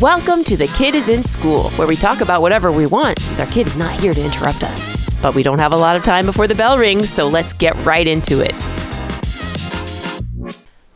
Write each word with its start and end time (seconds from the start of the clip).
Welcome 0.00 0.44
to 0.44 0.56
The 0.56 0.68
Kid 0.76 0.94
is 0.94 1.08
in 1.08 1.24
School, 1.24 1.70
where 1.70 1.88
we 1.88 1.96
talk 1.96 2.20
about 2.20 2.40
whatever 2.40 2.70
we 2.70 2.86
want 2.86 3.18
since 3.18 3.40
our 3.40 3.46
kid 3.46 3.66
is 3.66 3.76
not 3.76 3.98
here 3.98 4.14
to 4.14 4.24
interrupt 4.24 4.62
us. 4.62 5.18
But 5.20 5.34
we 5.34 5.42
don't 5.42 5.58
have 5.58 5.72
a 5.72 5.76
lot 5.76 5.96
of 5.96 6.04
time 6.04 6.24
before 6.24 6.46
the 6.46 6.54
bell 6.54 6.78
rings, 6.78 7.10
so 7.10 7.26
let's 7.26 7.52
get 7.52 7.74
right 7.84 8.06
into 8.06 8.40
it. 8.40 8.54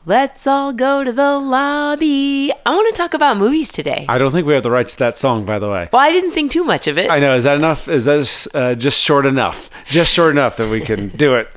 Let's 0.07 0.47
all 0.47 0.73
go 0.73 1.03
to 1.03 1.11
the 1.11 1.37
lobby. 1.37 2.53
I 2.65 2.71
want 2.71 2.95
to 2.95 2.97
talk 2.97 3.13
about 3.13 3.39
movies 3.39 3.73
today. 3.73 4.07
I 4.09 4.19
don't 4.19 4.31
think 4.31 4.47
we 4.47 4.55
have 4.55 4.63
the 4.63 4.71
rights 4.71 4.93
to 4.93 4.99
that 5.01 5.17
song, 5.17 5.45
by 5.45 5.59
the 5.59 5.69
way. 5.69 5.89
Well, 5.93 6.01
I 6.01 6.13
didn't 6.13 6.31
sing 6.31 6.49
too 6.49 6.63
much 6.63 6.87
of 6.87 6.97
it. 6.97 7.11
I 7.11 7.19
know. 7.19 7.35
Is 7.35 7.43
that 7.43 7.57
enough? 7.57 7.89
Is 7.89 8.05
that 8.05 8.47
uh, 8.55 8.77
just 8.77 9.03
short 9.03 9.27
enough? 9.27 9.69
Just 9.89 10.15
short 10.15 10.31
enough 10.31 10.59
that 10.59 10.71
we 10.71 10.81
can 10.81 11.09
do 11.09 11.35
it. 11.35 11.49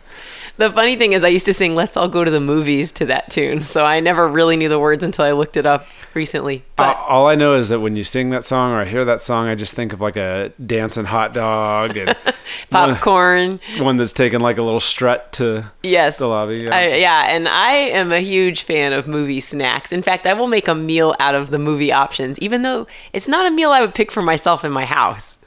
The 0.57 0.71
funny 0.71 0.95
thing 0.95 1.11
is, 1.11 1.23
I 1.23 1.27
used 1.27 1.45
to 1.47 1.53
sing 1.53 1.75
"Let's 1.75 1.97
All 1.97 2.07
Go 2.07 2.23
to 2.23 2.31
the 2.31 2.39
Movies" 2.39 2.91
to 2.93 3.05
that 3.07 3.29
tune, 3.29 3.63
so 3.63 3.85
I 3.85 3.99
never 3.99 4.25
really 4.25 4.55
knew 4.55 4.69
the 4.69 4.79
words 4.79 5.03
until 5.03 5.25
I 5.25 5.31
looked 5.31 5.57
it 5.57 5.65
up 5.65 5.85
recently. 6.13 6.63
But 6.77 6.95
all 6.97 7.27
I 7.27 7.35
know 7.35 7.55
is 7.55 7.69
that 7.69 7.81
when 7.81 7.97
you 7.97 8.05
sing 8.05 8.29
that 8.29 8.45
song 8.45 8.71
or 8.71 8.79
I 8.79 8.85
hear 8.85 9.03
that 9.03 9.21
song, 9.21 9.47
I 9.47 9.55
just 9.55 9.73
think 9.73 9.91
of 9.91 9.99
like 9.99 10.15
a 10.15 10.53
dancing 10.65 11.03
hot 11.03 11.33
dog 11.33 11.97
and 11.97 12.15
popcorn, 12.69 13.59
one, 13.75 13.83
one 13.83 13.97
that's 13.97 14.13
taking 14.13 14.39
like 14.39 14.57
a 14.57 14.63
little 14.63 14.79
strut 14.79 15.33
to 15.33 15.69
yes, 15.83 16.19
the 16.19 16.27
lobby. 16.27 16.59
Yeah. 16.59 16.75
I, 16.75 16.95
yeah, 16.95 17.35
and 17.35 17.49
I 17.49 17.71
am 17.71 18.13
a 18.13 18.21
huge 18.21 18.61
fan 18.63 18.93
of 18.93 19.07
movie 19.07 19.41
snacks. 19.41 19.91
In 19.91 20.01
fact, 20.01 20.25
I 20.25 20.33
will 20.33 20.47
make 20.47 20.69
a 20.69 20.75
meal 20.75 21.15
out 21.19 21.35
of 21.35 21.49
the 21.49 21.59
movie 21.59 21.91
options, 21.91 22.39
even 22.39 22.61
though 22.61 22.87
it's 23.11 23.27
not 23.27 23.45
a 23.45 23.51
meal 23.51 23.71
I 23.71 23.81
would 23.81 23.93
pick 23.93 24.09
for 24.09 24.21
myself 24.21 24.63
in 24.63 24.71
my 24.71 24.85
house. 24.85 25.37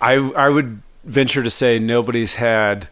I 0.00 0.14
I 0.14 0.48
would 0.50 0.82
venture 1.04 1.42
to 1.42 1.50
say 1.50 1.80
nobody's 1.80 2.34
had 2.34 2.88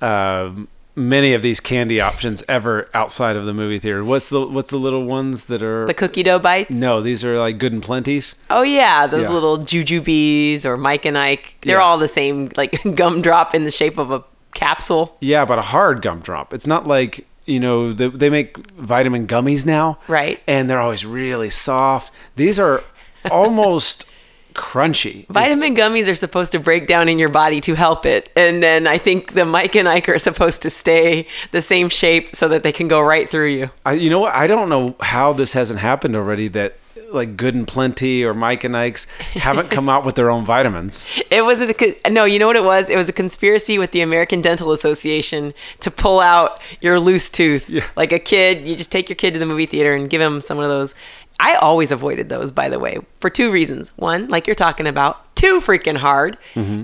um, 0.00 0.66
many 0.96 1.32
of 1.34 1.42
these 1.42 1.58
candy 1.60 2.00
options 2.00 2.42
ever 2.48 2.88
outside 2.94 3.36
of 3.36 3.44
the 3.46 3.52
movie 3.54 3.78
theater. 3.78 4.04
What's 4.04 4.28
the 4.28 4.46
what's 4.46 4.70
the 4.70 4.76
little 4.76 5.04
ones 5.04 5.44
that 5.46 5.62
are? 5.62 5.86
The 5.86 5.94
cookie 5.94 6.22
dough 6.22 6.38
bites. 6.38 6.70
no, 6.70 7.00
these 7.00 7.24
are 7.24 7.38
like 7.38 7.58
good 7.58 7.72
and 7.72 7.82
plenty's. 7.82 8.36
Oh 8.50 8.62
yeah, 8.62 9.06
those 9.06 9.22
Yeah. 9.24 9.30
little 9.30 9.58
jujubes 9.58 10.64
or 10.64 10.76
Mike 10.76 11.04
and 11.04 11.18
Ike. 11.18 11.56
They're 11.62 11.78
Yeah. 11.78 11.82
all 11.82 11.98
the 11.98 12.08
same, 12.08 12.50
like 12.56 12.80
gumdrop 12.94 13.54
in 13.54 13.64
the 13.64 13.70
shape 13.70 13.98
of 13.98 14.10
a 14.10 14.22
capsule. 14.54 15.16
Yeah, 15.20 15.44
but 15.44 15.58
a 15.58 15.62
hard 15.62 16.00
gumdrop. 16.02 16.54
It's 16.54 16.66
not 16.66 16.86
like 16.86 17.26
you 17.46 17.60
know 17.60 17.92
the, 17.92 18.08
they 18.08 18.30
make 18.30 18.56
vitamin 18.76 19.26
gummies 19.26 19.66
now, 19.66 19.98
Right. 20.08 20.40
And 20.46 20.70
they're 20.70 20.80
always 20.80 21.04
really 21.04 21.50
soft. 21.50 22.12
These 22.36 22.58
are 22.58 22.82
almost 23.30 24.06
crunchy. 24.54 25.26
Vitamin 25.28 25.74
gummies 25.74 26.08
are 26.08 26.14
supposed 26.14 26.52
to 26.52 26.58
break 26.58 26.86
down 26.86 27.08
in 27.08 27.18
your 27.18 27.28
body 27.28 27.60
to 27.62 27.74
help 27.74 28.06
it. 28.06 28.30
And 28.36 28.62
then 28.62 28.86
I 28.86 28.98
think 28.98 29.34
the 29.34 29.44
Mike 29.44 29.74
and 29.74 29.88
Ike 29.88 30.08
are 30.08 30.18
supposed 30.18 30.62
to 30.62 30.70
stay 30.70 31.26
the 31.50 31.60
same 31.60 31.88
shape 31.88 32.34
so 32.34 32.48
that 32.48 32.62
they 32.62 32.72
can 32.72 32.88
go 32.88 33.00
right 33.00 33.28
through 33.28 33.48
you. 33.48 33.70
I, 33.84 33.94
you 33.94 34.10
know 34.10 34.20
what? 34.20 34.34
I 34.34 34.46
don't 34.46 34.68
know 34.68 34.96
how 35.00 35.32
this 35.32 35.52
hasn't 35.52 35.80
happened 35.80 36.16
already. 36.16 36.48
That 36.48 36.76
like 37.14 37.36
Good 37.36 37.54
and 37.54 37.66
Plenty 37.66 38.24
or 38.24 38.34
Mike 38.34 38.64
and 38.64 38.76
Ike's 38.76 39.04
haven't 39.34 39.70
come 39.70 39.88
out 39.88 40.04
with 40.04 40.16
their 40.16 40.30
own 40.30 40.44
vitamins. 40.44 41.06
It 41.30 41.42
was 41.42 41.60
a 41.60 42.10
no, 42.10 42.24
you 42.24 42.38
know 42.38 42.46
what 42.46 42.56
it 42.56 42.64
was? 42.64 42.90
It 42.90 42.96
was 42.96 43.08
a 43.08 43.12
conspiracy 43.12 43.78
with 43.78 43.92
the 43.92 44.02
American 44.02 44.40
Dental 44.40 44.72
Association 44.72 45.52
to 45.80 45.90
pull 45.90 46.20
out 46.20 46.60
your 46.80 47.00
loose 47.00 47.30
tooth. 47.30 47.70
Yeah. 47.70 47.86
Like 47.96 48.12
a 48.12 48.18
kid, 48.18 48.66
you 48.66 48.76
just 48.76 48.92
take 48.92 49.08
your 49.08 49.16
kid 49.16 49.34
to 49.34 49.40
the 49.40 49.46
movie 49.46 49.66
theater 49.66 49.94
and 49.94 50.10
give 50.10 50.20
him 50.20 50.40
some 50.40 50.58
of 50.58 50.68
those. 50.68 50.94
I 51.40 51.54
always 51.56 51.90
avoided 51.92 52.28
those, 52.28 52.52
by 52.52 52.68
the 52.68 52.78
way, 52.78 52.98
for 53.20 53.28
two 53.28 53.50
reasons. 53.50 53.92
One, 53.96 54.28
like 54.28 54.46
you're 54.46 54.54
talking 54.54 54.86
about, 54.86 55.34
too 55.36 55.60
freaking 55.60 55.96
hard. 55.98 56.38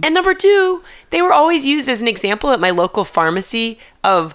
And 0.05 0.15
number 0.15 0.35
two, 0.35 0.83
they 1.11 1.23
were 1.23 1.33
always 1.33 1.65
used 1.65 1.89
as 1.89 2.03
an 2.03 2.09
example 2.09 2.51
at 2.51 2.61
my 2.61 2.71
local 2.71 3.05
pharmacy 3.05 3.79
of 4.05 4.35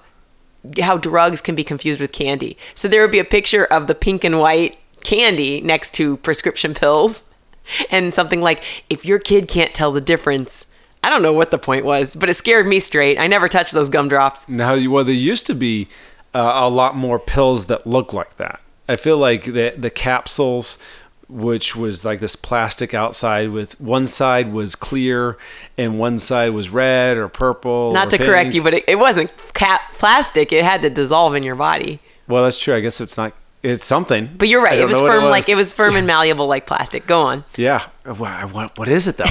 how 0.81 0.97
drugs 0.97 1.41
can 1.41 1.53
be 1.53 1.63
confused 1.63 2.01
with 2.01 2.11
candy. 2.11 2.57
So 2.73 2.87
there 2.87 3.01
would 3.01 3.11
be 3.11 3.19
a 3.19 3.25
picture 3.25 3.65
of 3.65 3.87
the 3.87 3.95
pink 3.95 4.23
and 4.23 4.39
white 4.39 4.77
candy 5.03 5.61
next 5.61 5.93
to 5.95 6.17
prescription 6.17 6.73
pills 6.73 7.23
and 7.91 8.13
something 8.13 8.41
like 8.41 8.63
if 8.89 9.05
your 9.05 9.19
kid 9.19 9.47
can't 9.47 9.73
tell 9.73 9.91
the 9.91 10.01
difference. 10.01 10.67
I 11.03 11.11
don't 11.11 11.21
know 11.21 11.33
what 11.33 11.51
the 11.51 11.59
point 11.59 11.85
was, 11.85 12.15
but 12.15 12.29
it 12.29 12.33
scared 12.33 12.65
me 12.65 12.79
straight. 12.79 13.19
I 13.19 13.27
never 13.27 13.47
touched 13.47 13.73
those 13.73 13.89
gumdrops. 13.89 14.49
Now, 14.49 14.75
well, 14.89 15.03
there 15.03 15.13
used 15.13 15.45
to 15.45 15.53
be 15.53 15.87
uh, 16.33 16.53
a 16.55 16.69
lot 16.69 16.95
more 16.95 17.19
pills 17.19 17.67
that 17.67 17.85
look 17.85 18.11
like 18.11 18.37
that. 18.37 18.59
I 18.87 18.95
feel 18.95 19.17
like 19.17 19.45
the 19.45 19.73
the 19.77 19.89
capsules, 19.89 20.77
which 21.27 21.75
was 21.75 22.05
like 22.05 22.19
this 22.19 22.35
plastic 22.35 22.93
outside 22.93 23.49
with 23.49 23.79
one 23.81 24.07
side 24.07 24.51
was 24.51 24.75
clear 24.75 25.37
and 25.77 25.99
one 25.99 26.19
side 26.19 26.51
was 26.51 26.69
red 26.69 27.17
or 27.17 27.27
purple. 27.27 27.91
Not 27.93 28.07
or 28.07 28.17
to 28.17 28.25
correct 28.25 28.53
you, 28.53 28.61
but 28.61 28.73
it, 28.75 28.83
it 28.87 28.95
wasn't 28.97 29.31
cap 29.53 29.81
plastic. 29.97 30.51
It 30.51 30.63
had 30.63 30.81
to 30.83 30.89
dissolve 30.89 31.35
in 31.35 31.43
your 31.43 31.55
body. 31.55 31.99
Well, 32.27 32.43
that's 32.43 32.59
true. 32.59 32.75
I 32.75 32.79
guess 32.79 33.01
it's 33.01 33.17
not. 33.17 33.33
It's 33.63 33.83
something. 33.83 34.29
But 34.37 34.47
you're 34.47 34.61
right. 34.61 34.79
It 34.79 34.85
was 34.85 34.97
know 34.97 35.03
what 35.03 35.11
firm 35.11 35.23
like 35.25 35.49
it 35.49 35.55
was 35.55 35.73
firm 35.73 35.95
and 35.95 36.05
malleable 36.11 36.45
like 36.45 36.67
plastic. 36.67 37.07
Go 37.07 37.21
on. 37.21 37.43
Yeah. 37.55 37.87
What, 38.03 38.77
what 38.77 38.87
is 38.87 39.07
it 39.07 39.17
though? 39.17 39.23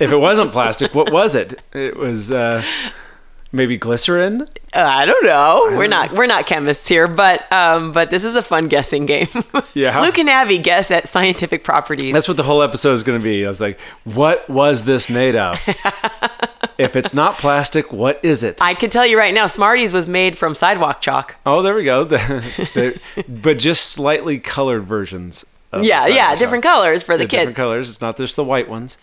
if 0.00 0.12
it 0.12 0.16
wasn't 0.16 0.52
plastic, 0.52 0.94
what 0.94 1.10
was 1.10 1.34
it? 1.34 1.60
It 1.72 1.96
was 1.96 2.30
uh, 2.30 2.64
maybe 3.52 3.76
glycerin. 3.76 4.42
Uh, 4.72 4.80
I 4.82 5.04
don't 5.04 5.24
know. 5.24 5.76
We're 5.76 5.86
not 5.88 6.12
we're 6.12 6.26
not 6.26 6.46
chemists 6.46 6.86
here, 6.88 7.06
but 7.08 7.50
um, 7.52 7.92
but 7.92 8.10
this 8.10 8.24
is 8.24 8.34
a 8.36 8.42
fun 8.42 8.68
guessing 8.68 9.06
game. 9.06 9.28
Yeah. 9.72 10.00
Luke 10.00 10.18
and 10.18 10.28
Abby 10.28 10.58
guess 10.58 10.90
at 10.90 11.06
scientific 11.06 11.62
properties. 11.62 12.12
That's 12.12 12.26
what 12.26 12.36
the 12.36 12.42
whole 12.42 12.60
episode 12.60 12.92
is 12.92 13.04
going 13.04 13.18
to 13.20 13.22
be. 13.22 13.44
I 13.46 13.48
was 13.48 13.60
like, 13.60 13.78
what 14.02 14.48
was 14.50 14.84
this 14.84 15.08
made 15.08 15.36
of? 15.36 15.56
if 16.78 16.96
it's 16.96 17.14
not 17.14 17.38
plastic, 17.38 17.92
what 17.92 18.18
is 18.24 18.42
it? 18.42 18.58
I 18.60 18.74
can 18.74 18.90
tell 18.90 19.06
you 19.06 19.16
right 19.16 19.32
now, 19.32 19.46
Smarties 19.46 19.92
was 19.92 20.08
made 20.08 20.36
from 20.36 20.54
sidewalk 20.56 21.00
chalk. 21.00 21.36
oh, 21.46 21.62
there 21.62 21.74
we 21.74 21.84
go. 21.84 22.04
But 23.28 23.58
just 23.58 23.86
slightly 23.92 24.38
colored 24.40 24.84
versions. 24.84 25.46
of 25.72 25.82
the 25.82 25.86
Yeah, 25.88 26.06
yeah, 26.08 26.34
different 26.34 26.64
chalk. 26.64 26.74
colors 26.74 27.02
for 27.04 27.16
the 27.16 27.26
They're 27.26 27.40
different 27.40 27.56
colors. 27.56 27.88
It's 27.90 28.00
not 28.00 28.16
just 28.16 28.34
the 28.36 28.44
white 28.44 28.68
ones. 28.68 28.98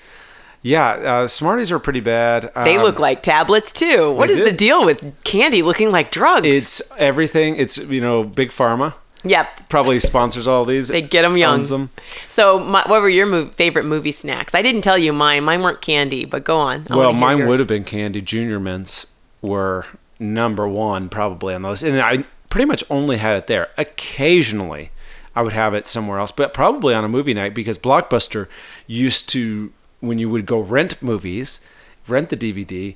Yeah, 0.67 0.89
uh, 0.89 1.27
Smarties 1.27 1.71
are 1.71 1.79
pretty 1.79 1.99
bad. 2.01 2.51
They 2.63 2.75
Um, 2.77 2.83
look 2.83 2.99
like 2.99 3.23
tablets 3.23 3.71
too. 3.71 4.11
What 4.11 4.29
is 4.29 4.37
they 4.37 4.43
is 4.43 4.49
the 4.51 4.55
deal 4.55 4.83
with 4.85 5.03
candy 5.23 5.61
looking 5.61 5.91
like 5.91 6.11
drugs? 6.11 6.47
It's 6.47 6.81
everything. 6.97 7.55
It's 7.55 7.77
you 7.77 8.01
know, 8.01 8.23
big 8.23 8.49
pharma 8.51 8.93
yep. 9.23 9.67
probably 9.69 9.99
sponsors 9.99 10.47
all 10.47 10.65
these. 10.65 10.89
They 10.89 11.01
get 11.01 11.25
'em 11.25 11.37
young. 11.37 11.61
them. 11.63 11.89
So, 12.27 12.59
my, 12.59 12.83
what 12.85 13.01
were 13.01 13.09
your 13.09 13.27
mov- 13.27 13.53
favorite 13.53 13.85
movie 13.85 14.11
snacks? 14.11 14.53
I 14.55 14.61
didn't 14.61 14.81
tell 14.81 14.97
you 14.97 15.13
mine. 15.13 15.43
Mine 15.43 15.61
weren't 15.63 15.81
candy, 15.81 16.25
but 16.25 16.43
go 16.43 16.57
on. 16.57 16.85
I 16.89 16.95
Well, 16.95 17.13
mine 17.13 17.37
yours. 17.39 17.47
would 17.49 17.59
have 17.59 17.67
been 17.67 17.83
candy. 17.83 18.21
Junior 18.21 18.59
mints 18.59 19.07
were 19.41 19.85
number 20.19 20.67
one 20.67 21.09
probably 21.09 21.53
on 21.53 21.61
the 21.61 21.69
list, 21.69 21.83
and 21.83 21.99
I 22.01 22.25
pretty 22.49 22.65
much 22.65 22.83
only 22.89 23.17
had 23.17 23.37
it 23.37 23.47
there. 23.47 23.69
Occasionally, 23.77 24.91
I 25.35 25.41
would 25.41 25.53
have 25.53 25.73
it 25.73 25.85
somewhere 25.87 26.19
else, 26.19 26.31
but 26.31 26.53
probably 26.53 26.93
on 26.93 27.03
a 27.03 27.09
movie 27.09 27.33
night 27.33 27.53
because 27.53 27.77
Blockbuster 27.77 28.47
used 28.87 29.29
to 29.29 29.71
when 29.99 30.17
you 30.19 30.29
would 30.29 30.45
go 30.45 30.59
rent 30.59 31.01
movies, 31.01 31.59
rent 32.07 32.29
the 32.29 32.37
DVD, 32.37 32.95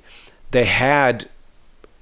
they 0.52 0.66
had 0.66 1.30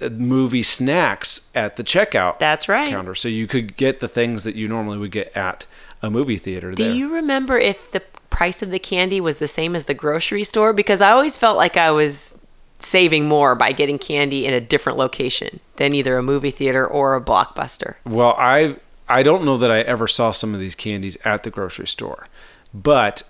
uh, 0.02 0.10
movie 0.10 0.64
snacks 0.64 1.52
at 1.56 1.76
the 1.76 1.84
checkout 1.84 2.40
That's 2.40 2.68
right. 2.68 2.90
counter, 2.90 3.16
so 3.16 3.28
you 3.28 3.48
could 3.48 3.78
get 3.78 4.00
the 4.00 4.08
things 4.08 4.44
that 4.44 4.56
you 4.56 4.68
normally 4.68 4.98
would 4.98 5.12
get 5.12 5.36
at 5.36 5.66
a 6.02 6.10
movie 6.10 6.38
theater. 6.38 6.72
Do 6.72 6.84
there. 6.84 6.94
you 6.94 7.14
remember 7.14 7.58
if 7.58 7.92
the 7.92 8.02
price 8.30 8.62
of 8.62 8.72
the 8.72 8.80
candy 8.80 9.20
was 9.20 9.38
the 9.38 9.48
same 9.48 9.76
as 9.76 9.86
the 9.86 9.94
grocery 9.94 10.44
store? 10.44 10.74
Because 10.74 11.02
I 11.02 11.12
always 11.12 11.38
felt 11.38 11.58
like 11.58 11.78
I 11.78 11.92
was 11.92 12.38
saving 12.80 13.28
more 13.28 13.56
by 13.56 13.72
getting 13.72 14.00
candy 14.00 14.46
in 14.46 14.54
a 14.54 14.62
different 14.62 14.98
location 14.98 15.60
than 15.76 15.94
either 15.94 16.18
a 16.18 16.24
movie 16.24 16.52
theater 16.52 16.88
or 16.88 17.16
a 17.16 17.22
blockbuster. 17.22 17.96
Well, 18.06 18.36
I 18.38 18.78
I 19.08 19.24
don't 19.24 19.44
know 19.44 19.58
that 19.58 19.72
I 19.72 19.80
ever 19.82 20.08
saw 20.08 20.32
some 20.32 20.54
of 20.54 20.60
these 20.60 20.76
candies 20.76 21.18
at 21.26 21.44
the 21.44 21.50
grocery 21.50 21.88
store, 21.88 22.28
but 22.74 23.24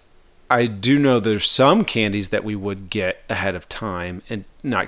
I 0.49 0.65
do 0.65 0.97
know 0.97 1.19
there's 1.19 1.49
some 1.49 1.85
candies 1.85 2.29
that 2.29 2.43
we 2.43 2.55
would 2.55 2.89
get 2.89 3.23
ahead 3.29 3.55
of 3.55 3.69
time, 3.69 4.23
and 4.29 4.45
not 4.63 4.85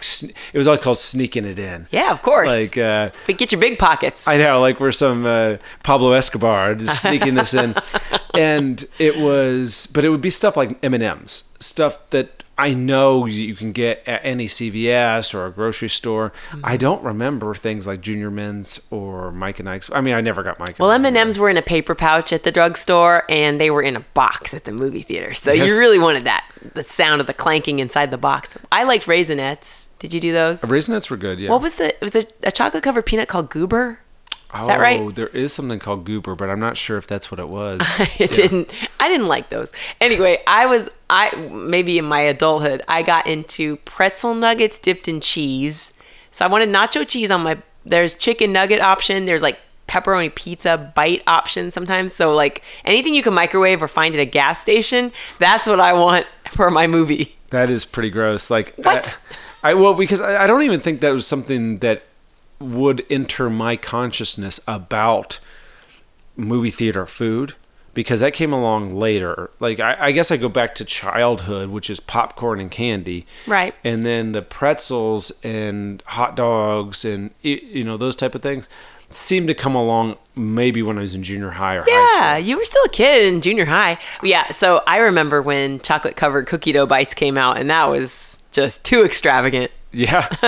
it 0.54 0.58
was 0.58 0.68
all 0.68 0.78
called 0.78 0.98
sneaking 0.98 1.46
it 1.46 1.60
in. 1.60 1.88
Yeah, 1.92 2.12
of 2.12 2.22
course. 2.22 2.52
Like 2.52 2.78
uh, 2.78 3.12
but 3.28 3.38
get 3.38 3.52
your 3.52 3.62
big 3.62 3.78
pockets. 3.78 4.28
I 4.28 4.38
know, 4.38 4.60
like 4.60 4.80
we're 4.80 4.92
some 4.92 5.26
uh, 5.26 5.58
Pablo 5.84 6.14
Escobar 6.14 6.76
just 6.76 7.02
sneaking 7.02 7.36
this 7.36 7.54
in, 7.54 7.76
and 8.34 8.84
it 8.98 9.18
was, 9.18 9.88
but 9.88 10.04
it 10.04 10.10
would 10.10 10.22
be 10.22 10.32
stuff 10.32 10.58
like 10.58 10.78
M 10.84 10.94
and 10.94 11.04
M's, 11.04 11.54
stuff 11.60 12.00
that 12.10 12.41
I 12.62 12.74
know 12.76 13.26
you 13.26 13.56
can 13.56 13.72
get 13.72 14.04
at 14.08 14.22
any 14.24 14.48
CVS 14.48 15.34
or 15.34 15.46
a 15.48 15.52
grocery 15.52 15.90
store. 15.90 16.32
Mm-hmm. 16.50 16.62
I 16.64 16.78
don't 16.78 17.04
remember 17.04 17.54
things 17.56 17.88
like 17.88 18.02
Junior 18.02 18.30
Mints 18.30 18.86
or 18.92 19.32
Mike 19.32 19.60
and 19.60 19.68
Ike's. 19.68 19.90
I 19.92 20.02
mean, 20.02 20.14
I 20.14 20.22
never 20.22 20.44
got 20.44 20.60
Mike. 20.60 20.76
well, 20.78 20.92
M 20.92 21.06
and 21.06 21.18
M's 21.18 21.40
were 21.40 21.50
in 21.50 21.58
a 21.58 21.62
paper 21.62 21.96
pouch 21.96 22.32
at 22.32 22.44
the 22.44 22.52
drugstore, 22.52 23.24
and 23.30 23.60
they 23.60 23.72
were 23.72 23.82
in 23.82 23.96
a 23.96 24.02
box 24.14 24.54
at 24.54 24.66
the 24.66 24.72
movie 24.72 25.02
theater. 25.02 25.34
So 25.34 25.52
Yes. 25.52 25.70
you 25.70 25.80
really 25.80 26.00
wanted 26.00 26.26
that 26.26 26.46
the 26.74 26.84
sound 26.84 27.20
of 27.22 27.28
the 27.28 27.34
clanking 27.34 27.80
inside 27.80 28.12
the 28.12 28.18
box. 28.18 28.56
I 28.72 28.84
liked 28.84 29.06
raisinets. 29.08 29.86
Did 30.00 30.14
you 30.14 30.20
do 30.20 30.32
those? 30.32 30.62
Raisinets 30.62 31.10
were 31.10 31.18
good, 31.18 31.40
yeah. 31.40 31.50
What 31.50 31.62
was 31.62 31.76
the? 31.76 31.90
It 31.90 32.02
was 32.02 32.16
a, 32.16 32.26
a 32.44 32.52
chocolate 32.52 32.84
covered 32.84 33.06
peanut 33.06 33.28
called 33.28 33.50
Goober. 33.50 34.00
Is 34.60 34.68
that 34.68 34.80
right? 34.80 35.00
Oh, 35.00 35.12
there 35.12 35.28
is 35.30 35.54
something 35.54 35.80
called 35.80 36.06
Goober, 36.06 36.36
but 36.36 36.50
I'm 36.50 36.60
not 36.60 36.78
sure 36.78 36.98
if 36.98 37.08
that's 37.08 37.32
what 37.32 37.40
it 37.40 37.48
was. 37.48 37.82
it 38.20 38.32
didn't 38.32 38.72
i 39.00 39.08
didn't 39.08 39.28
like 39.28 39.50
those 39.50 39.72
anyway 40.00 40.38
i 40.48 40.66
was 40.66 40.90
i 41.10 41.34
maybe 41.52 41.98
in 41.98 42.06
my 42.06 42.20
adulthood 42.20 42.82
i 42.88 43.02
got 43.02 43.28
into 43.28 43.78
pretzel 43.78 44.34
nuggets 44.36 44.78
dipped 44.78 45.08
in 45.08 45.20
cheese 45.20 45.94
so 46.30 46.46
i 46.46 46.48
wanted 46.48 46.70
nacho 46.70 47.08
cheese 47.08 47.32
on 47.32 47.42
my 47.42 47.58
there's 47.86 48.14
chicken 48.14 48.54
nugget 48.54 48.80
option 48.80 49.26
there's 49.26 49.42
like 49.42 49.60
pepperoni 49.92 50.34
pizza 50.34 50.92
bite 50.96 51.22
option 51.28 51.70
sometimes. 51.70 52.14
So 52.14 52.34
like 52.34 52.62
anything 52.86 53.14
you 53.14 53.22
can 53.22 53.34
microwave 53.34 53.84
or 53.84 53.90
find 53.90 54.16
at 54.16 54.22
a 54.22 54.26
gas 54.26 54.62
station, 54.62 55.12
that's 55.38 55.68
what 55.68 55.82
I 55.82 55.92
want 55.92 56.26
for 56.52 56.70
my 56.72 56.88
movie. 56.88 57.36
That 57.50 57.70
is 57.70 57.84
pretty 57.84 58.10
gross. 58.10 58.50
Like 58.50 58.74
What? 58.78 59.20
I, 59.62 59.72
I 59.72 59.74
well 59.74 59.94
because 59.94 60.22
I, 60.22 60.46
I 60.46 60.48
don't 60.48 60.62
even 60.62 60.80
think 60.80 61.02
that 61.02 61.12
was 61.12 61.28
something 61.28 61.80
that 61.80 62.04
would 62.62 63.06
enter 63.10 63.50
my 63.50 63.76
consciousness 63.76 64.60
about 64.68 65.40
movie 66.36 66.70
theater 66.70 67.06
food 67.06 67.56
because 67.94 68.22
that 68.22 68.34
came 68.34 68.54
along 68.54 68.96
later. 68.96 69.50
Like 69.60 69.80
I, 69.80 69.98
I 70.00 70.12
guess 70.12 70.32
I 70.32 70.38
go 70.38 70.48
back 70.50 70.74
to 70.76 70.86
childhood, 70.86 71.70
which 71.70 71.90
is 71.90 72.00
popcorn 72.00 72.60
and 72.60 72.72
candy, 72.72 73.26
Right. 73.46 73.76
And 73.84 74.06
then 74.06 74.32
the 74.32 74.42
pretzels 74.42 75.32
and 75.44 76.02
hot 76.06 76.36
dogs 76.36 77.04
and 77.04 77.32
you 77.42 77.84
know 77.84 77.98
those 77.98 78.16
type 78.16 78.34
of 78.36 78.42
things 78.42 78.70
seemed 79.10 79.48
to 79.50 79.54
come 79.54 79.76
along 79.76 80.16
maybe 80.38 80.82
when 80.82 80.98
I 80.98 81.02
was 81.02 81.14
in 81.14 81.22
junior 81.22 81.50
high 81.50 81.76
or 81.76 81.82
high 81.82 81.90
Yeah, 81.92 82.36
school. 82.38 82.48
you 82.48 82.56
were 82.58 82.64
still 82.64 82.86
a 82.86 82.90
kid 82.90 83.26
in 83.34 83.42
junior 83.42 83.66
high. 83.66 83.98
Yeah, 84.24 84.50
so 84.52 84.82
I 84.88 85.00
remember 85.00 85.42
when 85.42 85.82
chocolate 85.82 86.16
covered 86.16 86.48
cookie 86.48 86.72
dough 86.72 86.86
bites 86.86 87.14
came 87.14 87.38
out, 87.38 87.58
and 87.58 87.70
that 87.70 87.90
was 87.90 88.38
just 88.54 88.86
too 88.86 89.04
extravagant. 89.04 89.70
Yeah, 89.94 90.28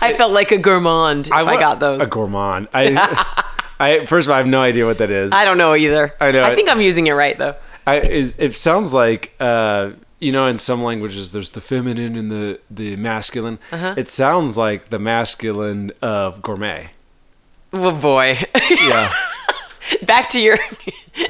I 0.00 0.14
felt 0.16 0.32
like 0.32 0.52
a 0.52 0.58
gourmand 0.58 1.26
if 1.26 1.32
I, 1.32 1.42
wa- 1.42 1.58
got 1.58 1.80
those. 1.80 2.00
A 2.00 2.06
gourmand. 2.06 2.68
I, 2.74 3.44
I 3.78 4.04
first 4.06 4.26
of 4.26 4.30
all, 4.30 4.34
I 4.36 4.38
have 4.38 4.46
no 4.46 4.60
idea 4.62 4.86
what 4.86 4.98
that 4.98 5.10
is. 5.10 5.32
I 5.32 5.44
don't 5.44 5.58
know 5.58 5.74
either. 5.74 6.14
I 6.20 6.30
know. 6.32 6.42
I 6.42 6.54
think 6.54 6.68
I'm 6.70 6.80
using 6.80 7.06
it 7.06 7.12
right 7.12 7.36
though. 7.36 7.56
I 7.86 8.00
is 8.00 8.36
it 8.38 8.54
sounds 8.54 8.92
like 8.94 9.34
uh, 9.40 9.90
you 10.18 10.32
know 10.32 10.46
in 10.46 10.58
some 10.58 10.82
languages 10.82 11.32
there's 11.32 11.52
the 11.52 11.60
feminine 11.60 12.16
and 12.16 12.30
the 12.30 12.60
the 12.70 12.96
masculine. 12.96 13.58
Uh-huh. 13.72 13.94
It 13.96 14.08
sounds 14.08 14.56
like 14.56 14.90
the 14.90 14.98
masculine 14.98 15.92
of 16.02 16.42
gourmet. 16.42 16.90
Oh 17.72 17.90
boy. 17.94 18.38
Yeah. 18.70 19.12
Back 20.02 20.28
to 20.30 20.40
your 20.40 20.58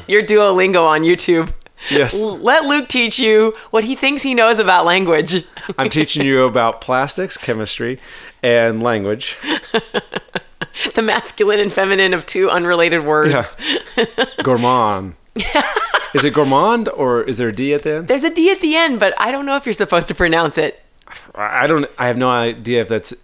your 0.06 0.22
Duolingo 0.22 0.86
on 0.86 1.02
YouTube. 1.02 1.52
Yes. 1.90 2.20
Let 2.22 2.64
Luke 2.64 2.88
teach 2.88 3.18
you 3.18 3.52
what 3.70 3.84
he 3.84 3.94
thinks 3.94 4.22
he 4.22 4.34
knows 4.34 4.58
about 4.58 4.84
language. 4.84 5.44
I'm 5.78 5.88
teaching 5.88 6.24
you 6.26 6.44
about 6.44 6.80
plastics, 6.80 7.36
chemistry, 7.36 7.98
and 8.42 8.82
language. 8.82 9.38
the 10.94 11.02
masculine 11.02 11.60
and 11.60 11.72
feminine 11.72 12.14
of 12.14 12.26
two 12.26 12.50
unrelated 12.50 13.04
words. 13.04 13.56
Gourmand. 14.42 15.14
is 16.14 16.24
it 16.24 16.34
gourmand 16.34 16.88
or 16.90 17.22
is 17.22 17.38
there 17.38 17.48
a 17.48 17.54
D 17.54 17.72
at 17.72 17.84
the 17.84 17.94
end? 17.94 18.08
There's 18.08 18.24
a 18.24 18.34
D 18.34 18.50
at 18.50 18.60
the 18.60 18.76
end, 18.76 18.98
but 19.00 19.14
I 19.18 19.30
don't 19.30 19.46
know 19.46 19.56
if 19.56 19.64
you're 19.64 19.72
supposed 19.72 20.08
to 20.08 20.14
pronounce 20.14 20.58
it. 20.58 20.82
I 21.34 21.64
I 21.64 21.66
don't. 21.66 21.90
I 21.98 22.08
have 22.08 22.16
no 22.16 22.28
idea 22.30 22.82
if 22.82 22.88
that's 22.88 23.14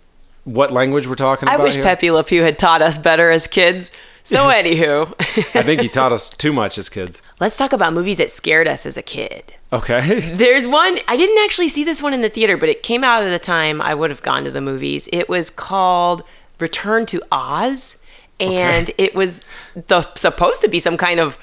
what 0.44 0.70
language 0.70 1.06
we're 1.06 1.16
talking 1.16 1.48
I 1.48 1.54
about. 1.56 1.64
wish 1.64 1.74
here. 1.74 1.82
Pepe 1.82 2.10
Le 2.10 2.22
Pew 2.24 2.42
had 2.42 2.58
taught 2.58 2.80
us 2.80 2.96
better 2.96 3.30
as 3.30 3.46
kids. 3.46 3.90
So, 4.26 4.48
anywho, 4.48 5.14
I 5.54 5.62
think 5.62 5.80
he 5.80 5.88
taught 5.88 6.10
us 6.10 6.28
too 6.28 6.52
much 6.52 6.78
as 6.78 6.88
kids. 6.88 7.22
let's 7.38 7.56
talk 7.56 7.72
about 7.72 7.92
movies 7.92 8.18
that 8.18 8.28
scared 8.28 8.66
us 8.66 8.84
as 8.84 8.96
a 8.96 9.02
kid. 9.02 9.54
Okay. 9.72 10.20
There's 10.34 10.66
one, 10.66 10.98
I 11.06 11.16
didn't 11.16 11.42
actually 11.44 11.68
see 11.68 11.84
this 11.84 12.02
one 12.02 12.12
in 12.12 12.22
the 12.22 12.28
theater, 12.28 12.56
but 12.56 12.68
it 12.68 12.82
came 12.82 13.04
out 13.04 13.22
at 13.22 13.30
the 13.30 13.38
time 13.38 13.80
I 13.80 13.94
would 13.94 14.10
have 14.10 14.22
gone 14.22 14.42
to 14.42 14.50
the 14.50 14.60
movies. 14.60 15.08
It 15.12 15.28
was 15.28 15.48
called 15.48 16.24
Return 16.58 17.06
to 17.06 17.22
Oz, 17.30 17.98
and 18.40 18.90
it 18.98 19.14
was 19.14 19.40
the 19.74 20.12
supposed 20.14 20.60
to 20.62 20.68
be 20.68 20.80
some 20.80 20.96
kind 20.96 21.20
of, 21.20 21.38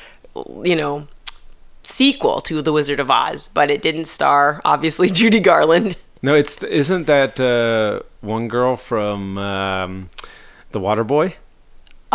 you 0.64 0.76
know, 0.76 1.08
sequel 1.84 2.42
to 2.42 2.62
The 2.62 2.74
Wizard 2.74 3.00
of 3.00 3.10
Oz, 3.10 3.50
but 3.54 3.72
it 3.72 3.82
didn't 3.82 4.06
star, 4.06 4.62
obviously, 4.66 5.10
Judy 5.22 5.40
Garland. 5.40 5.98
No, 6.22 6.36
it's 6.36 6.62
isn't 6.64 7.08
that 7.08 7.40
uh, 7.40 8.02
one 8.20 8.50
girl 8.50 8.76
from 8.76 9.38
um, 9.38 10.10
the 10.72 10.82
Water 10.82 11.04
Boy? 11.04 11.36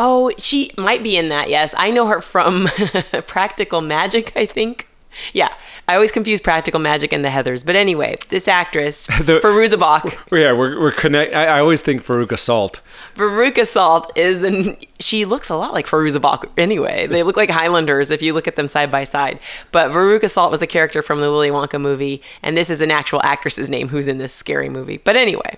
Oh, 0.00 0.30
she 0.38 0.70
might 0.78 1.02
be 1.02 1.16
in 1.16 1.28
that, 1.30 1.50
yes. 1.50 1.74
I 1.76 1.90
know 1.90 2.06
her 2.06 2.20
from 2.20 2.66
Practical 3.26 3.80
Magic, 3.80 4.32
I 4.36 4.46
think. 4.46 4.86
Yeah, 5.32 5.52
I 5.88 5.94
always 5.96 6.12
confuse 6.12 6.40
Practical 6.40 6.78
Magic 6.78 7.12
and 7.12 7.24
the 7.24 7.28
Heathers. 7.30 7.66
But 7.66 7.74
anyway, 7.74 8.16
this 8.28 8.46
actress, 8.46 9.06
The- 9.22 9.40
Fairuza 9.40 9.76
Balk, 9.76 10.16
Yeah, 10.30 10.52
we're 10.52 10.78
we're 10.78 10.92
connect. 10.92 11.34
I, 11.34 11.46
I 11.46 11.60
always 11.60 11.82
think 11.82 12.04
Veruca 12.04 12.38
Salt. 12.38 12.80
Veruca 13.16 13.66
Salt 13.66 14.12
is 14.16 14.38
the. 14.38 14.76
She 15.00 15.24
looks 15.24 15.48
a 15.48 15.56
lot 15.56 15.72
like 15.72 15.86
Fairuza 15.88 16.20
Balk 16.20 16.48
anyway. 16.56 17.08
They 17.08 17.24
look 17.24 17.36
like 17.36 17.50
Highlanders 17.50 18.12
if 18.12 18.22
you 18.22 18.32
look 18.32 18.46
at 18.46 18.54
them 18.54 18.68
side 18.68 18.92
by 18.92 19.02
side. 19.02 19.40
But 19.72 19.90
Veruca 19.90 20.30
Salt 20.30 20.52
was 20.52 20.62
a 20.62 20.66
character 20.68 21.02
from 21.02 21.20
the 21.20 21.32
Willy 21.32 21.50
Wonka 21.50 21.80
movie, 21.80 22.22
and 22.40 22.56
this 22.56 22.70
is 22.70 22.80
an 22.80 22.92
actual 22.92 23.20
actress's 23.24 23.68
name 23.68 23.88
who's 23.88 24.06
in 24.06 24.18
this 24.18 24.32
scary 24.32 24.68
movie. 24.68 24.98
But 24.98 25.16
anyway, 25.16 25.56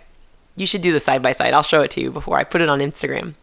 you 0.57 0.65
should 0.65 0.81
do 0.81 0.93
the 0.93 1.01
side 1.01 1.21
by 1.21 1.33
side. 1.33 1.53
I'll 1.53 1.63
show 1.63 1.83
it 1.83 1.91
to 1.93 2.01
you 2.01 2.11
before 2.11 2.39
I 2.39 2.45
put 2.45 2.63
it 2.63 2.71
on 2.71 2.79
Instagram. 2.79 3.35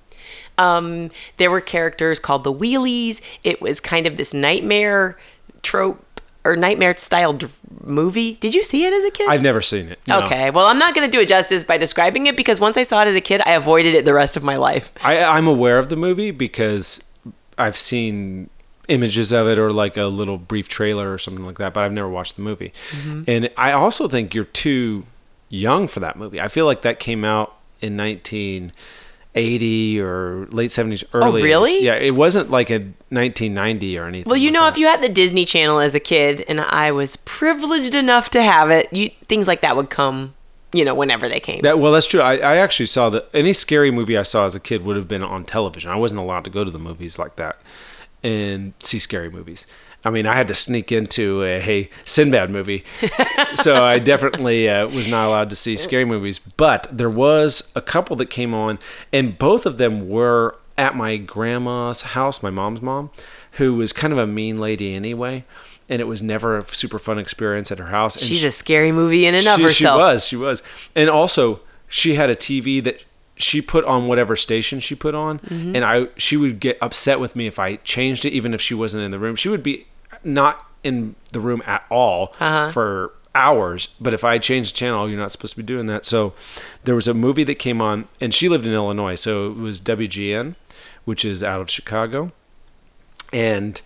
Um, 0.57 1.12
there 1.38 1.51
were 1.51 1.62
characters 1.62 2.19
called 2.19 2.44
the 2.44 2.54
Wheelies. 2.54 3.21
It 3.44 3.62
was 3.62 3.80
kind 3.80 4.07
of 4.07 4.18
this 4.18 4.33
nightmare 4.33 5.18
trope 5.62 6.21
or 6.44 6.56
nightmare 6.56 6.95
style 6.98 7.33
dr- 7.33 7.54
movie. 7.83 8.36
Did 8.36 8.56
you 8.56 8.63
see 8.63 8.86
it 8.86 8.94
as 8.94 9.04
a 9.04 9.12
kid? 9.12 9.27
I've 9.30 9.42
never 9.42 9.62
seen 9.62 9.89
it. 9.89 10.00
no. 10.07 10.21
Okay, 10.24 10.50
well, 10.50 10.65
I'm 10.65 10.80
not 10.80 10.95
going 10.95 11.09
to 11.09 11.15
do 11.15 11.21
it 11.21 11.27
justice 11.27 11.63
by 11.63 11.77
describing 11.77 12.27
it 12.27 12.38
because 12.38 12.59
once 12.59 12.77
I 12.77 12.83
saw 12.83 13.01
it 13.01 13.07
as 13.07 13.15
a 13.15 13.21
kid, 13.21 13.42
I 13.45 13.51
avoided 13.51 13.95
it 13.95 14.06
the 14.06 14.13
rest 14.13 14.38
of 14.38 14.44
my 14.44 14.56
life. 14.56 14.92
I, 15.04 15.24
I'm 15.24 15.48
aware 15.48 15.77
of 15.77 15.89
the 15.89 15.95
movie 15.98 16.31
because 16.31 17.03
I've 17.57 17.77
seen 17.77 18.50
images 18.88 19.33
of 19.33 19.48
it 19.48 19.60
or 19.60 19.74
like 19.74 19.98
a 19.98 20.06
little 20.06 20.38
brief 20.38 20.69
trailer 20.69 21.12
or 21.12 21.18
something 21.18 21.44
like 21.45 21.57
that, 21.57 21.74
but 21.74 21.83
I've 21.83 21.92
never 21.92 22.10
watched 22.10 22.38
the 22.38 22.42
movie. 22.42 22.71
Mm-hmm. 22.92 23.24
And 23.27 23.50
I 23.57 23.74
also 23.74 24.07
think 24.07 24.33
you're 24.33 24.45
too 24.45 25.06
young 25.50 25.88
for 25.88 26.00
that 26.00 26.15
movie. 26.18 26.39
I 26.39 26.48
feel 26.48 26.65
like 26.65 26.81
that 26.83 27.00
came 27.00 27.25
out 27.25 27.56
in 27.81 28.71
1980 29.33 30.01
or 30.01 30.47
late 30.51 30.71
70s, 30.71 31.03
early. 31.13 31.41
Oh, 31.41 31.44
really? 31.44 31.83
Yeah, 31.83 31.95
it 31.95 32.13
wasn't 32.13 32.50
like 32.50 32.69
a 32.69 32.79
1990 33.09 33.97
or 33.97 34.07
anything. 34.07 34.29
Well, 34.29 34.38
you 34.38 34.50
like 34.50 34.53
know, 34.53 34.62
that. 34.62 34.74
if 34.74 34.77
you 34.77 34.88
had 34.88 35.01
the 35.01 35.09
Disney 35.09 35.45
Channel 35.45 35.79
as 35.79 35.95
a 35.95 36.00
kid, 36.00 36.44
and 36.47 36.62
I 36.62 36.91
was 36.91 37.15
privileged 37.18 37.95
enough 37.95 38.29
to 38.31 38.41
have 38.41 38.71
it, 38.71 38.91
you 38.91 39.09
things 39.25 39.47
like 39.47 39.62
that 39.62 39.75
would 39.75 39.89
come, 39.89 40.33
you 40.74 40.83
know, 40.83 40.95
whenever 40.95 41.29
they 41.29 41.39
came. 41.39 41.62
That 41.62 41.79
well, 41.79 41.91
that's 41.91 42.07
true. 42.07 42.21
I, 42.21 42.38
I 42.38 42.56
actually 42.57 42.88
saw 42.88 43.09
that 43.09 43.29
any 43.33 43.53
scary 43.53 43.91
movie 43.91 44.18
I 44.18 44.24
saw 44.24 44.45
as 44.45 44.56
a 44.56 44.59
kid 44.59 44.83
would 44.83 44.95
have 44.95 45.07
been 45.07 45.24
on 45.24 45.44
television. 45.44 45.91
I 45.91 45.97
wasn't 45.97 46.19
allowed 46.19 46.44
to 46.45 46.50
go 46.50 46.63
to 46.63 46.71
the 46.71 46.79
movies 46.79 47.19
like 47.19 47.35
that 47.35 47.57
and 48.24 48.74
see 48.79 49.00
scary 49.00 49.29
movies. 49.29 49.68
I 50.05 50.09
mean, 50.09 50.25
I 50.25 50.35
had 50.35 50.47
to 50.47 50.55
sneak 50.55 50.91
into 50.91 51.44
a 51.44 51.59
hey 51.59 51.89
Sinbad 52.05 52.49
movie, 52.49 52.85
so 53.55 53.83
I 53.83 53.99
definitely 54.13 54.69
uh, 54.69 54.88
was 54.88 55.07
not 55.07 55.27
allowed 55.27 55.49
to 55.49 55.55
see 55.55 55.75
scary 55.77 56.05
movies. 56.05 56.39
But 56.39 56.88
there 56.91 57.09
was 57.09 57.71
a 57.75 57.81
couple 57.81 58.15
that 58.17 58.27
came 58.27 58.53
on, 58.53 58.79
and 59.11 59.38
both 59.38 59.65
of 59.65 59.77
them 59.77 60.07
were 60.07 60.57
at 60.77 60.95
my 60.95 61.17
grandma's 61.17 62.01
house, 62.01 62.44
my 62.44 62.51
mom's 62.51 62.81
mom, 62.81 63.09
who 63.53 63.73
was 63.75 63.91
kind 63.91 64.13
of 64.13 64.19
a 64.19 64.27
mean 64.27 64.59
lady 64.59 64.93
anyway. 64.93 65.43
And 65.89 66.01
it 66.01 66.05
was 66.05 66.22
never 66.22 66.57
a 66.57 66.65
super 66.65 67.00
fun 67.00 67.17
experience 67.17 67.72
at 67.72 67.79
her 67.79 67.88
house. 67.88 68.17
And 68.17 68.25
She's 68.25 68.39
she- 68.39 68.48
a 68.48 68.51
scary 68.51 68.91
movie 68.91 69.25
in 69.25 69.33
and 69.36 69.48
of 69.48 69.55
she, 69.55 69.63
herself. 69.63 69.98
She 69.98 70.03
was, 70.03 70.27
she 70.27 70.36
was. 70.36 70.63
And 70.95 71.10
also, 71.10 71.62
she 71.88 72.15
had 72.15 72.29
a 72.29 72.36
TV 72.36 72.83
that 72.83 73.03
she 73.38 73.62
put 73.62 73.86
on 73.86 74.08
whatever 74.08 74.36
station 74.36 74.79
she 74.79 74.96
put 74.96 75.13
on, 75.15 75.39
Mm-hmm. 75.39 75.75
and 75.75 75.86
I 75.86 76.08
she 76.17 76.38
would 76.38 76.60
get 76.60 76.77
upset 76.82 77.20
with 77.20 77.36
me 77.36 77.48
if 77.48 77.60
I 77.60 77.77
changed 77.77 78.25
it, 78.25 78.34
even 78.34 78.53
if 78.53 78.62
she 78.62 78.74
wasn't 78.74 79.03
in 79.03 79.12
the 79.12 79.20
room. 79.20 79.36
She 79.36 79.50
would 79.50 79.63
be 79.63 79.86
not 80.24 80.65
in 80.84 81.15
the 81.32 81.39
room 81.39 81.62
at 81.65 81.84
all 81.89 82.34
Uh-huh. 82.39 82.70
for 82.70 83.13
hours. 83.36 83.89
But 84.01 84.13
if 84.15 84.24
I 84.24 84.38
changed 84.39 84.74
the 84.74 84.77
channel, 84.79 85.10
you're 85.12 85.20
not 85.20 85.32
supposed 85.32 85.53
to 85.53 85.58
be 85.58 85.63
doing 85.63 85.86
that. 85.88 86.06
So 86.06 86.34
there 86.86 86.96
was 86.96 87.08
a 87.08 87.13
movie 87.13 87.44
that 87.44 87.56
came 87.56 87.82
on, 87.82 88.08
and 88.20 88.34
she 88.34 88.50
lived 88.50 88.65
in 88.65 88.74
Illinois, 88.74 89.15
so 89.15 89.51
it 89.51 89.58
was 89.58 89.79
WGN, 89.82 90.56
which 91.06 91.24
is 91.24 91.44
out 91.44 91.62
of 91.62 91.70
Chicago, 91.70 92.32
and 93.32 93.82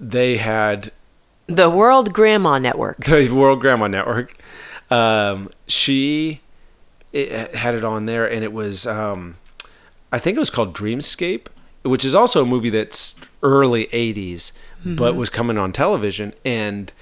they 0.00 0.38
had 0.38 0.90
The 1.46 1.70
World 1.70 2.12
Grandma 2.12 2.58
Network. 2.58 3.04
the 3.04 3.28
World 3.30 3.60
Grandma 3.60 3.86
Network. 3.86 4.36
Um, 4.90 5.50
she 5.66 6.40
it 7.14 7.54
had 7.54 7.74
it 7.74 7.84
on 7.84 8.06
there, 8.06 8.30
and 8.30 8.42
it 8.42 8.52
was 8.52 8.86
um, 8.86 9.36
I 10.12 10.18
think 10.18 10.36
it 10.36 10.40
was 10.40 10.50
called 10.50 10.74
Dreamscape, 10.74 11.46
which 11.82 12.04
is 12.04 12.14
also 12.14 12.42
a 12.42 12.46
movie 12.46 12.70
that's 12.70 13.20
early 13.42 13.86
'80s, 13.86 14.52
but 14.84 15.14
was 15.14 15.30
coming 15.30 15.56
on 15.56 15.72
television, 15.72 16.34
and 16.44 16.92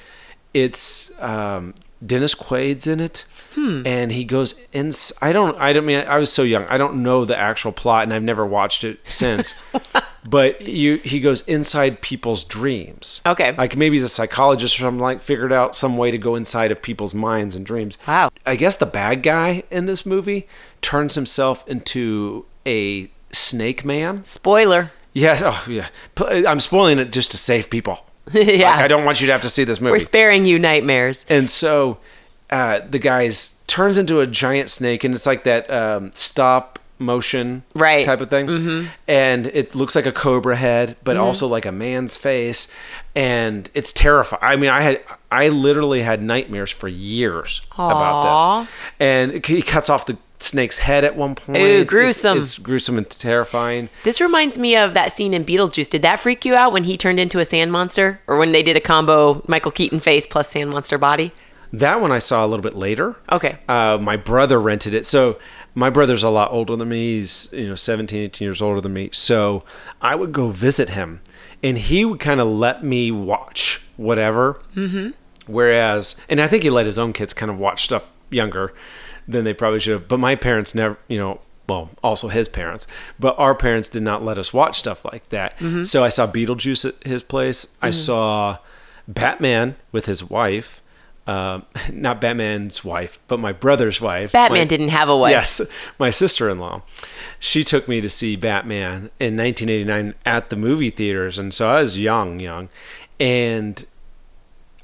it's 0.54 1.10
um, 1.20 1.74
Dennis 2.04 2.34
Quaid's 2.34 2.86
in 2.86 3.00
it. 3.00 3.24
And 3.86 4.12
he 4.12 4.24
goes 4.24 4.58
in. 4.72 4.92
I 5.20 5.32
don't. 5.32 5.58
I 5.58 5.72
don't 5.72 5.84
mean. 5.86 6.04
I 6.06 6.18
was 6.18 6.32
so 6.32 6.42
young. 6.42 6.64
I 6.68 6.76
don't 6.76 7.02
know 7.02 7.24
the 7.24 7.36
actual 7.36 7.72
plot, 7.72 8.04
and 8.04 8.14
I've 8.14 8.22
never 8.22 8.46
watched 8.46 8.84
it 8.84 9.00
since. 9.08 9.54
but 10.24 10.60
you, 10.62 10.96
he 10.96 11.20
goes 11.20 11.40
inside 11.42 12.00
people's 12.00 12.44
dreams. 12.44 13.20
Okay. 13.26 13.52
Like 13.52 13.76
maybe 13.76 13.96
he's 13.96 14.04
a 14.04 14.08
psychologist 14.08 14.76
or 14.76 14.82
something. 14.82 15.00
Like 15.00 15.20
figured 15.20 15.52
out 15.52 15.76
some 15.76 15.96
way 15.96 16.10
to 16.10 16.18
go 16.18 16.34
inside 16.34 16.70
of 16.70 16.80
people's 16.80 17.14
minds 17.14 17.56
and 17.56 17.66
dreams. 17.66 17.98
Wow. 18.06 18.30
I 18.46 18.56
guess 18.56 18.76
the 18.76 18.86
bad 18.86 19.22
guy 19.22 19.64
in 19.70 19.86
this 19.86 20.06
movie 20.06 20.46
turns 20.80 21.14
himself 21.14 21.66
into 21.68 22.46
a 22.66 23.10
snake 23.32 23.84
man. 23.84 24.24
Spoiler. 24.24 24.92
Yes. 25.12 25.42
Oh, 25.44 25.64
yeah. 25.68 25.88
I'm 26.18 26.60
spoiling 26.60 26.98
it 26.98 27.12
just 27.12 27.30
to 27.32 27.36
save 27.36 27.68
people. 27.70 28.06
yeah. 28.32 28.70
Like, 28.70 28.84
I 28.84 28.88
don't 28.88 29.04
want 29.04 29.20
you 29.20 29.26
to 29.26 29.32
have 29.32 29.42
to 29.42 29.50
see 29.50 29.64
this 29.64 29.80
movie. 29.80 29.92
We're 29.92 29.98
sparing 29.98 30.44
you 30.44 30.58
nightmares. 30.58 31.26
and 31.28 31.50
so 31.50 31.98
uh, 32.50 32.80
the 32.88 32.98
guy's 32.98 33.62
turns 33.66 33.96
into 33.96 34.20
a 34.20 34.26
giant 34.26 34.68
snake, 34.68 35.02
and 35.04 35.14
it's 35.14 35.26
like 35.26 35.44
that 35.44 35.70
um, 35.70 36.12
stop 36.14 36.78
motion 37.02 37.62
Right. 37.74 38.04
type 38.06 38.20
of 38.20 38.30
thing. 38.30 38.46
Mm-hmm. 38.46 38.86
And 39.08 39.46
it 39.48 39.74
looks 39.74 39.94
like 39.94 40.06
a 40.06 40.12
cobra 40.12 40.56
head, 40.56 40.96
but 41.04 41.16
Mm-hmm. 41.16 41.24
also 41.24 41.46
like 41.46 41.66
a 41.66 41.72
man's 41.72 42.16
face. 42.16 42.68
And 43.14 43.68
it's 43.74 43.92
terrifying. 43.92 44.40
I 44.42 44.56
mean, 44.56 44.70
I 44.70 44.80
had, 44.82 45.00
I 45.30 45.48
literally 45.48 46.02
had 46.02 46.22
nightmares 46.22 46.70
for 46.70 46.88
years 46.88 47.60
Aw. 47.76 47.90
about 47.90 48.62
this. 48.62 48.70
And 49.00 49.44
he 49.44 49.62
cuts 49.62 49.90
off 49.90 50.06
the 50.06 50.16
snake's 50.38 50.78
head 50.78 51.04
at 51.04 51.14
one 51.14 51.34
point. 51.34 51.58
Ooh, 51.58 51.60
It's- 51.60 51.86
gruesome. 51.86 52.38
It's, 52.38 52.58
gruesome 52.58 52.98
and 52.98 53.08
terrifying. 53.08 53.90
This 54.02 54.20
reminds 54.20 54.58
me 54.58 54.74
of 54.76 54.94
that 54.94 55.12
scene 55.12 55.34
in 55.34 55.44
Beetlejuice. 55.44 55.88
Did 55.90 56.02
that 56.02 56.20
freak 56.20 56.44
you 56.44 56.54
out 56.54 56.72
when 56.72 56.84
he 56.84 56.96
turned 56.96 57.20
into 57.20 57.38
a 57.38 57.44
sand 57.44 57.70
monster, 57.70 58.20
or 58.26 58.36
when 58.38 58.52
they 58.52 58.62
did 58.62 58.76
a 58.76 58.80
combo 58.80 59.42
Michael 59.46 59.70
Keaton 59.70 60.00
face 60.00 60.26
plus 60.26 60.48
sand 60.48 60.70
monster 60.70 60.98
body? 60.98 61.32
That 61.74 62.00
one 62.02 62.12
I 62.12 62.18
saw 62.18 62.44
a 62.44 62.48
little 62.48 62.62
bit 62.62 62.74
later. 62.74 63.16
Okay. 63.30 63.56
Uh, 63.68 63.98
my 64.00 64.16
brother 64.16 64.60
rented 64.60 64.92
it. 64.94 65.06
So 65.06 65.38
my 65.74 65.90
brother's 65.90 66.22
a 66.22 66.30
lot 66.30 66.52
older 66.52 66.76
than 66.76 66.88
me. 66.90 67.16
He's, 67.16 67.48
you 67.52 67.68
know, 67.68 67.74
17, 67.74 68.18
18 68.18 68.46
years 68.46 68.60
older 68.60 68.80
than 68.80 68.92
me. 68.92 69.10
So 69.12 69.64
I 70.00 70.14
would 70.14 70.32
go 70.32 70.48
visit 70.48 70.90
him 70.90 71.20
and 71.62 71.78
he 71.78 72.04
would 72.04 72.20
kind 72.20 72.40
of 72.40 72.46
let 72.46 72.84
me 72.84 73.10
watch 73.10 73.82
whatever. 73.96 74.60
Mm-hmm. 74.74 75.10
Whereas, 75.46 76.20
and 76.28 76.40
I 76.40 76.46
think 76.46 76.62
he 76.62 76.70
let 76.70 76.86
his 76.86 76.98
own 76.98 77.12
kids 77.12 77.34
kind 77.34 77.50
of 77.50 77.58
watch 77.58 77.84
stuff 77.84 78.12
younger 78.30 78.72
than 79.26 79.44
they 79.44 79.54
probably 79.54 79.80
should 79.80 79.92
have. 79.92 80.08
But 80.08 80.20
my 80.20 80.36
parents 80.36 80.74
never, 80.74 80.98
you 81.08 81.18
know, 81.18 81.40
well, 81.68 81.90
also 82.02 82.28
his 82.28 82.48
parents, 82.48 82.86
but 83.18 83.38
our 83.38 83.54
parents 83.54 83.88
did 83.88 84.02
not 84.02 84.24
let 84.24 84.36
us 84.36 84.52
watch 84.52 84.78
stuff 84.78 85.04
like 85.04 85.28
that. 85.30 85.58
So 85.86 86.04
I 86.04 86.10
saw 86.10 86.26
Beetlejuice 86.26 86.84
at 86.84 87.06
his 87.06 87.22
place. 87.22 87.76
I 87.80 87.90
saw 87.90 88.58
Batman 89.08 89.76
with 89.90 90.06
his 90.06 90.28
wife. 90.28 90.81
Um, 91.26 91.64
not 91.92 92.20
Batman's 92.20 92.84
wife, 92.84 93.18
but 93.28 93.38
my 93.38 93.52
brother's 93.52 94.00
wife. 94.00 94.32
Batman 94.32 94.60
My- 94.60 94.64
didn't 94.64 94.88
have 94.88 95.08
a 95.08 95.16
wife. 95.16 95.30
Yes, 95.30 95.60
my 95.98 96.10
sister-in-law. 96.10 96.82
She 97.38 97.64
took 97.64 97.88
me 97.88 98.00
to 98.00 98.08
see 98.08 98.36
Batman 98.36 99.10
in 99.20 99.36
1989 99.36 100.14
at 100.26 100.48
the 100.48 100.56
movie 100.56 100.90
theaters, 100.90 101.38
and 101.38 101.52
so 101.54 101.68
I 101.68 101.80
was 101.80 102.00
young, 102.00 102.40
young, 102.40 102.68
and 103.20 103.84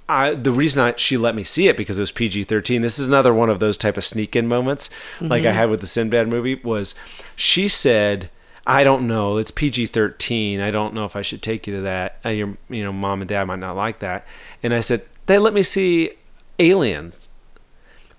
I 0.09 0.35
the 0.35 0.53
reason 0.53 0.83
I, 0.83 0.95
she 0.97 1.17
let 1.17 1.35
me 1.35 1.43
see 1.45 1.69
it 1.69 1.77
because 1.77 1.99
it 1.99 2.03
was 2.03 2.13
PG-13. 2.13 2.83
This 2.83 2.99
is 2.99 3.07
another 3.07 3.35
one 3.35 3.51
of 3.51 3.61
those 3.61 3.77
type 3.77 3.97
of 3.97 4.05
sneak-in 4.05 4.49
moments, 4.49 4.91
like 5.21 5.45
I 5.45 5.53
had 5.53 5.71
with 5.71 5.81
the 5.81 5.87
Sinbad 5.87 6.29
movie. 6.29 6.55
Was 6.57 6.95
she 7.37 7.69
said? 7.69 8.31
I 8.67 8.85
don't 8.85 9.07
know. 9.07 9.39
It's 9.39 9.51
PG-13. 9.51 10.61
I 10.61 10.71
don't 10.71 10.93
know 10.93 11.07
if 11.07 11.17
I 11.17 11.23
should 11.23 11.41
take 11.41 11.67
you 11.67 11.77
to 11.77 11.81
that. 11.83 12.19
Uh, 12.23 12.29
your, 12.29 12.59
you 12.69 12.85
know, 12.85 12.93
mom 12.93 13.23
and 13.23 13.29
dad 13.29 13.45
might 13.45 13.61
not 13.61 13.77
like 13.77 14.01
that. 14.01 14.27
And 14.63 14.75
I 14.75 14.81
said, 14.81 15.07
they 15.25 15.39
let 15.39 15.55
me 15.55 15.63
see 15.63 16.11
Aliens. 16.59 17.31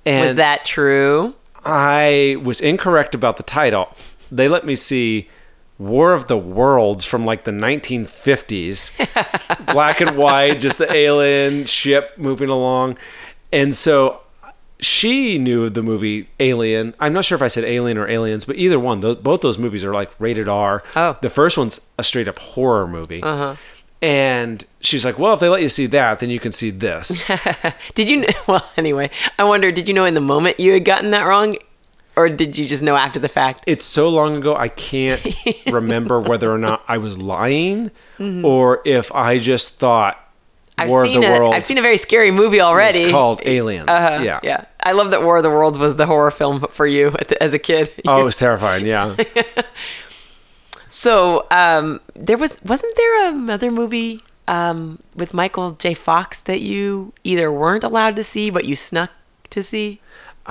And 0.06 0.28
Was 0.28 0.36
that 0.38 0.66
true? 0.66 1.36
I 1.64 2.38
was 2.44 2.62
incorrect 2.62 3.16
about 3.16 3.38
the 3.38 3.44
title. 3.44 3.90
They 4.32 4.48
let 4.48 4.66
me 4.66 4.76
see 4.76 5.30
War 5.78 6.14
of 6.14 6.28
the 6.28 6.38
Worlds 6.38 7.06
from 7.06 7.26
like 7.26 7.44
the 7.44 7.52
1950s, 7.52 8.92
black 9.74 10.02
and 10.02 10.18
white, 10.18 10.60
just 10.60 10.78
the 10.78 10.92
alien 10.92 11.66
ship 11.66 12.14
moving 12.18 12.50
along. 12.50 12.98
And 13.52 13.76
so 13.76 14.24
she 14.80 15.38
knew 15.38 15.66
of 15.66 15.74
the 15.74 15.84
movie 15.84 16.30
Alien. 16.40 16.96
I'm 17.00 17.14
not 17.14 17.26
sure 17.26 17.36
if 17.36 17.42
I 17.42 17.48
said 17.48 17.66
Alien 17.66 17.98
or 17.98 18.08
Aliens, 18.08 18.46
but 18.46 18.56
either 18.56 18.80
one, 18.80 19.02
tho- 19.02 19.16
both 19.16 19.42
those 19.42 19.58
movies 19.58 19.84
are 19.84 19.94
like 19.94 20.12
rated 20.20 20.48
R. 20.48 20.84
Oh. 20.96 21.18
The 21.22 21.30
first 21.30 21.58
one's 21.58 21.82
a 21.98 22.04
straight 22.04 22.28
up 22.28 22.38
horror 22.40 22.88
movie. 22.88 23.22
Uh-huh. 23.22 23.56
And 24.02 24.64
she's 24.80 25.04
like, 25.04 25.20
well, 25.20 25.34
if 25.34 25.40
they 25.42 25.50
let 25.50 25.62
you 25.62 25.70
see 25.70 25.86
that, 25.88 26.20
then 26.20 26.30
you 26.30 26.40
can 26.40 26.52
see 26.54 26.70
this. 26.70 27.22
Did 27.96 28.10
you? 28.10 28.26
Well, 28.48 28.68
anyway, 28.78 29.10
I 29.38 29.44
wonder. 29.44 29.72
Did 29.72 29.88
you 29.88 29.94
know 29.94 30.06
in 30.06 30.14
the 30.14 30.22
moment 30.22 30.60
you 30.60 30.74
had 30.74 30.86
gotten 30.86 31.12
that 31.12 31.24
wrong, 31.24 31.54
or 32.16 32.30
did 32.30 32.58
you 32.58 32.68
just 32.68 32.82
know 32.82 32.96
after 32.96 33.20
the 33.20 33.28
fact? 33.28 33.64
it's 33.68 33.86
so 33.86 34.10
long 34.10 34.38
ago 34.38 34.56
I 34.56 34.70
can't 34.70 35.22
remember 35.68 36.20
whether 36.20 36.52
or 36.52 36.58
not 36.58 36.82
I 36.88 36.98
was 36.98 37.18
lying 37.20 37.92
or 38.20 38.82
if 38.86 39.12
I 39.14 39.38
just 39.40 39.80
thought 39.80 40.16
Mm-hmm. 40.16 40.82
I've 40.86 40.90
War 40.92 41.04
of 41.04 41.12
the 41.12 41.18
a, 41.20 41.40
Worlds 41.40 41.56
I've 41.58 41.66
seen 41.66 41.78
a 41.78 41.82
very 41.82 41.98
scary 41.98 42.32
movie 42.32 42.62
already. 42.62 43.04
was 43.04 43.12
called 43.12 43.42
Aliens. 43.44 43.90
Uh-huh, 43.90 44.22
yeah. 44.24 44.40
yeah. 44.44 44.64
I 44.80 44.94
love 44.94 45.12
that 45.12 45.22
War 45.24 45.36
of 45.36 45.44
the 45.44 45.50
Worlds 45.50 45.78
was 45.78 45.96
the 45.96 46.06
horror 46.06 46.32
film 46.32 46.62
for 46.70 46.88
you 46.88 47.14
as 47.42 47.54
a 47.54 47.60
kid. 47.60 47.92
Oh, 48.08 48.22
it 48.22 48.24
was 48.24 48.38
terrifying. 48.38 48.86
Yeah. 48.86 49.14
So 50.90 51.46
um, 51.52 52.02
there 52.16 52.38
was 52.38 52.60
wasn't 52.64 52.96
there 52.98 53.30
another 53.30 53.72
movie 53.72 54.22
um, 54.48 55.00
with 55.16 55.34
Michael 55.34 55.72
J. 55.72 55.94
Fox 55.94 56.42
that 56.42 56.60
you 56.62 57.14
either 57.24 57.52
weren't 57.52 57.84
allowed 57.84 58.16
to 58.18 58.24
see 58.24 58.50
but 58.50 58.66
you 58.66 58.76
snuck 58.76 59.12
to 59.52 59.64
see? 59.64 60.02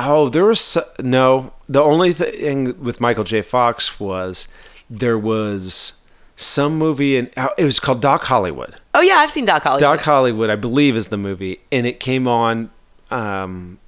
oh, 0.00 0.28
there 0.28 0.44
was 0.44 0.60
so- 0.60 0.84
no. 1.00 1.52
The 1.68 1.82
only 1.82 2.12
thing 2.12 2.80
with 2.80 3.00
Michael 3.00 3.24
J. 3.24 3.42
Fox 3.42 3.98
was 3.98 4.46
there 4.88 5.18
was 5.18 6.04
some 6.36 6.78
movie 6.78 7.16
and 7.18 7.30
it 7.58 7.64
was 7.64 7.80
called 7.80 8.00
Doc 8.00 8.22
Hollywood. 8.24 8.76
Oh 8.94 9.00
yeah, 9.00 9.14
I've 9.16 9.32
seen 9.32 9.44
Doc 9.44 9.64
Hollywood. 9.64 9.80
Doc 9.80 10.00
Hollywood, 10.00 10.50
I 10.50 10.56
believe, 10.56 10.94
is 10.96 11.08
the 11.08 11.16
movie, 11.16 11.60
and 11.72 11.84
it 11.84 11.98
came 11.98 12.28
on. 12.28 12.70
Um, 13.10 13.78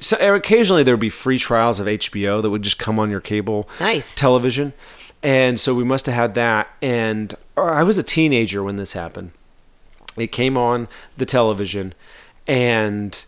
so 0.00 0.16
occasionally 0.34 0.82
there 0.82 0.94
would 0.94 1.00
be 1.00 1.10
free 1.10 1.38
trials 1.38 1.78
of 1.78 1.86
HBO 1.86 2.42
that 2.42 2.50
would 2.50 2.62
just 2.62 2.78
come 2.78 2.98
on 2.98 3.08
your 3.10 3.20
cable 3.20 3.68
Nice. 3.78 4.14
television, 4.16 4.72
and 5.22 5.58
so 5.58 5.74
we 5.74 5.84
must 5.84 6.06
have 6.06 6.14
had 6.14 6.34
that. 6.34 6.68
And 6.80 7.34
uh, 7.56 7.62
I 7.62 7.82
was 7.82 7.98
a 7.98 8.02
teenager 8.02 8.62
when 8.62 8.76
this 8.76 8.92
happened. 8.92 9.32
It 10.16 10.32
came 10.32 10.56
on 10.58 10.88
the 11.16 11.26
television, 11.26 11.94
and 12.46 13.24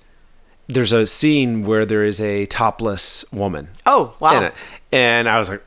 there's 0.67 0.93
a 0.93 1.07
scene 1.07 1.65
where 1.65 1.85
there 1.85 2.05
is 2.05 2.21
a 2.21 2.47
topless 2.47 3.25
woman 3.33 3.69
oh 3.87 4.15
wow. 4.21 4.53
And 4.93 5.29
I 5.29 5.39
was 5.39 5.49
like, 5.49 5.63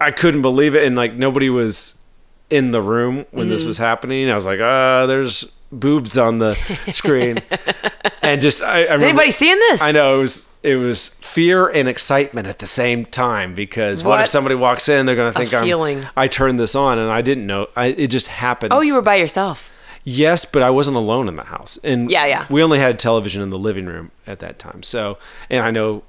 I 0.00 0.10
couldn't 0.10 0.42
believe 0.42 0.74
it. 0.74 0.84
And 0.84 0.96
like 0.96 1.14
nobody 1.14 1.50
was 1.50 2.02
in 2.50 2.70
the 2.72 2.82
room 2.82 3.26
when 3.30 3.48
this 3.48 3.64
was 3.64 3.78
happening. 3.78 4.30
I 4.30 4.34
was 4.34 4.46
like, 4.46 4.60
uh, 4.60 5.06
there's 5.06 5.44
boobs 5.72 6.18
on 6.18 6.38
the 6.38 6.54
screen. 6.88 7.38
and 8.24 8.42
just, 8.42 8.62
I, 8.62 8.66
I 8.66 8.80
Is 8.80 8.84
remember- 8.86 9.04
anybody 9.06 9.30
seeing 9.30 9.58
this? 9.58 9.80
I 9.82 9.92
know 9.92 10.16
it 10.16 10.18
was, 10.18 10.52
it 10.62 10.76
was 10.76 11.08
fear 11.08 11.68
and 11.68 11.88
excitement 11.88 12.46
at 12.46 12.58
the 12.58 12.66
same 12.66 13.04
time 13.04 13.54
because 13.54 14.02
what, 14.02 14.10
What 14.10 14.20
if 14.22 14.26
somebody 14.28 14.54
walks 14.54 14.88
in, 14.88 15.06
they're 15.06 15.16
going 15.16 15.32
to 15.32 15.38
think 15.38 15.52
I'm, 15.52 15.64
feeling. 15.64 16.06
I 16.16 16.26
turned 16.28 16.58
this 16.58 16.74
on 16.74 16.98
and 16.98 17.10
I 17.10 17.20
didn't 17.22 17.46
know. 17.46 17.68
I, 17.76 17.86
it 17.86 18.08
just 18.08 18.28
happened. 18.28 18.72
Oh, 18.72 18.80
you 18.80 18.94
were 18.94 19.02
by 19.02 19.16
yourself. 19.16 19.70
Yes, 20.06 20.44
but 20.44 20.62
I 20.62 20.68
wasn't 20.70 20.96
alone 20.98 21.28
in 21.28 21.36
the 21.36 21.44
house. 21.44 21.78
And 21.82 22.10
Yeah, 22.10 22.26
yeah. 22.26 22.46
We 22.50 22.62
only 22.62 22.78
had 22.78 22.98
television 22.98 23.40
in 23.42 23.48
the 23.50 23.58
living 23.58 23.86
room 23.86 24.10
at 24.26 24.38
that 24.40 24.58
time. 24.58 24.82
So, 24.82 25.18
and 25.48 25.62
I 25.62 25.70
know 25.70 26.02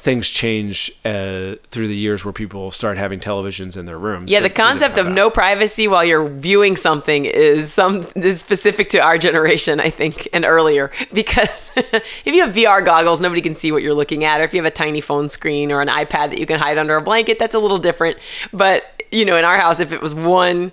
things 0.00 0.30
change 0.30 0.90
uh, 1.04 1.56
through 1.68 1.86
the 1.86 1.94
years 1.94 2.24
where 2.24 2.32
people 2.32 2.70
start 2.70 2.96
having 2.96 3.20
televisions 3.20 3.76
in 3.76 3.84
their 3.84 3.98
rooms. 3.98 4.30
Yeah, 4.30 4.40
the 4.40 4.48
concept 4.48 4.96
of 4.96 5.06
that. 5.06 5.12
no 5.12 5.28
privacy 5.28 5.88
while 5.88 6.02
you're 6.02 6.26
viewing 6.26 6.76
something 6.76 7.26
is 7.26 7.70
some 7.70 8.06
is 8.16 8.40
specific 8.40 8.88
to 8.90 8.98
our 8.98 9.18
generation, 9.18 9.78
I 9.78 9.90
think, 9.90 10.26
and 10.32 10.44
earlier. 10.44 10.90
Because 11.12 11.70
if 11.76 12.26
you 12.26 12.40
have 12.46 12.54
VR 12.54 12.84
goggles, 12.84 13.20
nobody 13.20 13.42
can 13.42 13.54
see 13.54 13.72
what 13.72 13.82
you're 13.82 13.94
looking 13.94 14.24
at, 14.24 14.40
or 14.40 14.44
if 14.44 14.54
you 14.54 14.62
have 14.62 14.72
a 14.72 14.74
tiny 14.74 15.00
phone 15.02 15.28
screen 15.28 15.70
or 15.70 15.82
an 15.82 15.88
iPad 15.88 16.30
that 16.30 16.38
you 16.38 16.46
can 16.46 16.58
hide 16.58 16.78
under 16.78 16.96
a 16.96 17.02
blanket, 17.02 17.38
that's 17.38 17.54
a 17.54 17.58
little 17.58 17.78
different. 17.78 18.16
But 18.52 19.02
you 19.10 19.24
know, 19.24 19.36
in 19.36 19.44
our 19.44 19.58
house, 19.58 19.80
if 19.80 19.92
it 19.92 20.00
was 20.00 20.14
one 20.14 20.72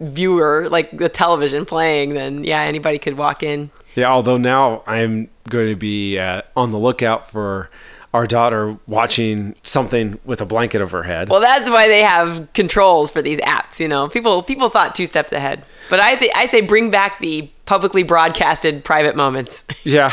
viewer, 0.00 0.68
like 0.70 0.96
the 0.96 1.08
television 1.08 1.66
playing, 1.66 2.14
then 2.14 2.44
yeah, 2.44 2.62
anybody 2.62 2.98
could 2.98 3.18
walk 3.18 3.42
in. 3.42 3.70
Yeah, 3.94 4.10
although 4.10 4.38
now 4.38 4.82
I'm 4.86 5.28
going 5.48 5.68
to 5.68 5.76
be 5.76 6.18
uh, 6.18 6.42
on 6.56 6.70
the 6.70 6.78
lookout 6.78 7.30
for 7.30 7.70
our 8.16 8.26
daughter 8.26 8.76
watching 8.86 9.54
something 9.62 10.18
with 10.24 10.40
a 10.40 10.44
blanket 10.46 10.80
over 10.80 10.98
her 10.98 11.08
head. 11.08 11.28
Well, 11.28 11.40
that's 11.40 11.70
why 11.70 11.86
they 11.88 12.02
have 12.02 12.48
controls 12.54 13.10
for 13.10 13.22
these 13.22 13.38
apps. 13.40 13.78
You 13.78 13.88
know, 13.88 14.08
people 14.08 14.42
people 14.42 14.68
thought 14.70 14.94
two 14.94 15.06
steps 15.06 15.32
ahead. 15.32 15.64
But 15.90 16.00
I 16.00 16.16
th- 16.16 16.32
I 16.34 16.46
say 16.46 16.60
bring 16.62 16.90
back 16.90 17.20
the 17.20 17.48
publicly 17.66 18.02
broadcasted 18.02 18.84
private 18.84 19.14
moments. 19.16 19.64
yeah. 19.84 20.12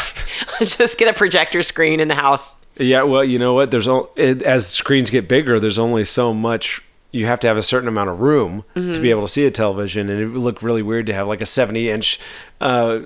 Just 0.60 0.98
get 0.98 1.08
a 1.08 1.14
projector 1.14 1.64
screen 1.64 2.00
in 2.00 2.08
the 2.08 2.16
house. 2.16 2.56
Yeah, 2.78 3.04
well, 3.04 3.24
you 3.24 3.38
know 3.40 3.54
what? 3.54 3.70
There's 3.72 3.88
o- 3.88 4.10
it, 4.16 4.42
as 4.44 4.68
screens 4.68 5.10
get 5.12 5.28
bigger, 5.28 5.60
there's 5.60 5.78
only 5.80 6.04
so 6.06 6.34
much. 6.34 6.82
You 7.12 7.28
have 7.28 7.40
to 7.42 7.48
have 7.48 7.58
a 7.58 7.62
certain 7.64 7.88
amount 7.88 8.10
of 8.10 8.20
room 8.22 8.64
to 8.74 8.80
Mm-hmm. 8.80 9.02
be 9.04 9.12
able 9.12 9.22
to 9.22 9.28
see 9.28 9.46
a 9.46 9.52
television, 9.52 10.10
and 10.10 10.20
it 10.20 10.26
would 10.28 10.38
look 10.42 10.64
really 10.64 10.82
weird 10.82 11.06
to 11.06 11.14
have 11.14 11.28
like 11.28 11.42
a 11.42 11.46
70 11.46 11.90
inch 11.92 12.20
uh, 12.60 13.02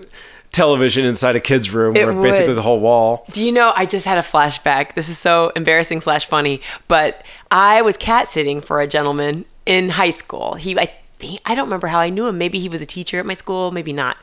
television 0.52 1.06
inside 1.06 1.36
a 1.36 1.40
kid's 1.40 1.72
room, 1.72 1.96
It 1.96 2.06
where 2.06 2.14
basically 2.22 2.54
the 2.54 2.62
whole 2.62 2.80
wall. 2.80 3.26
Do 3.32 3.44
you 3.44 3.52
know? 3.52 3.74
I 3.76 3.86
just 3.86 4.06
had 4.06 4.18
a 4.18 4.22
flashback. 4.22 4.96
This 4.96 5.10
is 5.10 5.18
so 5.18 5.50
embarrassing 5.56 6.02
slash 6.02 6.26
funny, 6.26 6.62
but 6.88 7.24
I 7.52 7.82
was 7.82 7.98
cat 7.98 8.28
sitting 8.28 8.62
for 8.62 8.82
a 8.82 8.88
gentleman 8.88 9.46
in 9.66 9.90
high 9.90 10.10
school. 10.10 10.56
He, 10.56 10.78
I 10.78 10.92
think, 11.20 11.42
I 11.46 11.56
don't 11.56 11.66
remember 11.66 11.88
how 11.88 12.00
I 12.00 12.10
knew 12.10 12.28
him. 12.28 12.38
Maybe 12.38 12.60
he 12.60 12.70
was 12.70 12.82
a 12.82 12.86
teacher 12.86 13.20
at 13.20 13.26
my 13.26 13.34
school, 13.34 13.72
maybe 13.72 13.94
not. 13.94 14.18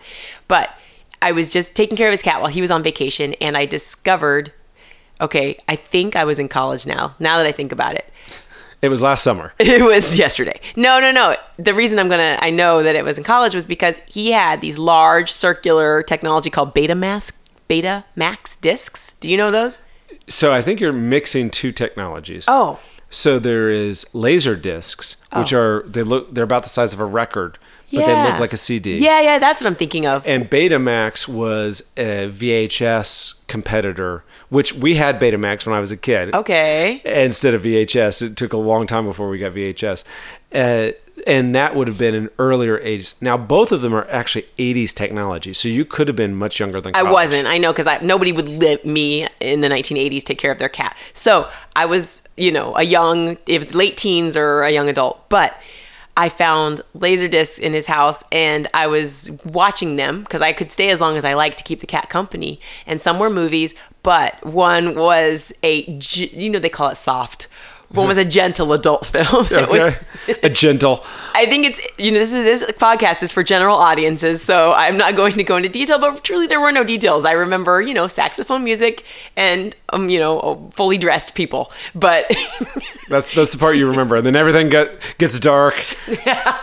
But 0.49 0.77
I 1.23 1.33
was 1.33 1.49
just 1.49 1.75
taking 1.75 1.97
care 1.97 2.09
of 2.09 2.13
his 2.13 2.23
cat 2.23 2.41
while 2.41 2.51
he 2.51 2.61
was 2.61 2.71
on 2.71 2.83
vacation, 2.83 3.35
and 3.35 3.57
I 3.57 3.67
discovered. 3.67 4.53
Okay, 5.21 5.59
I 5.69 5.77
think 5.77 6.17
I 6.17 6.25
was 6.25 6.41
in 6.41 6.49
college 6.49 6.87
now. 6.87 7.15
Now 7.21 7.37
that 7.37 7.47
I 7.47 7.53
think 7.53 7.71
about 7.71 7.95
it, 7.95 8.11
It 8.85 8.91
was 8.91 9.01
last 9.01 9.23
summer. 9.25 9.55
it 9.59 9.83
was 9.83 10.19
yesterday. 10.19 10.61
No, 10.77 11.01
no, 11.01 11.11
no. 11.11 11.37
The 11.59 11.73
reason 11.73 11.99
I'm 11.99 12.11
gonna 12.11 12.39
I 12.43 12.51
know 12.51 12.83
that 12.83 12.95
it 12.95 13.03
was 13.03 13.17
in 13.17 13.25
college 13.25 13.55
was 13.55 13.67
because 13.67 13.99
he 14.07 14.33
had 14.33 14.61
these 14.61 14.79
large 14.79 15.33
circular 15.33 16.03
technology 16.03 16.51
called 16.51 16.75
Betamax 16.75 17.33
Beta 17.67 18.05
Max 18.15 18.57
discs. 18.57 19.13
Do 19.21 19.31
you 19.31 19.39
know 19.39 19.51
those? 19.51 19.81
So 20.29 20.53
I 20.53 20.61
think 20.61 20.81
you're 20.81 20.93
mixing 20.93 21.51
two 21.51 21.73
technologies. 21.73 22.45
Oh. 22.47 22.79
So 23.09 23.39
there 23.39 23.71
is 23.71 24.13
laser 24.15 24.55
discs, 24.55 25.17
which 25.33 25.55
Oh. 25.55 25.59
are 25.59 25.83
they 25.87 26.03
look 26.03 26.35
they're 26.35 26.45
about 26.45 26.65
the 26.65 26.69
size 26.69 26.93
of 26.93 27.01
a 27.01 27.05
record, 27.07 27.59
but 27.91 28.05
they 28.05 28.25
look 28.31 28.39
like 28.41 28.53
a 28.53 28.57
CD. 28.59 28.99
Yeah, 28.99 29.21
yeah, 29.23 29.39
that's 29.39 29.63
what 29.63 29.69
I'm 29.69 29.77
thinking 29.77 30.05
of. 30.05 30.27
And 30.27 30.51
Betamax 30.51 31.27
was 31.27 31.91
a 31.97 32.29
VHS 32.29 33.47
competitor, 33.47 34.25
which 34.55 34.73
we 34.73 34.95
had 34.95 35.19
Betamax 35.19 35.67
when 35.67 35.75
I 35.75 35.81
was 35.81 35.91
a 35.91 35.97
kid. 35.97 36.33
Okay. 36.33 37.03
Instead 37.05 37.55
of 37.55 37.63
VHS, 37.63 38.23
it 38.23 38.37
took 38.37 38.53
a 38.53 38.57
long 38.57 38.87
time 38.87 39.05
before 39.05 39.29
we 39.29 39.41
got 39.41 39.53
VHS. 39.53 40.05
Uh, 40.55 40.93
and 41.27 41.57
that 41.57 41.75
would 41.75 41.89
have 41.89 41.99
been 41.99 42.15
an 42.15 42.31
earlier 42.39 42.79
age. 42.79 43.15
Now, 43.21 43.37
both 43.37 43.73
of 43.73 43.83
them 43.83 43.93
are 43.93 44.09
actually 44.09 44.47
80s 44.57 44.95
technology, 44.95 45.55
so 45.55 45.67
you 45.67 45.85
could 45.85 46.07
have 46.07 46.17
been 46.17 46.37
much 46.37 46.61
younger 46.61 46.81
than 46.81 46.95
I 46.95 47.03
wasn't. 47.03 47.49
I 47.49 47.59
know 47.59 47.73
because 47.73 48.01
nobody 48.01 48.31
would 48.31 48.49
let 48.49 48.87
me 48.87 49.27
in 49.41 49.61
the 49.61 49.69
1980s 49.69 50.23
take 50.23 50.39
care 50.39 50.53
of 50.53 50.59
their 50.59 50.69
cat. 50.69 50.97
So 51.15 51.51
I 51.75 51.87
was, 51.87 52.23
you 52.37 52.53
know, 52.53 52.77
a 52.77 52.85
young, 52.85 53.37
if 53.47 53.75
late 53.75 53.97
teens 53.97 54.37
or 54.37 54.63
a 54.63 54.71
young 54.71 54.89
adult. 54.89 55.29
But 55.29 55.59
I 56.17 56.29
found 56.29 56.81
Laserdiscs 56.97 57.59
in 57.59 57.73
his 57.73 57.87
house 57.87 58.23
and 58.31 58.69
I 58.73 58.87
was 58.87 59.33
watching 59.45 59.97
them 59.97 60.23
because 60.23 60.43
I 60.43 60.53
could 60.53 60.71
stay 60.71 60.91
as 60.91 61.01
long 61.01 61.17
as 61.17 61.25
I 61.25 61.35
liked 61.35 61.59
to 61.59 61.65
keep 61.65 61.81
the 61.81 61.87
cat 61.87 62.09
company. 62.09 62.61
And 62.87 63.01
some 63.01 63.19
were 63.19 63.31
movies, 63.31 63.75
but 64.03 64.45
one 64.47 64.95
was 64.95 65.53
a, 65.65 65.83
you 65.83 66.51
know, 66.51 66.61
they 66.61 66.69
call 66.69 66.89
it 66.89 66.97
soft. 66.97 67.49
One 67.91 68.09
was 68.09 68.19
a 68.19 68.25
gentle 68.25 68.73
adult 68.73 69.07
film. 69.15 69.47
It 69.51 69.69
was- 69.69 69.95
a 70.43 70.49
gentle. 70.51 71.05
I 71.35 71.47
think 71.47 71.67
it's 71.67 71.81
you 71.99 72.11
know 72.11 72.19
this 72.19 72.33
is 72.33 72.45
this 72.45 72.71
podcast 72.79 73.23
is 73.23 73.31
for 73.33 73.43
general 73.43 73.77
audiences, 73.77 74.43
so 74.43 74.73
I'm 74.73 74.97
not 74.97 75.17
going 75.17 75.33
to 75.35 75.45
go 75.45 75.57
into 75.57 75.69
detail. 75.69 75.99
But 75.99 76.25
truly, 76.25 76.47
there 76.47 76.61
were 76.61 76.73
no 76.73 76.85
details. 76.85 77.25
I 77.25 77.33
remember 77.33 77.81
you 77.83 77.93
know 77.93 78.07
saxophone 78.07 78.65
music 78.65 79.05
and 79.37 79.77
um 79.93 80.09
you 80.09 80.19
know 80.19 80.71
fully 80.73 80.97
dressed 80.97 81.35
people, 81.35 81.73
but 81.95 82.31
That's 83.09 83.35
that's 83.35 83.53
the 83.53 83.59
part 83.59 83.77
you 83.77 83.89
remember. 83.89 84.17
And 84.17 84.25
then 84.25 84.35
everything 84.37 84.69
get, 84.71 84.99
gets 85.19 85.39
dark. 85.39 85.75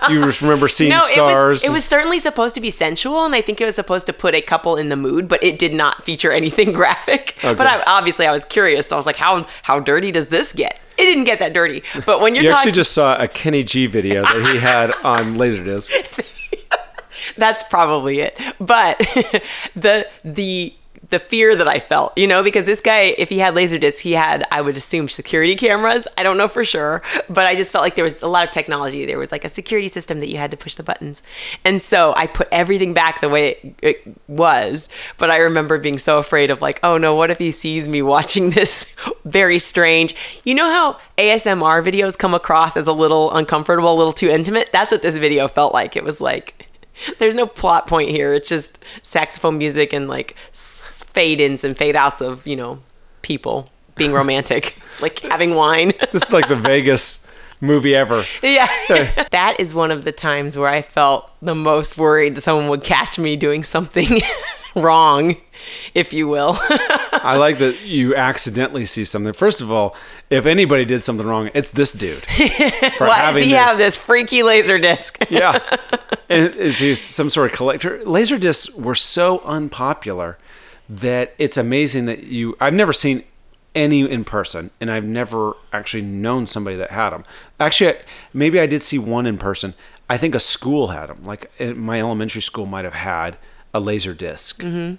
You 0.10 0.24
just 0.24 0.42
remember 0.42 0.68
seeing 0.68 0.90
no, 0.90 1.00
stars. 1.00 1.64
it 1.64 1.70
was 1.70 1.70
it 1.70 1.72
was 1.72 1.86
certainly 1.86 2.20
supposed 2.20 2.56
to 2.56 2.62
be 2.62 2.70
sensual, 2.70 3.26
and 3.26 3.36
I 3.36 3.42
think 3.42 3.62
it 3.62 3.66
was 3.66 3.76
supposed 3.76 4.08
to 4.08 4.14
put 4.14 4.34
a 4.34 4.42
couple 4.42 4.76
in 4.76 4.90
the 4.90 4.96
mood, 4.96 5.28
but 5.28 5.44
it 5.44 5.60
did 5.60 5.74
not 5.74 6.04
feature 6.04 6.32
anything 6.32 6.74
graphic. 6.74 7.36
Okay. 7.44 7.54
But 7.54 7.68
I, 7.68 7.84
obviously, 7.86 8.26
I 8.26 8.32
was 8.32 8.46
curious, 8.46 8.88
so 8.88 8.96
I 8.96 8.98
was 8.98 9.06
like, 9.06 9.18
how 9.18 9.46
how 9.64 9.80
dirty 9.80 10.12
does 10.12 10.28
this 10.30 10.52
get? 10.54 10.80
It 11.02 11.06
didn't 11.06 11.24
get 11.26 11.40
that 11.40 11.54
dirty, 11.54 11.84
but 12.06 12.22
when 12.22 12.36
you're 12.36 12.44
you 12.44 12.50
talking, 12.50 12.60
actually 12.60 12.72
just 12.74 12.92
saw 12.92 13.22
a 13.22 13.28
Kenny 13.28 13.64
G 13.64 13.88
video 13.88 14.24
that 14.24 14.52
he 14.54 14.60
had 14.60 14.92
on 15.04 15.36
Laserdisc. 15.36 16.38
that's 17.38 17.64
probably 17.64 18.20
it 18.20 18.38
but 18.60 18.98
the 19.76 20.08
the 20.24 20.74
the 21.12 21.20
fear 21.20 21.56
that 21.56 21.68
i 21.68 21.78
felt 21.80 22.18
you 22.18 22.26
know 22.26 22.42
because 22.42 22.66
this 22.66 22.82
guy 22.82 23.14
if 23.18 23.30
he 23.30 23.38
had 23.38 23.54
laser 23.54 23.78
discs 23.78 24.00
he 24.00 24.14
had 24.14 24.44
i 24.52 24.62
would 24.62 24.76
assume 24.76 25.08
security 25.08 25.56
cameras. 25.56 26.08
I 26.18 26.24
don't 26.24 26.38
know 26.38 26.48
for 26.48 26.66
sure 26.66 27.02
but 27.30 27.46
i 27.46 27.56
just 27.56 27.72
felt 27.72 27.84
like 27.84 27.96
there 27.96 28.04
was 28.04 28.22
a 28.22 28.28
lot 28.28 28.48
of 28.48 28.54
technology. 28.54 29.06
There 29.06 29.20
was 29.20 29.32
like 29.32 29.46
a 29.46 29.50
security 29.50 29.88
system 29.88 30.20
that 30.22 30.30
you 30.30 30.38
had 30.38 30.52
to 30.52 30.58
push 30.58 30.76
the 30.76 30.84
buttons. 30.84 31.22
And 31.64 31.82
so 31.82 32.14
i 32.18 32.28
put 32.28 32.48
everything 32.52 32.94
back 32.94 33.22
the 33.22 33.30
way 33.30 33.76
it, 33.82 34.02
was 34.28 34.90
but 35.18 35.30
i 35.30 35.38
remember 35.38 35.78
being 35.78 35.98
so 35.98 36.18
afraid 36.18 36.50
of 36.50 36.62
like 36.62 36.80
oh 36.84 36.98
no 36.98 37.14
what 37.14 37.30
if 37.30 37.38
he 37.38 37.52
sees 37.52 37.88
me 37.88 38.02
watching 38.02 38.50
this? 38.62 38.86
Very 39.26 39.60
strange. 39.60 40.16
You 40.44 40.56
know 40.56 40.70
how 40.70 40.98
asmr 41.18 41.84
videos 41.86 42.18
come 42.18 42.34
across 42.34 42.76
as 42.78 42.88
a 42.88 42.94
little 42.94 43.36
uncomfortable 43.36 43.94
a 43.94 43.98
little 43.98 44.14
too 44.14 44.30
intimate? 44.30 44.70
That's 44.72 44.92
what 44.92 45.02
this 45.02 45.16
video 45.16 45.48
felt 45.48 45.74
like. 45.74 45.96
It 45.96 46.04
was 46.04 46.22
like 46.22 46.71
there's 47.20 47.36
no 47.36 47.48
plot 47.48 47.88
point 47.88 48.10
here. 48.10 48.34
It's 48.34 48.50
just 48.50 48.80
saxophone 49.02 49.58
music 49.58 49.94
and 49.94 50.08
like 50.08 50.36
fade 50.54 51.42
ins 51.42 51.64
and 51.64 51.78
fade 51.78 51.96
outs 51.96 52.22
of, 52.22 52.46
you 52.48 52.56
know, 52.56 52.80
people 53.22 53.70
being 53.96 54.14
romantic, 54.14 54.76
like 55.02 55.20
having 55.20 55.56
wine. 55.56 55.94
This 56.12 56.24
is 56.24 56.34
like 56.34 56.48
the 56.48 56.56
Vegas 56.56 57.28
movie 57.60 57.96
ever. 57.96 58.24
yeah. 58.42 58.68
that 59.32 59.56
is 59.60 59.74
one 59.74 59.92
of 59.92 60.04
the 60.04 60.12
times 60.12 60.58
where 60.58 60.70
I 60.70 60.82
felt 60.82 61.32
the 61.42 61.56
most 61.56 61.98
worried 61.98 62.36
that 62.36 62.42
someone 62.42 62.70
would 62.70 62.84
catch 62.84 63.20
me 63.20 63.36
doing 63.36 63.64
something 63.64 64.22
wrong, 64.76 65.38
if 65.94 66.14
you 66.14 66.28
will. 66.28 66.58
I 67.12 67.38
like 67.38 67.58
that 67.60 67.82
you 67.82 68.16
accidentally 68.16 68.86
see 68.86 69.06
something. 69.06 69.34
First 69.34 69.62
of 69.62 69.72
all, 69.72 69.96
if 70.30 70.46
anybody 70.46 70.86
did 70.86 71.04
something 71.04 71.26
wrong, 71.26 71.50
it's 71.54 71.70
this 71.70 71.94
dude. 71.94 72.26
For 72.98 73.08
Why 73.08 73.32
does 73.32 73.44
he 73.44 73.52
have 73.52 73.78
this 73.78 73.96
freaky 73.96 74.44
laser 74.44 74.78
disc? 74.78 75.18
yeah. 75.30 75.60
And 76.30 76.56
is 76.56 76.80
he 76.80 76.96
some 76.96 77.30
sort 77.30 77.52
of 77.52 77.58
collector? 77.58 78.04
Laser 78.06 78.38
discs 78.38 78.74
were 78.76 78.96
so 78.96 79.40
unpopular 79.40 80.38
that 80.90 81.34
it's 81.38 81.58
amazing 81.58 82.06
that 82.06 82.24
you. 82.24 82.56
I've 82.60 82.74
never 82.74 82.94
seen 82.94 83.24
any 83.76 84.02
in 84.10 84.24
person, 84.24 84.72
and 84.80 84.92
I've 84.92 85.06
never 85.06 85.54
actually 85.72 86.04
known 86.04 86.48
somebody 86.48 86.76
that 86.78 86.92
had 86.92 87.12
them. 87.12 87.24
Actually, 87.60 87.96
maybe 88.34 88.60
I 88.60 88.66
did 88.66 88.82
see 88.82 88.98
one 89.00 89.26
in 89.26 89.38
person. 89.38 89.74
I 90.10 90.18
think 90.18 90.36
a 90.36 90.40
school 90.40 90.88
had 90.88 91.08
them. 91.08 91.24
Like 91.24 91.50
my 91.76 92.00
elementary 92.00 92.42
school 92.42 92.66
might 92.66 92.84
have 92.84 92.96
had 92.96 93.38
a 93.74 93.80
laser 93.80 94.14
disk 94.14 94.62
mm-hmm. 94.62 94.96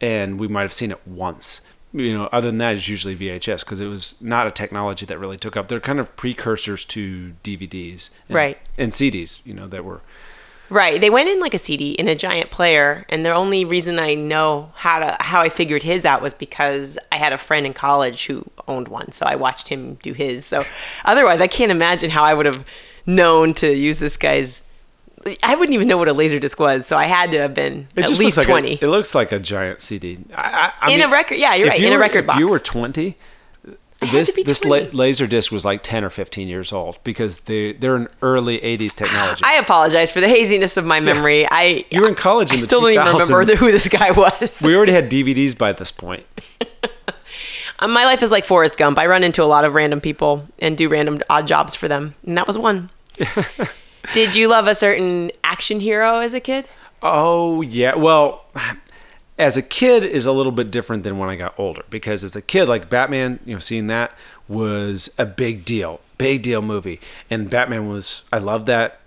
And 0.00 0.38
we 0.38 0.48
might 0.48 0.62
have 0.62 0.72
seen 0.72 0.90
it 0.90 1.06
once. 1.06 1.60
You 1.92 2.16
know, 2.16 2.28
other 2.30 2.48
than 2.48 2.58
that, 2.58 2.76
it's 2.76 2.88
usually 2.88 3.16
VHS 3.16 3.64
because 3.64 3.80
it 3.80 3.86
was 3.86 4.14
not 4.20 4.46
a 4.46 4.52
technology 4.52 5.04
that 5.06 5.18
really 5.18 5.36
took 5.36 5.56
up. 5.56 5.66
They're 5.68 5.80
kind 5.80 5.98
of 5.98 6.14
precursors 6.16 6.84
to 6.86 7.34
DVDs, 7.42 8.10
and, 8.28 8.36
Right. 8.36 8.58
And 8.78 8.92
CDs. 8.92 9.44
You 9.44 9.54
know, 9.54 9.66
that 9.66 9.84
were 9.84 10.00
Right. 10.70 11.00
They 11.00 11.10
went 11.10 11.28
in 11.28 11.40
like 11.40 11.52
a 11.52 11.58
CD 11.58 11.90
in 11.92 12.06
a 12.06 12.14
giant 12.14 12.52
player, 12.52 13.04
and 13.08 13.26
the 13.26 13.32
only 13.32 13.64
reason 13.64 13.98
I 13.98 14.14
know 14.14 14.72
how 14.76 15.00
to 15.00 15.16
how 15.18 15.40
I 15.40 15.48
figured 15.48 15.82
his 15.82 16.06
out 16.06 16.22
was 16.22 16.32
because 16.32 16.96
I 17.10 17.16
had 17.16 17.32
a 17.32 17.38
friend 17.38 17.66
in 17.66 17.74
college 17.74 18.26
who 18.26 18.44
owned 18.68 18.86
one, 18.86 19.10
so 19.10 19.26
I 19.26 19.34
watched 19.34 19.66
him 19.66 19.94
do 19.96 20.12
his. 20.12 20.46
So 20.46 20.62
otherwise, 21.04 21.40
I 21.40 21.48
can't 21.48 21.72
imagine 21.72 22.10
how 22.10 22.22
I 22.22 22.34
would 22.34 22.46
have 22.46 22.64
known 23.04 23.52
to 23.54 23.74
use 23.74 23.98
this 23.98 24.16
guy's. 24.16 24.62
I 25.42 25.54
wouldn't 25.54 25.74
even 25.74 25.86
know 25.86 25.98
what 25.98 26.08
a 26.08 26.12
laser 26.12 26.38
disc 26.38 26.58
was, 26.58 26.86
so 26.86 26.96
I 26.96 27.04
had 27.04 27.30
to 27.32 27.38
have 27.40 27.52
been 27.54 27.88
It 27.94 28.02
at 28.04 28.08
just 28.08 28.20
least 28.22 28.36
looks 28.38 28.48
like 28.48 28.52
twenty. 28.62 28.78
A, 28.80 28.84
it 28.86 28.88
looks 28.88 29.14
like 29.14 29.32
a 29.32 29.38
giant 29.38 29.80
CD. 29.82 30.18
I, 30.34 30.72
I, 30.82 30.86
I 30.88 30.92
In 30.92 31.02
a 31.02 31.08
record- 31.08 31.38
yeah, 31.38 31.54
you're 31.54 31.68
right, 31.68 31.78
you 31.78 31.86
in 31.86 31.92
a 31.92 31.96
were- 31.96 32.00
record 32.00 32.26
If 32.28 32.36
you 32.36 32.46
were 32.46 32.58
twenty, 32.58 33.16
this 34.12 34.34
this 34.46 34.64
la- 34.64 34.86
laser 34.92 35.26
disc 35.26 35.52
was 35.52 35.62
like 35.62 35.82
ten 35.82 36.04
or 36.04 36.08
fifteen 36.10 36.48
years 36.48 36.72
old 36.72 36.98
because 37.04 37.40
they 37.40 37.74
they're 37.74 37.96
an 37.96 38.08
early 38.22 38.58
'80s 38.60 38.94
technology. 38.94 39.42
I 39.44 39.56
apologize 39.56 40.10
for 40.10 40.20
the 40.22 40.28
haziness 40.28 40.78
of 40.78 40.86
my 40.86 41.00
memory. 41.00 41.46
I 41.50 41.84
You 41.90 42.00
were 42.00 42.08
in 42.08 42.14
college 42.14 42.50
in 42.50 42.56
I 42.58 42.60
still 42.62 42.80
don't 42.80 42.92
even 42.92 43.06
remember 43.06 43.44
who 43.56 43.70
this 43.70 43.88
guy 43.88 44.12
was. 44.12 44.62
we 44.64 44.74
already 44.74 44.92
had 44.92 45.10
DVDs 45.10 45.56
by 45.56 45.72
this 45.72 45.90
point. 45.90 46.24
Uh, 47.78 47.88
My 47.88 48.04
life 48.06 48.22
is 48.22 48.30
like 48.30 48.46
Forrest 48.46 48.78
Gump. 48.78 48.98
I 48.98 49.06
run 49.06 49.22
into 49.22 49.42
a 49.42 49.44
lot 49.44 49.66
of 49.66 49.74
random 49.74 50.00
people 50.00 50.46
and 50.60 50.78
do 50.78 50.88
random 50.88 51.20
odd 51.28 51.46
jobs 51.46 51.74
for 51.74 51.88
them, 51.88 52.14
and 52.26 52.38
that 52.38 52.46
was 52.46 52.56
one. 52.56 52.88
Did 54.14 54.34
you 54.34 54.48
love 54.48 54.66
a 54.66 54.74
certain 54.74 55.30
action 55.44 55.80
hero 55.80 56.18
as 56.18 56.34
a 56.34 56.40
kid? 56.40 56.66
Oh 57.02 57.62
yeah. 57.62 57.94
Well, 57.94 58.44
as 59.38 59.56
a 59.56 59.62
kid 59.62 60.04
is 60.04 60.26
a 60.26 60.32
little 60.32 60.52
bit 60.52 60.70
different 60.70 61.02
than 61.02 61.18
when 61.18 61.28
I 61.28 61.36
got 61.36 61.54
older 61.58 61.84
because 61.90 62.24
as 62.24 62.36
a 62.36 62.42
kid, 62.42 62.68
like 62.68 62.90
Batman, 62.90 63.38
you 63.46 63.54
know, 63.54 63.58
seeing 63.60 63.86
that 63.86 64.12
was 64.48 65.12
a 65.16 65.24
big 65.26 65.64
deal, 65.64 66.00
big 66.18 66.42
deal 66.42 66.62
movie, 66.62 67.00
and 67.30 67.48
Batman 67.48 67.88
was. 67.88 68.24
I 68.32 68.38
loved 68.38 68.66
that 68.66 69.00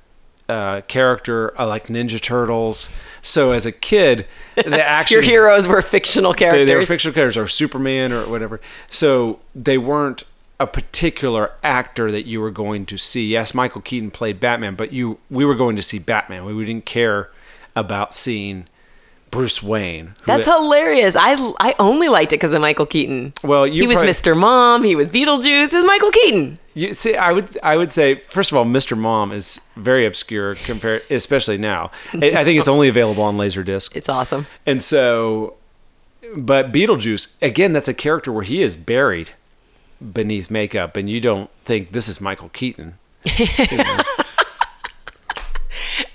uh, 0.49 0.82
character. 0.82 1.53
I 1.60 1.65
liked 1.65 1.88
Ninja 1.88 2.21
Turtles. 2.21 2.89
So 3.21 3.51
as 3.51 3.65
a 3.65 3.71
kid, 3.71 4.27
the 4.56 4.84
action 4.86 5.15
Your 5.15 5.23
heroes 5.23 5.67
were 5.67 5.82
fictional 5.82 6.34
they, 6.34 6.39
characters. 6.39 6.67
they 6.67 6.75
were 6.75 6.86
fictional 6.86 7.13
characters 7.13 7.38
or 7.38 7.47
Superman 7.47 8.12
or 8.12 8.27
whatever. 8.27 8.60
So 8.88 9.39
they 9.56 9.77
weren't 9.77 10.23
a 10.63 10.67
particular 10.67 11.52
actor 11.62 12.10
that 12.10 12.26
you 12.26 12.39
were 12.39 12.49
going 12.52 12.86
to 12.86 12.97
see. 12.97 13.28
Yes, 13.28 13.54
Michael 13.54 13.82
Keaton 13.82 14.12
played 14.12 14.39
Batman, 14.39 14.76
but 14.76 14.93
you 14.93 15.19
we 15.30 15.43
were 15.43 15.56
going 15.56 15.76
to 15.76 15.84
see 15.84 15.99
Batman. 15.99 16.45
We 16.45 16.65
didn't 16.65 16.86
care 16.86 17.30
about 17.76 18.13
seeing 18.13 18.67
Bruce 19.30 19.62
Wayne. 19.62 20.13
That's 20.26 20.45
hilarious. 20.45 21.15
I, 21.19 21.54
I 21.60 21.76
only 21.80 22.08
liked 22.08 22.32
it 22.32 22.38
because 22.38 22.54
of 22.54 22.62
Michael 22.62 22.86
Keaton. 22.86 23.34
Well, 23.43 23.67
you 23.67 23.82
he 23.82 23.88
was 23.88 23.97
probably- 23.97 24.13
Mr. 24.13 24.38
Mom. 24.38 24.84
He 24.84 24.95
was 24.95 25.10
Beetlejuice. 25.10 25.73
Is 25.73 25.86
Michael 25.86 26.12
Keaton. 26.12 26.60
You 26.76 26.93
see, 26.93 27.15
I 27.15 27.34
would 27.34 27.58
I 27.62 27.76
would 27.76 27.91
say 27.91 28.15
first 28.15 28.52
of 28.52 28.58
all, 28.58 28.65
Mr. 28.65 28.97
Mom 28.97 29.32
is 29.34 29.60
very 29.76 30.06
obscure 30.06 30.56
compared, 30.56 31.04
especially 31.10 31.58
now. 31.58 31.91
I 32.13 32.32
I 32.32 32.43
think 32.45 32.58
it's 32.58 32.69
only 32.69 32.88
available 32.88 33.23
on 33.23 33.38
Laserdisc. 33.38 33.95
It's 33.95 34.08
awesome. 34.10 34.47
And 34.65 34.82
so, 34.82 35.56
but 36.38 36.71
Beetlejuice, 36.71 37.36
again, 37.41 37.73
that's 37.73 37.89
a 37.89 37.93
character 37.93 38.32
where 38.32 38.43
he 38.43 38.62
is 38.63 38.78
buried 38.78 39.32
beneath 40.12 40.50
makeup, 40.52 40.98
and 40.98 41.10
you 41.10 41.20
don't 41.22 41.50
think 41.66 41.92
this 41.92 42.08
is 42.08 42.20
Michael 42.20 42.50
Keaton. 42.50 42.96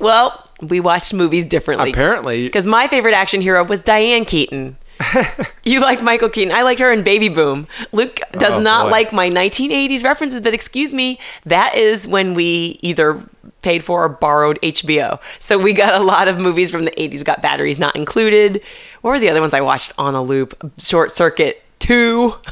Well, 0.01 0.45
we 0.61 0.81
watched 0.81 1.13
movies 1.13 1.45
differently. 1.45 1.91
Apparently, 1.91 2.45
Because 2.45 2.67
my 2.67 2.87
favorite 2.89 3.15
action 3.15 3.41
hero 3.41 3.65
was 3.65 3.83
Diane 3.83 4.25
Keaton. 4.25 4.77
you 5.65 5.81
like 5.81 6.03
Michael 6.03 6.29
Keaton. 6.29 6.53
I 6.53 6.63
like 6.63 6.79
her 6.79 6.93
in 6.93 7.03
Baby 7.03 7.29
Boom. 7.29 7.67
Luke 7.93 8.21
does 8.33 8.55
Oh, 8.55 8.61
not 8.61 8.85
boy. 8.87 8.91
like 8.91 9.13
my 9.13 9.29
1980s 9.31 10.03
references, 10.05 10.41
but 10.41 10.55
excuse 10.55 10.95
me, 10.95 11.19
that 11.47 11.77
is 11.77 12.07
when 12.09 12.35
we 12.35 12.79
either 12.83 13.23
paid 13.63 13.83
for 13.85 14.05
or 14.05 14.09
borrowed 14.09 14.59
HBO. 14.63 15.21
So 15.39 15.59
we 15.59 15.73
got 15.73 15.95
a 15.95 16.03
lot 16.03 16.29
of 16.29 16.39
movies 16.39 16.71
from 16.71 16.85
the 16.85 16.93
80s. 16.93 17.19
We 17.19 17.25
got 17.25 17.43
Batteries 17.43 17.79
Not 17.79 17.95
Included. 17.97 18.61
What 19.03 19.11
were 19.11 19.19
the 19.21 19.29
other 19.31 19.41
ones 19.41 19.55
I 19.55 19.61
watched 19.61 19.93
on 19.99 20.15
a 20.15 20.23
loop? 20.23 20.73
Short 20.79 21.11
Circuit 21.13 21.63
2. 21.81 22.35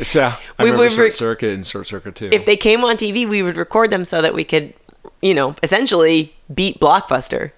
So 0.00 0.32
I 0.58 0.64
We 0.64 0.70
would 0.70 0.90
Short 0.90 1.12
Circuit 1.12 1.50
and 1.50 1.66
Short 1.66 1.86
Circuit 1.86 2.14
too. 2.14 2.28
if 2.32 2.46
they 2.46 2.56
came 2.56 2.82
on 2.84 2.96
TV, 2.96 3.28
we 3.28 3.42
would 3.42 3.56
record 3.56 3.90
them 3.90 4.04
so 4.04 4.22
that 4.22 4.34
we 4.34 4.44
could, 4.44 4.72
you 5.20 5.34
know, 5.34 5.54
essentially 5.62 6.34
beat 6.52 6.80
Blockbuster. 6.80 7.52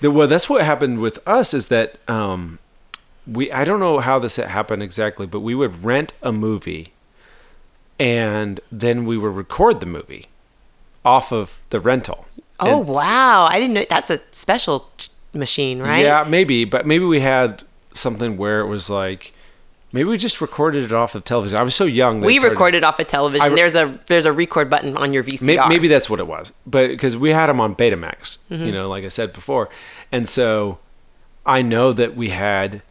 The- 0.00 0.10
well, 0.10 0.28
that's 0.28 0.48
what 0.48 0.62
happened 0.62 1.00
with 1.00 1.18
us 1.26 1.54
is 1.54 1.68
that 1.68 1.96
um, 2.08 2.58
we 3.26 3.50
I 3.50 3.64
don't 3.64 3.80
know 3.80 3.98
how 3.98 4.18
this 4.18 4.36
happened 4.36 4.82
exactly, 4.82 5.26
but 5.26 5.40
we 5.40 5.54
would 5.54 5.84
rent 5.84 6.12
a 6.22 6.32
movie, 6.32 6.92
and 7.98 8.60
then 8.70 9.04
we 9.04 9.16
would 9.16 9.34
record 9.34 9.80
the 9.80 9.86
movie 9.86 10.28
off 11.04 11.32
of 11.32 11.60
the 11.70 11.80
rental. 11.80 12.26
Oh 12.60 12.80
And 12.80 12.88
wow! 12.88 13.46
I 13.46 13.58
didn't 13.58 13.74
know 13.74 13.84
that's 13.88 14.10
a 14.10 14.20
special 14.30 14.88
machine, 15.32 15.80
right? 15.80 16.04
Yeah, 16.04 16.24
maybe, 16.28 16.64
but 16.64 16.86
maybe 16.86 17.04
we 17.04 17.20
had 17.20 17.64
something 17.94 18.36
where 18.36 18.60
it 18.60 18.66
was 18.66 18.88
like 18.88 19.32
maybe 19.92 20.08
we 20.08 20.16
just 20.18 20.40
recorded 20.40 20.84
it 20.84 20.92
off 20.92 21.14
of 21.14 21.24
television. 21.24 21.58
I 21.58 21.62
was 21.62 21.74
so 21.74 21.84
young. 21.84 22.20
that 22.20 22.26
We 22.26 22.34
it's 22.34 22.42
hard 22.42 22.50
to- 22.50 22.54
recorded 22.54 22.84
off 22.84 22.98
a 22.98 23.04
television. 23.04 23.48
Re- 23.50 23.54
there's 23.56 23.74
a 23.76 23.98
there's 24.06 24.26
a 24.26 24.32
record 24.32 24.68
button 24.70 24.96
on 24.96 25.12
your 25.12 25.22
VCR. 25.24 25.42
Maybe, 25.46 25.68
maybe 25.68 25.88
that's 25.88 26.08
what 26.10 26.20
it 26.20 26.26
was, 26.26 26.52
but 26.66 26.88
because 26.88 27.16
we 27.16 27.30
had 27.30 27.46
them 27.46 27.60
on 27.60 27.74
Betamax, 27.74 28.38
Mm-hmm. 28.50 28.64
you 28.66 28.72
know, 28.72 28.88
like 28.88 29.04
I 29.04 29.08
said 29.08 29.32
before, 29.32 29.68
and 30.10 30.28
so 30.28 30.78
I 31.44 31.62
know 31.62 31.92
that 31.92 32.16
we 32.16 32.30
had 32.30 32.82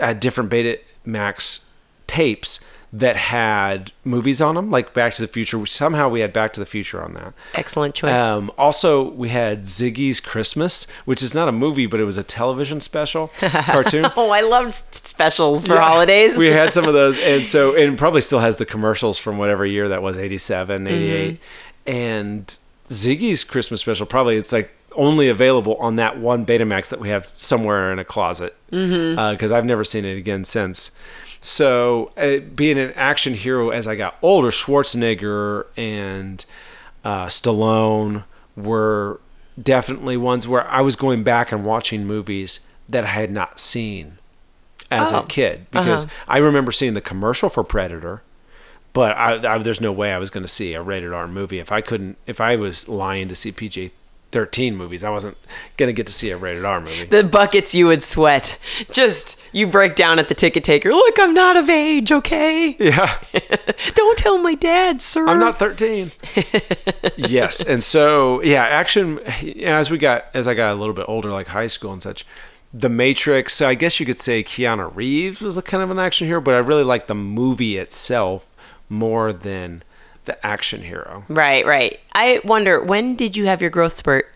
uh, 0.00 0.12
different 0.12 0.50
Betamax 0.50 1.70
tapes 2.06 2.64
that 2.96 3.16
had 3.16 3.90
movies 4.04 4.40
on 4.40 4.54
them, 4.54 4.70
like 4.70 4.94
Back 4.94 5.14
to 5.14 5.22
the 5.22 5.26
Future. 5.26 5.66
Somehow 5.66 6.08
we 6.08 6.20
had 6.20 6.32
Back 6.32 6.52
to 6.52 6.60
the 6.60 6.66
Future 6.66 7.02
on 7.02 7.14
that. 7.14 7.34
Excellent 7.52 7.92
choice. 7.92 8.12
Um, 8.12 8.52
also, 8.56 9.10
we 9.10 9.30
had 9.30 9.64
Ziggy's 9.64 10.20
Christmas, 10.20 10.88
which 11.04 11.20
is 11.20 11.34
not 11.34 11.48
a 11.48 11.52
movie, 11.52 11.86
but 11.86 11.98
it 11.98 12.04
was 12.04 12.16
a 12.18 12.22
television 12.22 12.80
special 12.80 13.32
cartoon. 13.38 14.06
oh, 14.16 14.30
I 14.30 14.42
loved 14.42 14.94
specials 14.94 15.66
for 15.66 15.74
Yeah. 15.74 15.80
holidays. 15.80 16.38
we 16.38 16.52
had 16.52 16.72
some 16.72 16.84
of 16.86 16.94
those 16.94 17.18
and 17.24 17.44
so 17.44 17.74
and 17.74 17.98
probably 17.98 18.20
still 18.20 18.38
has 18.38 18.58
the 18.58 18.66
commercials 18.66 19.18
from 19.18 19.38
whatever 19.38 19.66
year 19.66 19.88
that 19.88 20.00
was 20.02 20.16
87 20.16 20.84
mm-hmm. 20.84 20.94
88 20.94 21.40
and 21.86 22.58
ziggy's 22.88 23.44
christmas 23.44 23.80
special 23.80 24.06
probably 24.06 24.36
it's 24.36 24.52
like 24.52 24.72
only 24.94 25.28
available 25.28 25.74
on 25.76 25.96
that 25.96 26.18
one 26.18 26.46
betamax 26.46 26.88
that 26.88 27.00
we 27.00 27.08
have 27.08 27.32
somewhere 27.36 27.92
in 27.92 27.98
a 27.98 28.04
closet 28.04 28.56
mm-hmm. 28.70 29.18
uh, 29.18 29.32
because 29.32 29.50
i've 29.52 29.64
never 29.64 29.84
seen 29.84 30.04
it 30.04 30.16
again 30.16 30.44
since 30.44 30.90
so 31.46 32.10
uh, 32.16 32.38
being 32.54 32.78
an 32.78 32.90
action 32.94 33.34
hero 33.34 33.68
as 33.68 33.86
i 33.86 33.94
got 33.94 34.16
older 34.22 34.48
schwarzenegger 34.48 35.66
and 35.76 36.46
uh, 37.04 37.26
stallone 37.26 38.24
were 38.56 39.20
definitely 39.62 40.16
ones 40.16 40.48
where 40.48 40.66
i 40.68 40.80
was 40.80 40.96
going 40.96 41.22
back 41.22 41.52
and 41.52 41.62
watching 41.64 42.06
movies 42.06 42.66
that 42.88 43.04
i 43.04 43.08
had 43.08 43.30
not 43.30 43.60
seen 43.60 44.16
as 44.90 45.12
Oh. 45.12 45.20
a 45.20 45.26
kid 45.26 45.66
because 45.70 46.06
I 46.28 46.38
remember 46.38 46.70
seeing 46.70 46.94
the 46.94 47.00
commercial 47.00 47.48
for 47.48 47.64
Predator, 47.64 48.22
but 48.92 49.16
I, 49.16 49.54
I, 49.54 49.58
there's 49.58 49.80
no 49.80 49.90
way 49.90 50.12
I 50.12 50.18
was 50.18 50.30
going 50.30 50.44
to 50.44 50.48
see 50.48 50.74
a 50.74 50.82
rated 50.82 51.12
R 51.12 51.26
movie 51.26 51.58
if 51.58 51.72
I 51.72 51.80
couldn't 51.80 52.16
if 52.26 52.40
I 52.40 52.54
was 52.56 52.88
lying 52.88 53.28
to 53.28 53.34
see 53.34 53.50
PG 53.50 53.90
13 54.34 54.74
movies. 54.76 55.04
I 55.04 55.10
wasn't 55.10 55.36
going 55.76 55.86
to 55.86 55.92
get 55.92 56.08
to 56.08 56.12
see 56.12 56.30
a 56.30 56.36
rated 56.36 56.64
R 56.64 56.80
movie. 56.80 57.04
the 57.04 57.22
buckets 57.22 57.72
you 57.72 57.86
would 57.86 58.02
sweat. 58.02 58.58
Just 58.90 59.38
you 59.52 59.68
break 59.68 59.94
down 59.94 60.18
at 60.18 60.26
the 60.26 60.34
ticket 60.34 60.64
taker. 60.64 60.90
Look, 60.90 61.20
I'm 61.20 61.32
not 61.32 61.56
of 61.56 61.70
age. 61.70 62.10
Okay. 62.10 62.74
yeah, 62.80 63.16
Don't 63.94 64.18
tell 64.18 64.38
my 64.38 64.54
dad, 64.54 65.00
sir. 65.00 65.28
I'm 65.28 65.38
not 65.38 65.60
13. 65.60 66.10
yes, 67.16 67.62
and 67.62 67.84
so 67.84 68.42
yeah, 68.42 68.64
action. 68.64 69.20
You 69.40 69.66
know, 69.66 69.76
as 69.76 69.88
we 69.88 69.98
got 69.98 70.24
as 70.34 70.48
I 70.48 70.54
got 70.54 70.72
a 70.72 70.74
little 70.74 70.94
bit 70.94 71.04
older, 71.06 71.30
like 71.30 71.46
high 71.46 71.68
school 71.68 71.92
and 71.92 72.02
such. 72.02 72.26
The 72.76 72.88
Matrix. 72.88 73.54
So 73.54 73.68
I 73.68 73.74
guess 73.74 74.00
you 74.00 74.06
could 74.06 74.18
say 74.18 74.42
Keanu 74.42 74.92
Reeves 74.96 75.40
was 75.42 75.56
a 75.56 75.62
kind 75.62 75.80
of 75.84 75.92
an 75.92 76.00
action 76.00 76.26
hero, 76.26 76.40
but 76.40 76.54
I 76.54 76.58
really 76.58 76.82
like 76.82 77.06
the 77.06 77.14
movie 77.14 77.78
itself 77.78 78.56
more 78.88 79.32
than 79.32 79.84
the 80.24 80.44
action 80.46 80.82
hero. 80.82 81.24
Right, 81.28 81.64
right. 81.66 82.00
I 82.14 82.40
wonder 82.44 82.80
when 82.80 83.16
did 83.16 83.36
you 83.36 83.46
have 83.46 83.60
your 83.60 83.70
growth 83.70 83.92
spurt? 83.94 84.30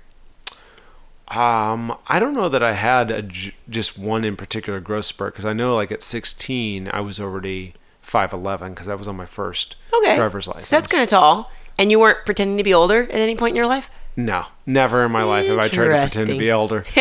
Um, 1.29 1.94
I 2.07 2.18
don't 2.18 2.33
know 2.35 2.48
that 2.48 2.62
I 2.62 2.72
had 2.72 3.11
a, 3.11 3.22
just 3.68 3.98
one 3.98 4.24
in 4.24 4.35
particular 4.37 4.81
growth 4.81 5.05
spurt 5.05 5.35
because 5.35 5.44
I 5.44 5.53
know 5.53 5.74
like 5.74 5.92
at 5.92 6.03
16 6.03 6.88
I 6.92 7.01
was 7.01 7.20
already 7.20 7.74
5'11 8.03 8.70
because 8.70 8.87
that 8.87 8.98
was 8.98 9.09
on 9.09 9.16
my 9.16 9.27
first 9.27 9.77
Okay. 9.92 10.14
driver's 10.16 10.46
license. 10.46 10.68
So 10.68 10.77
that's 10.77 10.88
kind 10.88 11.03
of 11.03 11.09
tall. 11.11 11.51
And 11.77 11.90
you 11.90 12.01
weren't 12.01 12.24
pretending 12.24 12.57
to 12.57 12.64
be 12.64 12.72
older 12.72 13.03
at 13.03 13.11
any 13.14 13.37
point 13.37 13.53
in 13.53 13.57
your 13.57 13.66
life? 13.66 13.90
No, 14.16 14.46
never 14.66 15.05
in 15.05 15.12
my 15.12 15.22
life 15.22 15.46
have 15.46 15.59
I 15.59 15.68
tried 15.68 15.88
to 15.88 15.98
pretend 16.01 16.27
to 16.29 16.38
be 16.38 16.51
older. 16.51 16.85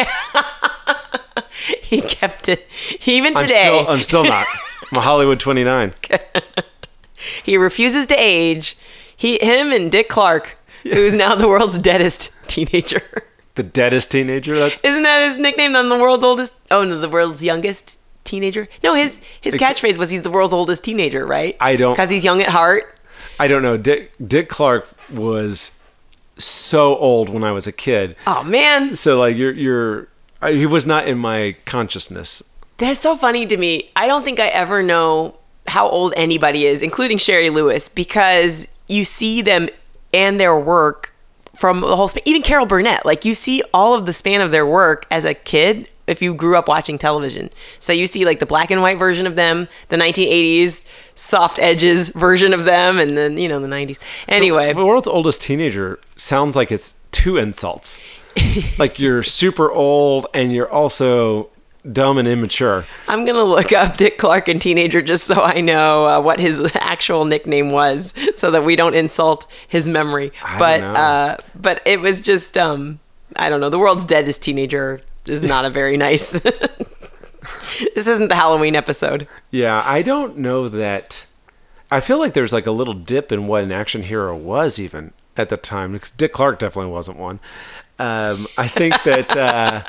He 1.81 2.01
kept 2.01 2.49
it. 2.49 2.67
Even 3.05 3.35
I'm 3.35 3.47
today, 3.47 3.61
still, 3.63 3.87
I'm 3.87 4.03
still 4.03 4.23
not. 4.25 4.45
I'm 4.91 4.97
a 4.97 5.01
Hollywood 5.01 5.39
29. 5.39 5.93
he 7.43 7.57
refuses 7.57 8.07
to 8.07 8.15
age. 8.17 8.77
He, 9.15 9.37
him, 9.39 9.71
and 9.71 9.91
Dick 9.91 10.09
Clark, 10.09 10.57
who's 10.83 11.13
now 11.13 11.35
the 11.35 11.47
world's 11.47 11.77
deadest 11.79 12.31
teenager. 12.47 13.01
The 13.55 13.63
deadest 13.63 14.11
teenager. 14.11 14.55
That's 14.59 14.79
Isn't 14.81 15.01
that 15.03 15.27
his 15.29 15.39
nickname? 15.39 15.75
I'm 15.75 15.89
the 15.89 15.97
world's 15.97 16.23
oldest. 16.23 16.53
Oh 16.69 16.83
no, 16.83 16.99
the 16.99 17.09
world's 17.09 17.43
youngest 17.43 17.99
teenager. 18.23 18.67
No, 18.83 18.93
his 18.93 19.19
his 19.41 19.55
catchphrase 19.55 19.97
was 19.97 20.11
he's 20.11 20.21
the 20.21 20.29
world's 20.29 20.53
oldest 20.53 20.83
teenager, 20.83 21.25
right? 21.25 21.57
I 21.59 21.75
don't- 21.75 21.95
because 21.95 22.09
he's 22.11 22.23
young 22.23 22.41
at 22.41 22.49
heart. 22.49 22.99
I 23.39 23.47
don't 23.47 23.63
know. 23.63 23.77
Dick 23.77 24.11
Dick 24.25 24.47
Clark 24.49 24.87
was 25.11 25.79
so 26.37 26.97
old 26.97 27.29
when 27.29 27.43
I 27.43 27.51
was 27.51 27.65
a 27.65 27.71
kid. 27.71 28.15
Oh 28.27 28.43
man, 28.43 28.95
So 28.95 29.19
like 29.19 29.35
you're 29.37 29.53
you're 29.53 30.07
he 30.47 30.67
was 30.67 30.85
not 30.85 31.07
in 31.07 31.17
my 31.17 31.55
consciousness. 31.65 32.43
they're 32.77 32.93
so 32.93 33.15
funny 33.17 33.47
to 33.47 33.57
me. 33.57 33.89
I 33.95 34.05
don't 34.05 34.23
think 34.23 34.39
I 34.39 34.47
ever 34.49 34.83
know 34.83 35.36
how 35.67 35.87
old 35.89 36.13
anybody 36.15 36.65
is, 36.65 36.81
including 36.81 37.17
Shari 37.17 37.49
Lewis, 37.49 37.89
because 37.89 38.67
you 38.87 39.03
see 39.03 39.41
them 39.41 39.69
and 40.13 40.39
their 40.39 40.57
work 40.57 41.13
from 41.55 41.81
the 41.81 41.95
whole 41.95 42.07
span. 42.07 42.23
Even 42.25 42.41
Carol 42.41 42.65
Burnett, 42.65 43.05
like 43.05 43.25
you 43.25 43.33
see 43.33 43.63
all 43.73 43.93
of 43.95 44.05
the 44.05 44.13
span 44.13 44.41
of 44.41 44.51
their 44.51 44.65
work 44.65 45.05
as 45.11 45.25
a 45.25 45.33
kid. 45.33 45.89
If 46.05 46.21
you 46.21 46.33
grew 46.33 46.55
up 46.55 46.69
watching 46.69 46.97
television, 46.97 47.49
so 47.81 47.91
you 47.91 48.07
see 48.07 48.23
like 48.23 48.39
the 48.39 48.45
black 48.45 48.71
and 48.71 48.81
white 48.81 48.97
version 48.97 49.27
of 49.27 49.35
them, 49.35 49.67
the 49.89 49.97
1980s 49.97 50.81
soft 51.15 51.59
edges 51.59 52.07
version 52.09 52.53
of 52.53 52.63
them, 52.63 52.97
and 52.97 53.17
then 53.17 53.37
you 53.37 53.49
know 53.49 53.59
the 53.59 53.67
90s. 53.67 53.97
Anyway, 54.29 54.71
The 54.71 54.85
world's 54.85 55.09
oldest 55.09 55.41
teenager 55.41 55.99
sounds 56.15 56.55
like 56.55 56.71
it's 56.71 56.95
two 57.11 57.35
insults. 57.35 57.99
like 58.77 58.99
you're 58.99 59.21
super 59.21 59.69
old 59.69 60.27
and 60.33 60.53
you're 60.53 60.71
also 60.71 61.49
dumb 61.91 62.17
and 62.17 62.27
immature. 62.27 62.85
I'm 63.07 63.25
gonna 63.25 63.43
look 63.43 63.71
up 63.73 63.97
Dick 63.97 64.17
Clark 64.17 64.47
and 64.47 64.61
teenager 64.61 65.01
just 65.01 65.25
so 65.25 65.41
I 65.41 65.61
know 65.61 66.07
uh, 66.07 66.21
what 66.21 66.39
his 66.39 66.69
actual 66.75 67.25
nickname 67.25 67.71
was, 67.71 68.13
so 68.35 68.51
that 68.51 68.63
we 68.63 68.75
don't 68.75 68.95
insult 68.95 69.47
his 69.67 69.87
memory. 69.87 70.31
I 70.43 70.59
but 70.59 70.83
uh, 70.83 71.37
but 71.55 71.81
it 71.85 72.01
was 72.01 72.21
just 72.21 72.57
um, 72.57 72.99
I 73.35 73.49
don't 73.49 73.59
know. 73.59 73.69
The 73.69 73.79
world's 73.79 74.05
deadest 74.05 74.41
teenager 74.41 75.01
is 75.27 75.43
not 75.43 75.65
a 75.65 75.69
very 75.69 75.97
nice. 76.07 76.31
this 77.95 78.07
isn't 78.07 78.27
the 78.27 78.35
Halloween 78.35 78.75
episode. 78.75 79.27
Yeah, 79.51 79.81
I 79.85 80.01
don't 80.01 80.37
know 80.37 80.67
that. 80.67 81.25
I 81.89 82.01
feel 82.01 82.19
like 82.19 82.33
there's 82.33 82.51
like 82.51 82.67
a 82.67 82.71
little 82.71 82.93
dip 82.93 83.31
in 83.31 83.47
what 83.47 83.63
an 83.63 83.71
action 83.71 84.03
hero 84.03 84.35
was 84.35 84.77
even 84.77 85.13
at 85.37 85.47
the 85.49 85.55
time. 85.55 85.93
Because 85.93 86.11
Dick 86.11 86.33
Clark 86.33 86.59
definitely 86.59 86.91
wasn't 86.91 87.17
one. 87.17 87.39
Um, 87.99 88.47
I 88.57 88.67
think 88.67 89.01
that 89.03 89.35
uh, 89.35 89.83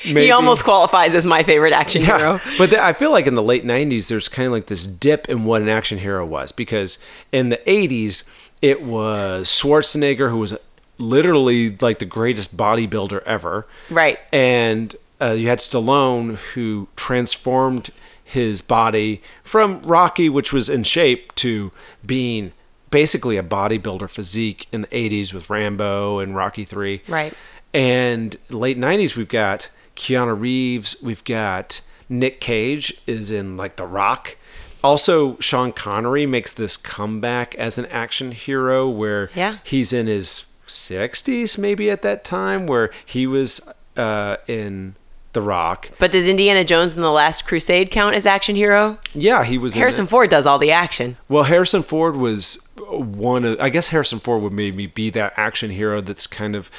He 0.24 0.30
almost 0.30 0.64
qualifies 0.64 1.14
as 1.14 1.26
my 1.26 1.42
favorite 1.42 1.72
action 1.72 2.02
Yeah, 2.02 2.18
hero. 2.18 2.40
but 2.58 2.70
the, 2.70 2.82
I 2.82 2.92
feel 2.92 3.10
like 3.10 3.26
in 3.26 3.34
the 3.34 3.42
late 3.42 3.64
'90s, 3.64 4.08
there's 4.08 4.28
kind 4.28 4.46
of 4.46 4.52
like 4.52 4.66
this 4.66 4.86
dip 4.86 5.28
in 5.28 5.44
what 5.44 5.62
an 5.62 5.68
action 5.68 5.98
hero 5.98 6.24
was 6.24 6.52
because 6.52 6.98
in 7.32 7.48
the 7.50 7.58
'80s, 7.66 8.24
it 8.62 8.82
was 8.82 9.46
Schwarzenegger 9.48 10.30
who 10.30 10.38
was 10.38 10.56
literally 10.98 11.76
like 11.80 11.98
the 11.98 12.04
greatest 12.04 12.56
bodybuilder 12.56 13.22
ever, 13.24 13.66
Right. 13.88 14.18
and 14.32 14.94
uh, 15.20 15.32
you 15.32 15.48
had 15.48 15.58
Stallone 15.58 16.36
who 16.54 16.88
transformed 16.96 17.90
his 18.24 18.60
body 18.62 19.20
from 19.42 19.82
Rocky, 19.82 20.28
which 20.28 20.52
was 20.52 20.68
in 20.70 20.82
shape, 20.84 21.34
to 21.36 21.72
being 22.04 22.52
basically 22.90 23.36
a 23.36 23.42
bodybuilder 23.42 24.08
physique 24.10 24.66
in 24.72 24.82
the 24.82 24.86
80s 24.88 25.32
with 25.34 25.50
Rambo 25.50 26.18
and 26.20 26.34
Rocky 26.36 26.64
3. 26.64 27.02
Right. 27.08 27.32
And 27.74 28.36
late 28.48 28.78
90s, 28.78 29.16
we've 29.16 29.28
got 29.28 29.70
Keanu 30.00 30.38
Reeves, 30.40 30.96
we've 31.02 31.22
got 31.24 31.82
Nick 32.08 32.40
Cage 32.40 32.94
is 33.06 33.30
in 33.30 33.56
like 33.58 33.76
The 33.76 33.86
Rock. 33.86 34.36
Also, 34.82 35.36
Sean 35.40 35.72
Connery 35.72 36.24
makes 36.24 36.50
this 36.50 36.78
comeback 36.78 37.54
as 37.56 37.76
an 37.76 37.84
action 37.86 38.32
hero 38.32 38.88
where 38.88 39.30
Yeah. 39.34 39.58
he's 39.62 39.92
in 39.92 40.06
his 40.06 40.46
60s 40.66 41.58
maybe 41.58 41.90
at 41.90 42.00
that 42.02 42.24
time 42.24 42.66
where 42.66 42.90
he 43.04 43.26
was 43.26 43.60
uh, 43.98 44.36
in 44.46 44.94
The 45.34 45.42
Rock. 45.42 45.90
But 45.98 46.12
does 46.12 46.26
Indiana 46.26 46.64
Jones 46.64 46.94
in 46.96 47.02
the 47.02 47.12
Last 47.12 47.46
Crusade 47.46 47.90
count 47.90 48.14
as 48.14 48.24
action 48.24 48.56
hero? 48.56 48.98
Yeah, 49.12 49.44
he 49.44 49.58
was 49.58 49.74
in 49.74 49.80
Harrison. 49.80 50.06
Ford 50.06 50.30
does 50.30 50.46
all 50.46 50.58
the 50.58 50.72
action. 50.72 51.18
Well, 51.28 51.44
Harrison 51.44 51.82
Ford 51.82 52.16
was 52.16 52.66
one 52.88 53.44
of 53.44 53.60
I 53.60 53.68
guess 53.68 53.88
Harrison 53.88 54.18
Ford 54.18 54.42
would 54.42 54.52
maybe 54.54 54.86
be 54.86 55.10
that 55.10 55.34
action 55.36 55.70
hero 55.70 56.00
that's 56.00 56.26
kind 56.26 56.56
of 56.56 56.70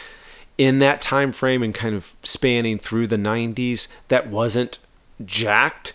in 0.62 0.78
that 0.78 1.02
time 1.02 1.32
frame 1.32 1.64
and 1.64 1.74
kind 1.74 1.96
of 1.96 2.16
spanning 2.22 2.78
through 2.78 3.08
the 3.08 3.18
90s 3.18 3.88
that 4.10 4.28
wasn't 4.28 4.78
jacked. 5.26 5.94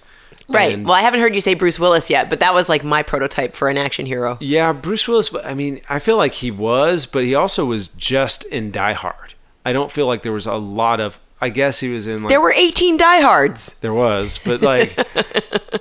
Right. 0.49 0.75
And- 0.75 0.85
well, 0.85 0.95
I 0.95 1.03
haven't 1.03 1.21
heard 1.21 1.37
you 1.37 1.41
say 1.41 1.55
Bruce 1.55 1.79
Willis 1.79 2.11
yet, 2.11 2.29
but 2.29 2.41
that 2.41 2.53
was 2.53 2.69
like 2.69 2.83
my 2.83 3.05
prototype 3.05 3.55
for 3.55 3.69
an 3.69 3.79
action 3.79 4.07
hero. 4.07 4.39
Yeah, 4.41 4.73
Bruce 4.73 5.07
Willis. 5.07 5.33
I 5.45 5.55
mean, 5.55 5.83
I 5.89 6.01
feel 6.01 6.17
like 6.17 6.33
he 6.33 6.51
was, 6.51 7.07
but 7.07 7.23
he 7.23 7.33
also 7.33 7.65
was 7.65 7.87
just 7.87 8.43
in 8.47 8.73
Die 8.73 8.93
Hard. 8.95 9.35
I 9.65 9.73
don't 9.73 9.93
feel 9.93 10.09
like 10.09 10.23
there 10.23 10.33
was 10.33 10.47
a 10.47 10.55
lot 10.55 10.99
of. 10.99 11.21
I 11.41 11.51
guess 11.51 11.81
he 11.81 11.91
was 11.93 12.07
in 12.07 12.23
like 12.23 12.31
There 12.31 12.41
were 12.41 12.53
18 12.53 12.97
diehards. 12.97 13.75
there 13.83 13.93
was, 13.93 14.39
but 14.45 14.63
like 14.63 14.97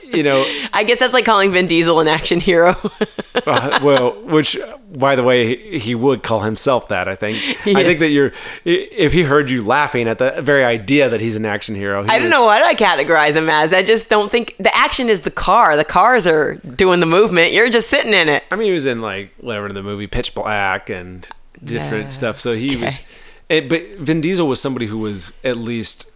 you 0.03 0.21
know, 0.23 0.43
I 0.73 0.83
guess 0.83 0.99
that's 0.99 1.13
like 1.13 1.23
calling 1.25 1.51
Vin 1.53 1.67
Diesel 1.67 1.99
an 2.01 2.07
action 2.09 2.39
hero. 2.41 2.75
uh, 3.45 3.79
well, 3.81 4.21
which 4.23 4.57
by 4.93 5.15
the 5.15 5.23
way, 5.23 5.79
he- 5.79 5.95
would 5.95 6.23
call 6.23 6.41
himself 6.41 6.89
that. 6.89 7.07
I 7.07 7.15
think. 7.15 7.37
I 7.65 7.83
think 7.83 7.99
that 7.99 8.09
you're 8.09 8.31
if 8.65 9.13
he 9.13 9.23
heard 9.23 9.49
you 9.49 9.63
laughing 9.63 10.07
at 10.09 10.17
the 10.17 10.41
very 10.41 10.63
idea 10.65 11.07
that 11.09 11.21
he's 11.21 11.35
an 11.37 11.45
action 11.45 11.73
hero. 11.75 12.03
he 12.03 12.09
I 12.09 12.13
don't 12.15 12.23
was- 12.23 12.31
know 12.31 12.43
what 12.45 12.61
I 12.61 12.75
categorize 12.75 13.35
him 13.35 13.49
as. 13.49 13.73
I 13.73 13.81
just 13.81 14.09
don't 14.09 14.29
think 14.31 14.55
the 14.59 14.75
action 14.75 15.09
is 15.09 15.21
the 15.21 15.31
car. 15.31 15.77
The 15.77 15.85
cars 15.85 16.27
are 16.27 16.55
doing 16.55 16.99
the 16.99 17.05
movement. 17.05 17.53
You're 17.53 17.69
just 17.69 17.89
sitting 17.89 18.13
in 18.13 18.27
it. 18.27 18.43
I 18.51 18.57
mean, 18.57 18.67
he 18.67 18.73
was 18.73 18.85
in 18.87 19.01
like 19.01 19.31
whatever 19.37 19.69
the 19.71 19.83
movie 19.83 20.07
Pitch 20.07 20.35
Black 20.35 20.89
and 20.89 21.27
different 21.63 22.03
Yeah. 22.05 22.09
stuff. 22.09 22.39
So 22.39 22.55
he 22.55 22.75
was, 22.75 22.99
Okay. 22.99 23.07
It, 23.49 23.69
but 23.69 23.81
Vin 23.99 24.21
Diesel 24.21 24.47
was 24.47 24.61
somebody 24.61 24.87
who 24.87 24.97
was 24.97 25.33
at 25.43 25.57
least 25.57 26.11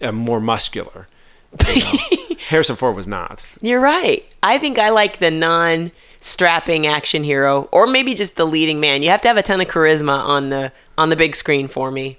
uh, 0.00 0.12
more 0.12 0.40
muscular. 0.40 1.08
you 1.68 1.80
know. 1.80 2.36
Harrison 2.48 2.76
Ford 2.76 2.96
was 2.96 3.08
not. 3.08 3.48
You're 3.60 3.80
right. 3.80 4.24
I 4.42 4.58
think 4.58 4.78
I 4.78 4.90
like 4.90 5.18
the 5.18 5.30
non 5.30 5.92
strapping 6.20 6.86
action 6.86 7.22
hero 7.22 7.68
or 7.70 7.86
maybe 7.86 8.14
just 8.14 8.36
the 8.36 8.46
leading 8.46 8.80
man. 8.80 9.02
You 9.02 9.10
have 9.10 9.20
to 9.22 9.28
have 9.28 9.36
a 9.36 9.42
ton 9.42 9.60
of 9.60 9.68
charisma 9.68 10.18
on 10.18 10.50
the 10.50 10.72
on 10.98 11.10
the 11.10 11.16
big 11.16 11.36
screen 11.36 11.68
for 11.68 11.90
me. 11.90 12.18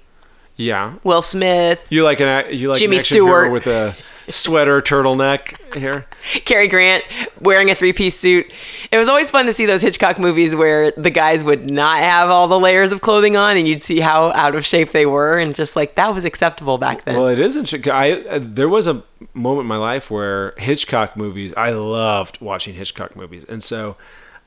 Yeah, 0.56 0.94
Will 1.04 1.22
Smith, 1.22 1.84
you 1.90 2.02
like 2.02 2.20
an 2.20 2.46
you 2.54 2.70
like 2.70 2.78
Jimmy 2.78 2.96
an 2.96 3.00
action 3.00 3.16
hero 3.16 3.26
Stewart. 3.26 3.52
with 3.52 3.66
a 3.66 3.94
sweater 4.28 4.80
turtleneck 4.80 5.74
here. 5.74 6.06
Cary 6.44 6.68
Grant 6.68 7.04
wearing 7.40 7.70
a 7.70 7.74
three-piece 7.74 8.18
suit. 8.18 8.52
It 8.90 8.98
was 8.98 9.08
always 9.08 9.30
fun 9.30 9.46
to 9.46 9.52
see 9.52 9.66
those 9.66 9.82
Hitchcock 9.82 10.18
movies 10.18 10.54
where 10.54 10.90
the 10.92 11.10
guys 11.10 11.44
would 11.44 11.70
not 11.70 12.00
have 12.00 12.30
all 12.30 12.48
the 12.48 12.58
layers 12.58 12.92
of 12.92 13.00
clothing 13.00 13.36
on 13.36 13.56
and 13.56 13.66
you'd 13.66 13.82
see 13.82 14.00
how 14.00 14.32
out 14.32 14.54
of 14.54 14.64
shape 14.64 14.92
they 14.92 15.06
were 15.06 15.38
and 15.38 15.54
just 15.54 15.76
like 15.76 15.94
that 15.94 16.14
was 16.14 16.24
acceptable 16.24 16.78
back 16.78 17.04
then. 17.04 17.16
Well, 17.16 17.28
it 17.28 17.38
isn't. 17.38 17.86
I 17.86 18.12
uh, 18.12 18.38
there 18.42 18.68
was 18.68 18.86
a 18.86 19.02
moment 19.34 19.62
in 19.64 19.68
my 19.68 19.76
life 19.76 20.10
where 20.10 20.54
Hitchcock 20.58 21.16
movies. 21.16 21.52
I 21.56 21.70
loved 21.70 22.40
watching 22.40 22.74
Hitchcock 22.74 23.16
movies, 23.16 23.44
and 23.48 23.62
so 23.62 23.96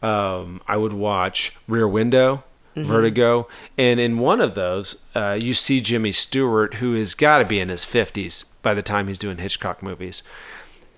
um, 0.02 0.62
I 0.68 0.78
would 0.78 0.94
watch 0.94 1.56
Rear 1.68 1.88
Window, 1.88 2.44
Vertigo, 2.76 3.48
and 3.78 4.00
in 4.00 4.20
one 4.20 4.40
of 4.40 4.56
those, 4.56 4.98
uh, 5.14 5.38
you 5.42 5.54
see 5.54 5.82
Jimmy 5.82 6.14
Stewart, 6.14 6.76
who 6.76 6.94
has 6.94 7.14
got 7.14 7.40
to 7.40 7.46
be 7.46 7.60
in 7.60 7.68
his 7.68 7.84
fifties 7.84 8.46
by 8.62 8.74
the 8.74 8.82
time 8.82 9.08
he's 9.08 9.20
doing 9.20 9.38
Hitchcock 9.38 9.82
movies, 9.82 10.24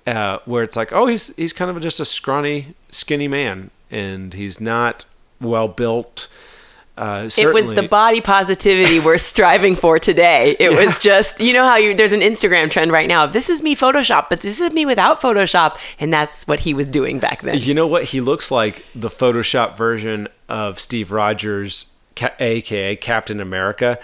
uh, 0.07 0.39
where 0.45 0.63
it's 0.63 0.75
like, 0.75 0.91
oh, 0.91 1.07
he's 1.07 1.35
he's 1.35 1.53
kind 1.53 1.69
of 1.69 1.81
just 1.81 1.99
a 1.99 2.05
scrawny, 2.05 2.75
skinny 2.91 3.27
man, 3.27 3.71
and 3.89 4.33
he's 4.33 4.59
not 4.59 5.05
well 5.39 5.67
built. 5.67 6.27
Uh, 6.97 7.29
it 7.37 7.53
was 7.53 7.73
the 7.73 7.87
body 7.87 8.21
positivity 8.21 8.99
we're 8.99 9.17
striving 9.17 9.75
for 9.75 9.97
today. 9.97 10.55
It 10.59 10.71
was 10.71 11.01
just, 11.01 11.39
you 11.39 11.53
know 11.53 11.65
how 11.65 11.77
you 11.77 11.95
there's 11.95 12.11
an 12.11 12.19
Instagram 12.19 12.69
trend 12.69 12.91
right 12.91 13.07
now. 13.07 13.25
This 13.25 13.49
is 13.49 13.63
me 13.63 13.75
Photoshop, 13.75 14.27
but 14.29 14.41
this 14.41 14.59
is 14.59 14.73
me 14.73 14.85
without 14.85 15.21
Photoshop, 15.21 15.77
and 15.99 16.13
that's 16.13 16.45
what 16.47 16.59
he 16.59 16.73
was 16.73 16.87
doing 16.87 17.17
back 17.17 17.41
then. 17.41 17.57
You 17.57 17.73
know 17.73 17.87
what? 17.87 18.05
He 18.05 18.21
looks 18.21 18.51
like 18.51 18.85
the 18.93 19.07
Photoshop 19.07 19.77
version 19.77 20.27
of 20.49 20.79
Steve 20.79 21.11
Rogers, 21.11 21.95
aka 22.39 22.95
Captain 22.97 23.39
America. 23.39 23.97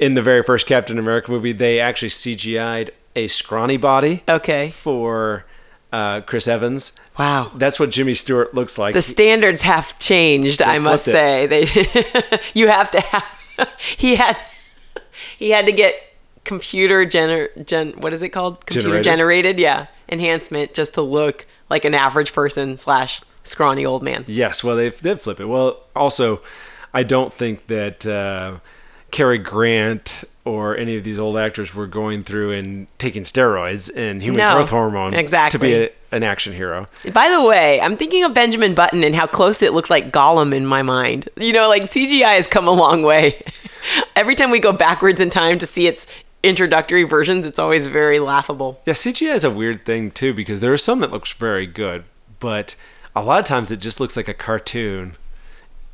In 0.00 0.14
the 0.14 0.22
very 0.22 0.42
first 0.42 0.66
Captain 0.66 0.98
America 0.98 1.30
movie, 1.30 1.52
they 1.52 1.78
actually 1.78 2.08
CGI'd 2.08 2.90
a 3.14 3.28
scrawny 3.28 3.76
body 3.76 4.22
Okay. 4.28 4.70
for 4.70 5.44
uh, 5.92 6.22
Chris 6.22 6.48
Evans. 6.48 6.92
Wow. 7.18 7.52
That's 7.54 7.78
what 7.78 7.90
Jimmy 7.90 8.14
Stewart 8.14 8.54
looks 8.54 8.78
like. 8.78 8.94
The 8.94 9.02
standards 9.02 9.62
have 9.62 9.98
changed, 9.98 10.62
I 10.62 10.78
must 10.78 11.04
flipped 11.04 11.16
say. 11.16 11.46
They 11.46 12.40
you 12.54 12.68
have 12.68 12.90
to 12.92 13.00
have 13.00 13.24
he 13.78 14.16
had 14.16 14.38
he 15.38 15.50
had 15.50 15.66
to 15.66 15.72
get 15.72 15.94
computer 16.44 17.04
gener 17.04 17.48
gen 17.66 17.92
what 18.00 18.12
is 18.14 18.22
it 18.22 18.30
called? 18.30 18.64
Computer 18.64 19.02
Generated? 19.02 19.04
generated, 19.04 19.58
yeah. 19.58 19.86
Enhancement 20.08 20.72
just 20.72 20.94
to 20.94 21.02
look 21.02 21.46
like 21.68 21.84
an 21.84 21.94
average 21.94 22.32
person 22.32 22.78
slash 22.78 23.20
scrawny 23.44 23.84
old 23.84 24.02
man. 24.02 24.24
Yes, 24.26 24.64
well, 24.64 24.76
they've 24.76 24.98
they've 24.98 25.20
it. 25.40 25.46
Well, 25.48 25.82
also, 25.94 26.40
I 26.94 27.02
don't 27.02 27.32
think 27.32 27.66
that 27.66 28.06
uh, 28.06 28.60
Cary 29.10 29.38
Grant 29.38 30.24
or 30.44 30.76
any 30.76 30.96
of 30.96 31.04
these 31.04 31.18
old 31.18 31.36
actors 31.36 31.74
were 31.74 31.86
going 31.86 32.24
through 32.24 32.52
and 32.52 32.86
taking 32.98 33.22
steroids 33.24 33.90
and 33.94 34.22
human 34.22 34.38
No, 34.38 34.54
growth 34.54 34.70
hormone 34.70 35.14
exactly. 35.14 35.58
to 35.58 35.62
be 35.62 35.74
a, 35.74 35.90
an 36.12 36.22
action 36.22 36.52
hero. 36.54 36.86
By 37.12 37.28
the 37.30 37.42
way, 37.42 37.80
I'm 37.80 37.96
thinking 37.96 38.24
of 38.24 38.32
Benjamin 38.34 38.74
Button 38.74 39.04
and 39.04 39.14
how 39.14 39.26
close 39.26 39.62
it 39.62 39.72
looked 39.74 39.90
like 39.90 40.12
Gollum 40.12 40.54
in 40.54 40.64
my 40.66 40.82
mind. 40.82 41.28
You 41.36 41.52
know, 41.52 41.68
like 41.68 41.84
CGI 41.84 42.36
has 42.36 42.46
come 42.46 42.66
a 42.66 42.72
long 42.72 43.02
way. 43.02 43.42
Every 44.16 44.34
time 44.34 44.50
we 44.50 44.58
go 44.60 44.72
backwards 44.72 45.20
in 45.20 45.30
time 45.30 45.58
to 45.58 45.66
see 45.66 45.86
its 45.86 46.06
introductory 46.42 47.04
versions, 47.04 47.46
it's 47.46 47.58
always 47.58 47.86
very 47.86 48.18
laughable. 48.18 48.80
Yeah, 48.86 48.94
CGI 48.94 49.34
is 49.34 49.44
a 49.44 49.50
weird 49.50 49.84
thing 49.84 50.10
too 50.10 50.32
because 50.32 50.60
there 50.60 50.72
are 50.72 50.78
some 50.78 51.00
that 51.00 51.10
looks 51.10 51.32
very 51.32 51.66
good, 51.66 52.04
but 52.38 52.76
a 53.14 53.22
lot 53.22 53.40
of 53.40 53.46
times 53.46 53.70
it 53.70 53.78
just 53.80 54.00
looks 54.00 54.16
like 54.16 54.28
a 54.28 54.34
cartoon. 54.34 55.16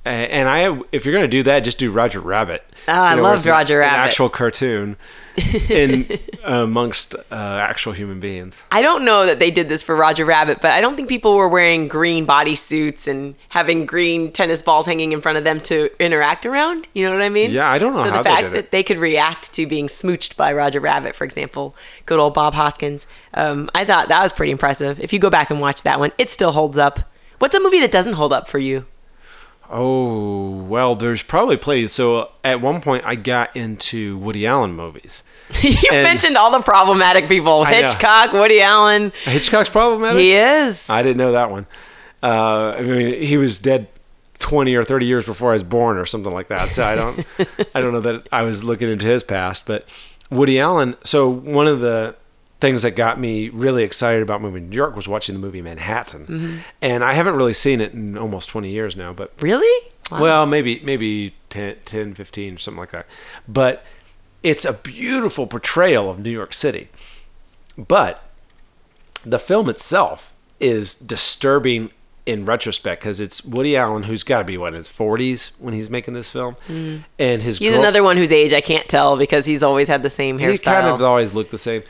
And 0.07 0.49
I, 0.49 0.81
if 0.92 1.05
you're 1.05 1.14
gonna 1.14 1.27
do 1.29 1.42
that, 1.45 1.61
just 1.61 1.79
do 1.79 1.90
Roger 1.90 2.21
Rabbit. 2.21 2.62
Ah, 2.87 3.09
I 3.11 3.14
loved 3.14 3.37
it's 3.37 3.47
an- 3.47 3.53
Roger 3.53 3.81
an 3.83 3.88
Rabbit. 3.88 4.01
actual 4.09 4.29
cartoon 4.29 4.97
in 5.69 6.07
amongst 6.45 7.14
uh, 7.14 7.25
actual 7.31 7.92
human 7.92 8.21
beings. 8.21 8.62
I 8.71 8.83
don't 8.83 9.05
know 9.05 9.27
that 9.27 9.38
they 9.40 9.51
did 9.51 9.69
this 9.69 9.83
for 9.83 9.97
Roger 9.97 10.25
Rabbit, 10.25 10.61
but 10.62 10.71
I 10.71 10.81
don't 10.81 10.97
think 10.97 11.09
people 11.09 11.35
were 11.35 11.49
wearing 11.49 11.88
green 11.88 12.27
bodysuits 12.27 13.09
and 13.09 13.35
having 13.49 13.85
green 13.85 14.31
tennis 14.33 14.62
balls 14.62 14.87
hanging 14.87 15.12
in 15.12 15.21
front 15.21 15.38
of 15.38 15.45
them 15.45 15.61
to 15.62 15.90
interact 16.03 16.47
around. 16.47 16.87
You 16.95 17.07
know 17.09 17.12
what 17.12 17.23
I 17.23 17.29
mean? 17.29 17.51
Yeah, 17.51 17.69
I 17.69 17.79
don't 17.79 17.92
know 17.92 18.05
So 18.05 18.11
the 18.11 18.23
fact 18.23 18.53
that 18.53 18.71
they 18.71 18.83
could 18.83 18.99
react 18.99 19.53
to 19.55 19.66
being 19.66 19.88
smooched 19.88 20.37
by 20.37 20.53
Roger 20.53 20.79
Rabbit, 20.81 21.14
for 21.16 21.25
example, 21.25 21.75
good 22.07 22.19
old 22.21 22.33
Bob 22.35 22.55
Hoskins, 22.55 23.07
um, 23.35 23.69
I 23.75 23.85
thought 23.85 24.09
that 24.09 24.23
was 24.23 24.33
pretty 24.33 24.53
impressive. 24.53 25.01
If 25.01 25.12
you 25.12 25.19
go 25.19 25.31
back 25.31 25.51
and 25.51 25.61
watch 25.61 25.83
that 25.83 25.99
one, 25.99 26.12
it 26.16 26.31
still 26.31 26.53
holds 26.53 26.79
up. 26.79 27.01
What's 27.40 27.55
a 27.55 27.61
movie 27.61 27.81
that 27.81 27.90
doesn't 27.92 28.14
hold 28.14 28.33
up 28.33 28.49
for 28.49 28.59
you? 28.59 28.87
Oh 29.70 30.50
well, 30.50 30.94
there's 30.94 31.22
probably 31.22 31.57
plenty. 31.57 31.88
So 31.88 32.31
at 32.44 32.61
one 32.61 32.81
point, 32.81 33.05
I 33.05 33.14
got 33.14 33.57
into 33.57 34.16
Woody 34.18 34.46
Allen 34.46 34.72
movies. 34.74 35.22
you 35.62 35.72
And- 35.92 36.02
mentioned 36.02 36.37
all 36.37 36.50
the 36.50 36.61
problematic 36.61 37.29
people: 37.29 37.64
Hitchcock, 37.64 38.33
Woody 38.33 38.61
Allen. 38.61 39.12
Hitchcock's 39.24 39.68
problematic. 39.68 40.20
He 40.20 40.35
is. 40.35 40.88
I 40.90 41.02
didn't 41.02 41.18
know 41.18 41.33
that 41.33 41.50
one. 41.50 41.66
Uh, 42.22 42.74
I 42.79 42.83
mean, 42.83 43.20
he 43.22 43.37
was 43.37 43.59
dead 43.59 43.88
twenty 44.38 44.74
or 44.74 44.85
thirty 44.85 45.07
years 45.07 45.24
before 45.24 45.50
I 45.50 45.55
was 45.55 45.62
born, 45.62 45.96
or 45.98 46.07
something 46.07 46.33
like 46.33 46.48
that. 46.48 46.72
So 46.72 46.85
I 46.85 46.94
don't, 46.94 47.24
I 47.74 47.81
don't 47.81 47.92
know 47.92 48.00
that 48.00 48.29
I 48.33 48.42
was 48.42 48.64
looking 48.64 48.90
into 48.90 49.07
his 49.07 49.22
past. 49.24 49.66
But 49.66 49.87
Woody 50.31 50.59
Allen. 50.61 50.96
So 51.05 51.29
one 51.29 51.66
of 51.66 51.81
the 51.81 52.14
things 52.61 52.83
that 52.83 52.92
got 52.92 53.21
me 53.21 53.49
really 53.51 53.83
excited 53.85 54.23
about 54.23 54.40
moving 54.40 54.64
to 54.64 54.69
New 54.71 54.77
York 54.77 54.97
was 54.97 55.07
watching 55.07 55.35
the 55.35 55.40
movie 55.40 55.61
Manhattan, 55.62 56.27
Mm-hmm. 56.27 56.57
and 56.83 57.05
I 57.05 57.12
haven't 57.14 57.35
really 57.37 57.53
seen 57.53 57.81
it 57.81 57.92
in 57.92 58.16
almost 58.16 58.49
twenty 58.49 58.71
years 58.71 58.97
now. 58.97 59.12
But 59.12 59.33
really? 59.40 59.88
Wow. 60.11 60.21
well, 60.21 60.47
maybe 60.47 60.81
maybe 60.85 61.35
10, 61.51 61.77
10, 61.85 62.14
15, 62.14 62.55
or 62.55 62.59
something 62.59 62.79
like 62.79 62.92
that. 62.92 63.07
But 63.49 63.85
it's 64.45 64.64
a 64.64 64.73
beautiful 64.73 65.47
portrayal 65.49 66.09
of 66.09 66.21
New 66.21 66.31
York 66.31 66.55
City. 66.55 66.88
But 67.77 68.23
the 69.25 69.38
film 69.40 69.69
itself 69.69 70.33
is 70.61 70.95
disturbing 70.95 71.90
in 72.25 72.45
retrospect 72.45 73.03
because 73.03 73.21
it's 73.21 73.45
Woody 73.45 73.77
Allen, 73.77 74.05
who's 74.05 74.23
got 74.23 74.38
to 74.38 74.45
be 74.45 74.57
what 74.57 74.69
in 74.69 74.75
his 74.79 74.88
forties 74.88 75.53
when 75.59 75.75
he's 75.75 75.90
making 75.90 76.14
this 76.14 76.31
film, 76.31 76.57
and 76.69 77.42
his 77.42 77.57
Mm. 77.57 77.62
He's 77.62 77.73
girlf- 77.73 77.79
another 77.81 78.03
one 78.03 78.16
whose 78.16 78.33
age 78.33 78.53
I 78.53 78.61
can't 78.61 78.88
tell 78.88 79.16
because 79.16 79.47
he's 79.47 79.62
always 79.62 79.88
had 79.88 80.03
the 80.03 80.11
same 80.11 80.38
hairstyle. 80.38 80.53
he 80.53 80.59
kind 80.59 80.87
of 80.87 81.03
always 81.03 81.35
looked 81.35 81.51
the 81.51 81.59
same, 81.59 81.83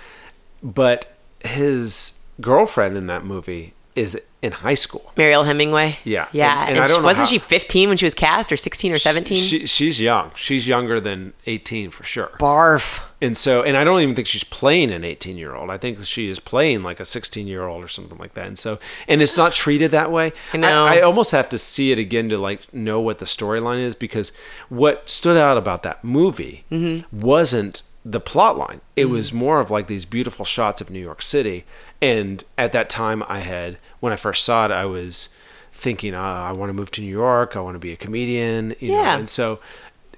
but 0.74 1.06
his 1.44 2.26
girlfriend 2.40 2.96
in 2.96 3.06
that 3.06 3.24
movie 3.24 3.72
is 3.94 4.20
in 4.42 4.52
high 4.52 4.74
school. 4.74 5.10
Mariel 5.16 5.44
Hemingway. 5.44 5.98
Yeah. 6.04 6.28
Yeah. 6.30 6.52
And- 6.60 6.68
And, 6.68 6.76
and 6.76 6.84
I 6.84 6.86
don't 6.86 6.96
she, 6.96 7.00
know 7.00 7.06
wasn't 7.06 7.20
how- 7.26 7.30
she 7.30 7.38
15 7.38 7.88
when 7.88 7.96
she 7.96 8.04
was 8.04 8.12
cast 8.12 8.52
or 8.52 8.56
16 8.56 8.92
or 8.92 8.98
17? 8.98 9.38
She, 9.38 9.66
she's 9.66 9.98
young. 9.98 10.32
She's 10.36 10.68
younger 10.68 11.00
than 11.00 11.32
eighteen 11.46 11.90
for 11.90 12.04
sure. 12.04 12.30
Barf. 12.38 13.00
And 13.22 13.34
so, 13.34 13.62
and 13.62 13.74
I 13.74 13.84
don't 13.84 14.02
even 14.02 14.14
think 14.14 14.28
she's 14.28 14.44
playing 14.44 14.90
an 14.90 15.02
18 15.02 15.38
year 15.38 15.54
old. 15.54 15.70
I 15.70 15.78
think 15.78 16.04
she 16.04 16.28
is 16.28 16.38
playing 16.38 16.82
like 16.82 17.00
a 17.00 17.06
16 17.06 17.46
year 17.46 17.66
old 17.66 17.82
or 17.82 17.88
something 17.88 18.18
like 18.18 18.34
that. 18.34 18.46
And 18.46 18.58
so, 18.58 18.78
and 19.08 19.22
it's 19.22 19.38
not 19.38 19.54
treated 19.54 19.90
that 19.92 20.12
way. 20.12 20.34
I 20.52 20.58
know. 20.58 20.84
I, 20.84 21.00
almost 21.00 21.30
have 21.30 21.48
to 21.48 21.56
see 21.56 21.90
it 21.90 21.98
again 21.98 22.28
to 22.28 22.36
like 22.36 22.72
know 22.74 23.00
what 23.00 23.16
the 23.18 23.24
storyline 23.24 23.80
is 23.80 23.94
because 23.94 24.30
what 24.68 25.08
stood 25.08 25.38
out 25.38 25.56
about 25.56 25.82
that 25.84 26.04
movie 26.04 26.64
Mm-hmm. 26.70 27.18
wasn't 27.18 27.82
the 28.08 28.20
plot 28.20 28.56
line. 28.56 28.80
It 28.94 29.06
was 29.06 29.32
more 29.32 29.58
of 29.58 29.70
like 29.70 29.88
these 29.88 30.04
beautiful 30.04 30.44
shots 30.44 30.80
of 30.80 30.90
New 30.90 31.00
York 31.00 31.22
City. 31.22 31.64
And 32.00 32.44
at 32.56 32.70
that 32.70 32.88
time, 32.88 33.24
I 33.26 33.40
had, 33.40 33.78
when 33.98 34.12
I 34.12 34.16
first 34.16 34.44
saw 34.44 34.64
it, 34.66 34.70
I 34.70 34.84
was 34.84 35.28
thinking, 35.72 36.14
uh, 36.14 36.20
I 36.20 36.52
want 36.52 36.68
to 36.68 36.72
move 36.72 36.92
to 36.92 37.00
New 37.00 37.10
York. 37.10 37.56
I 37.56 37.60
want 37.60 37.74
to 37.74 37.80
be 37.80 37.92
a 37.92 37.96
comedian. 37.96 38.76
You 38.78 38.92
know? 38.92 39.02
Yeah. 39.02 39.18
And 39.18 39.28
so 39.28 39.58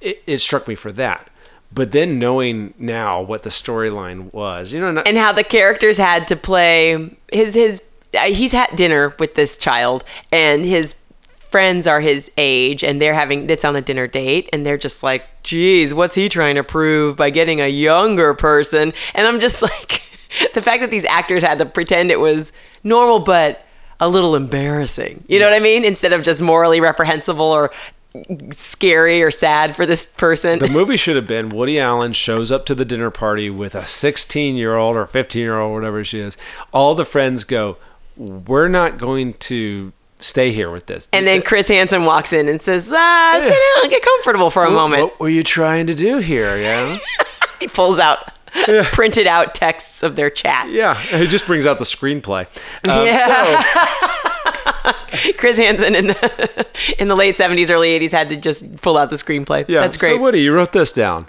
it, 0.03 0.22
it 0.27 0.38
struck 0.40 0.68
me 0.68 0.74
for 0.74 0.92
that. 0.92 1.31
but 1.72 1.92
then 1.92 2.18
knowing 2.18 2.74
now 2.79 3.20
what 3.20 3.42
the 3.42 3.51
storyline 3.51 4.33
was, 4.33 4.72
you 4.72 4.81
know, 4.81 4.90
not, 4.90 5.07
and 5.07 5.16
how 5.16 5.33
the 5.33 5.44
characters 5.44 5.96
had 5.98 6.27
to 6.29 6.37
play 6.37 7.16
his 7.33 7.55
his 7.55 7.83
uh, 8.14 8.24
he's 8.24 8.53
had 8.53 8.74
dinner 8.74 9.14
with 9.18 9.35
this 9.35 9.57
child 9.57 10.03
and 10.33 10.64
his 10.64 10.96
friends 11.51 11.87
are 11.87 12.01
his 12.01 12.31
age 12.37 12.83
and 12.83 13.01
they're 13.01 13.14
having 13.14 13.48
it's 13.51 13.64
on 13.64 13.77
a 13.77 13.83
dinner 13.83 14.07
date 14.07 14.48
and 14.53 14.64
they're 14.64 14.79
just 14.79 15.03
like 15.03 15.24
geez 15.49 15.95
what's 15.95 16.15
he 16.15 16.29
trying 16.29 16.55
to 16.57 16.63
prove 16.63 17.17
by 17.17 17.31
getting 17.31 17.61
a 17.61 17.69
younger 17.69 18.35
person? 18.35 18.93
And 19.15 19.27
i'm 19.27 19.41
just 19.41 19.63
like 19.63 20.03
the 20.55 20.61
fact 20.61 20.83
that 20.83 20.91
these 20.91 21.07
actors 21.07 21.43
had 21.43 21.59
to 21.59 21.67
pretend 21.67 22.11
it 22.11 22.21
was 22.21 22.53
normal 22.85 23.19
but 23.19 23.65
a 24.01 24.09
little 24.09 24.37
embarrassing. 24.37 25.25
You 25.27 25.41
know 25.41 25.51
what 25.51 25.61
i 25.61 25.65
mean? 25.65 25.85
Instead 25.85 26.13
of 26.13 26.23
just 26.23 26.41
morally 26.41 26.81
reprehensible 26.81 27.47
or 27.47 27.73
scary 28.53 29.23
or 29.23 29.31
sad 29.31 29.75
for 29.75 29.87
this 29.87 30.07
person. 30.07 30.59
The 30.59 30.69
movie 30.69 30.97
should 30.99 31.17
have 31.17 31.27
been 31.27 31.49
Woody 31.49 31.79
Allen 31.79 32.13
shows 32.13 32.53
up 32.53 32.67
to 32.67 32.75
the 32.75 32.85
dinner 32.85 33.11
party 33.11 33.51
with 33.51 33.75
a 33.75 33.85
16 33.85 34.57
year 34.57 34.77
old 34.77 34.97
or 34.97 35.07
15 35.07 35.41
year 35.41 35.59
old, 35.59 35.75
whatever 35.75 36.05
she 36.05 36.21
is. 36.21 36.37
All 36.73 36.95
the 36.95 37.05
friends 37.05 37.45
go, 37.45 37.79
We're 38.17 38.69
not 38.69 38.99
going 38.99 39.35
to 39.35 39.93
stay 40.21 40.51
here 40.53 40.71
with 40.71 40.87
this. 40.87 41.09
and 41.13 41.27
then 41.27 41.41
chris 41.43 41.69
hansen 41.69 42.05
walks 42.05 42.33
in 42.33 42.49
and 42.49 42.61
says 42.61 42.93
ah 42.95 43.39
sit 43.41 43.51
down 43.51 43.91
get 43.91 44.03
comfortable 44.03 44.51
for 44.51 44.65
a 44.65 44.67
what, 44.69 44.75
moment 44.75 45.03
what 45.03 45.21
were 45.21 45.29
you 45.29 45.43
trying 45.45 45.87
to 45.87 45.95
do 45.95 46.19
here? 46.19 46.57
Yeah. 46.57 46.99
he 47.61 47.69
pulls 47.69 47.99
out 47.99 48.19
printed 48.93 49.27
out 49.27 49.55
texts 49.55 50.03
of 50.03 50.17
their 50.17 50.31
chat. 50.31 50.71
yeah. 50.71 50.95
he 50.95 51.27
just 51.27 51.47
brings 51.47 51.67
out 51.67 51.79
the 51.79 51.85
screenplay. 51.85 52.47
Um, 52.89 53.05
Yeah. 53.07 53.63
So, 53.63 55.33
Chris 55.39 55.57
Hansen 55.57 55.95
in 55.95 56.09
the 56.09 56.67
in 56.99 57.09
the 57.09 57.15
late 57.15 57.37
seventies, 57.37 57.71
early 57.71 57.91
eighties 57.91 58.13
had 58.13 58.29
to 58.31 58.37
just 58.37 58.77
pull 58.81 58.97
out 58.97 59.11
the 59.11 59.17
screenplay. 59.17 59.65
yeah. 59.69 59.81
That's 59.81 59.97
great. 59.97 60.17
So, 60.17 60.19
Woody, 60.19 60.41
you 60.41 60.53
wrote 60.53 60.73
this 60.73 60.93
down. 60.93 61.27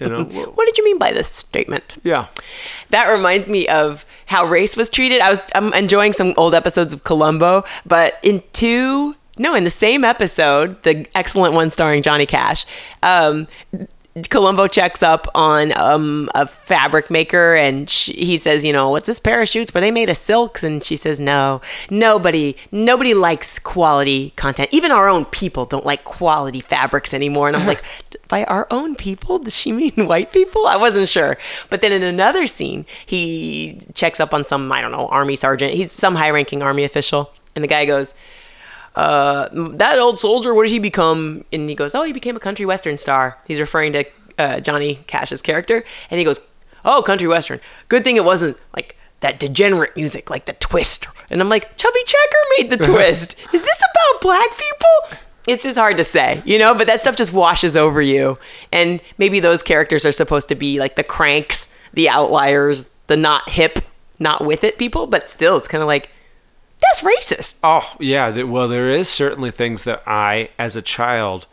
You 0.00 0.08
know? 0.08 0.26
Well, 0.30 0.46
what 0.54 0.66
did 0.66 0.78
you 0.78 0.84
mean 0.84 0.98
by 0.98 1.12
this 1.12 1.28
statement? 1.28 1.98
yeah. 2.02 2.26
That 2.90 3.06
reminds 3.06 3.48
me 3.50 3.68
of 3.68 4.06
how 4.26 4.44
race 4.46 4.76
was 4.76 4.88
treated. 4.88 5.20
I 5.20 5.30
was 5.30 5.40
I'm 5.54 5.72
enjoying 5.74 6.12
some 6.12 6.34
old 6.36 6.54
episodes 6.54 6.94
of 6.94 7.04
Columbo, 7.04 7.64
but 7.86 8.18
in 8.22 8.42
two 8.52 9.16
no, 9.38 9.54
in 9.54 9.64
the 9.64 9.70
same 9.70 10.04
episode, 10.04 10.82
the 10.82 11.06
excellent 11.14 11.54
one 11.54 11.70
starring 11.70 12.02
Johnny 12.02 12.26
Cash, 12.26 12.66
um, 13.02 13.46
Columbo 14.24 14.66
checks 14.66 15.02
up 15.02 15.26
on 15.34 15.76
um, 15.78 16.30
a 16.34 16.46
fabric 16.46 17.10
maker 17.10 17.54
and 17.54 17.88
she, 17.88 18.12
he 18.12 18.36
says, 18.36 18.64
you 18.64 18.72
know, 18.72 18.90
what's 18.90 19.06
this 19.06 19.20
parachutes? 19.20 19.72
Were 19.74 19.80
they 19.80 19.90
made 19.90 20.10
of 20.10 20.16
silks? 20.16 20.62
And 20.62 20.82
she 20.82 20.96
says, 20.96 21.20
no, 21.20 21.60
nobody, 21.90 22.56
nobody 22.72 23.14
likes 23.14 23.58
quality 23.58 24.32
content. 24.36 24.70
Even 24.72 24.90
our 24.90 25.08
own 25.08 25.24
people 25.26 25.64
don't 25.64 25.86
like 25.86 26.04
quality 26.04 26.60
fabrics 26.60 27.12
anymore. 27.12 27.48
And 27.48 27.56
I'm 27.56 27.66
like, 27.68 27.82
by 28.28 28.44
our 28.44 28.66
own 28.70 28.94
people? 28.94 29.38
Does 29.38 29.56
she 29.56 29.72
mean 29.72 29.92
white 29.96 30.32
people? 30.32 30.66
I 30.66 30.76
wasn't 30.76 31.08
sure. 31.08 31.36
But 31.70 31.80
then 31.80 31.92
in 31.92 32.02
another 32.02 32.46
scene, 32.46 32.86
he 33.04 33.80
checks 33.94 34.20
up 34.20 34.32
on 34.32 34.44
some, 34.44 34.70
I 34.70 34.80
don't 34.80 34.92
know, 34.92 35.08
army 35.08 35.36
sergeant. 35.36 35.74
He's 35.74 35.92
some 35.92 36.14
high 36.14 36.30
ranking 36.30 36.62
army 36.62 36.84
official. 36.84 37.32
And 37.54 37.64
the 37.64 37.68
guy 37.68 37.86
goes, 37.86 38.14
uh, 38.94 39.48
that 39.52 39.98
old 39.98 40.18
soldier, 40.18 40.54
what 40.54 40.64
did 40.64 40.72
he 40.72 40.78
become? 40.78 41.44
And 41.52 41.68
he 41.68 41.74
goes, 41.74 41.94
oh, 41.94 42.02
he 42.02 42.12
became 42.12 42.36
a 42.36 42.40
country 42.40 42.66
western 42.66 42.98
star. 42.98 43.38
He's 43.46 43.60
referring 43.60 43.92
to 43.92 44.04
uh, 44.38 44.60
Johnny 44.60 44.96
Cash's 45.06 45.42
character. 45.42 45.84
And 46.10 46.18
he 46.18 46.24
goes, 46.24 46.40
oh, 46.84 47.02
country 47.02 47.28
western. 47.28 47.60
Good 47.88 48.04
thing 48.04 48.16
it 48.16 48.24
wasn't 48.24 48.56
like 48.74 48.96
that 49.20 49.38
degenerate 49.38 49.96
music, 49.96 50.30
like 50.30 50.46
the 50.46 50.52
twist. 50.54 51.06
And 51.30 51.40
I'm 51.40 51.48
like, 51.48 51.76
Chubby 51.76 52.00
Checker 52.04 52.36
made 52.58 52.70
the 52.70 52.76
twist. 52.84 53.36
Is 53.52 53.62
this 53.62 53.78
about 53.78 54.22
black 54.22 54.48
people? 54.50 55.18
It's 55.46 55.62
just 55.62 55.78
hard 55.78 55.96
to 55.96 56.04
say, 56.04 56.42
you 56.44 56.58
know, 56.58 56.74
but 56.74 56.86
that 56.88 57.00
stuff 57.00 57.16
just 57.16 57.32
washes 57.32 57.76
over 57.76 58.02
you. 58.02 58.38
And 58.70 59.00
maybe 59.16 59.40
those 59.40 59.62
characters 59.62 60.04
are 60.04 60.12
supposed 60.12 60.48
to 60.48 60.54
be 60.54 60.78
like 60.78 60.96
the 60.96 61.02
cranks, 61.02 61.68
the 61.94 62.08
outliers, 62.08 62.90
the 63.06 63.16
not 63.16 63.48
hip, 63.48 63.78
not 64.18 64.44
with 64.44 64.62
it 64.62 64.76
people, 64.78 65.06
but 65.06 65.28
still, 65.28 65.56
it's 65.56 65.68
kind 65.68 65.80
of 65.80 65.88
like, 65.88 66.10
that's 66.80 67.00
racist. 67.02 67.58
Oh, 67.62 67.96
yeah. 67.98 68.42
Well, 68.42 68.68
there 68.68 68.88
is 68.88 69.08
certainly 69.08 69.50
things 69.50 69.82
that 69.84 70.02
I, 70.06 70.50
as 70.58 70.76
a 70.76 70.82
child, 70.82 71.46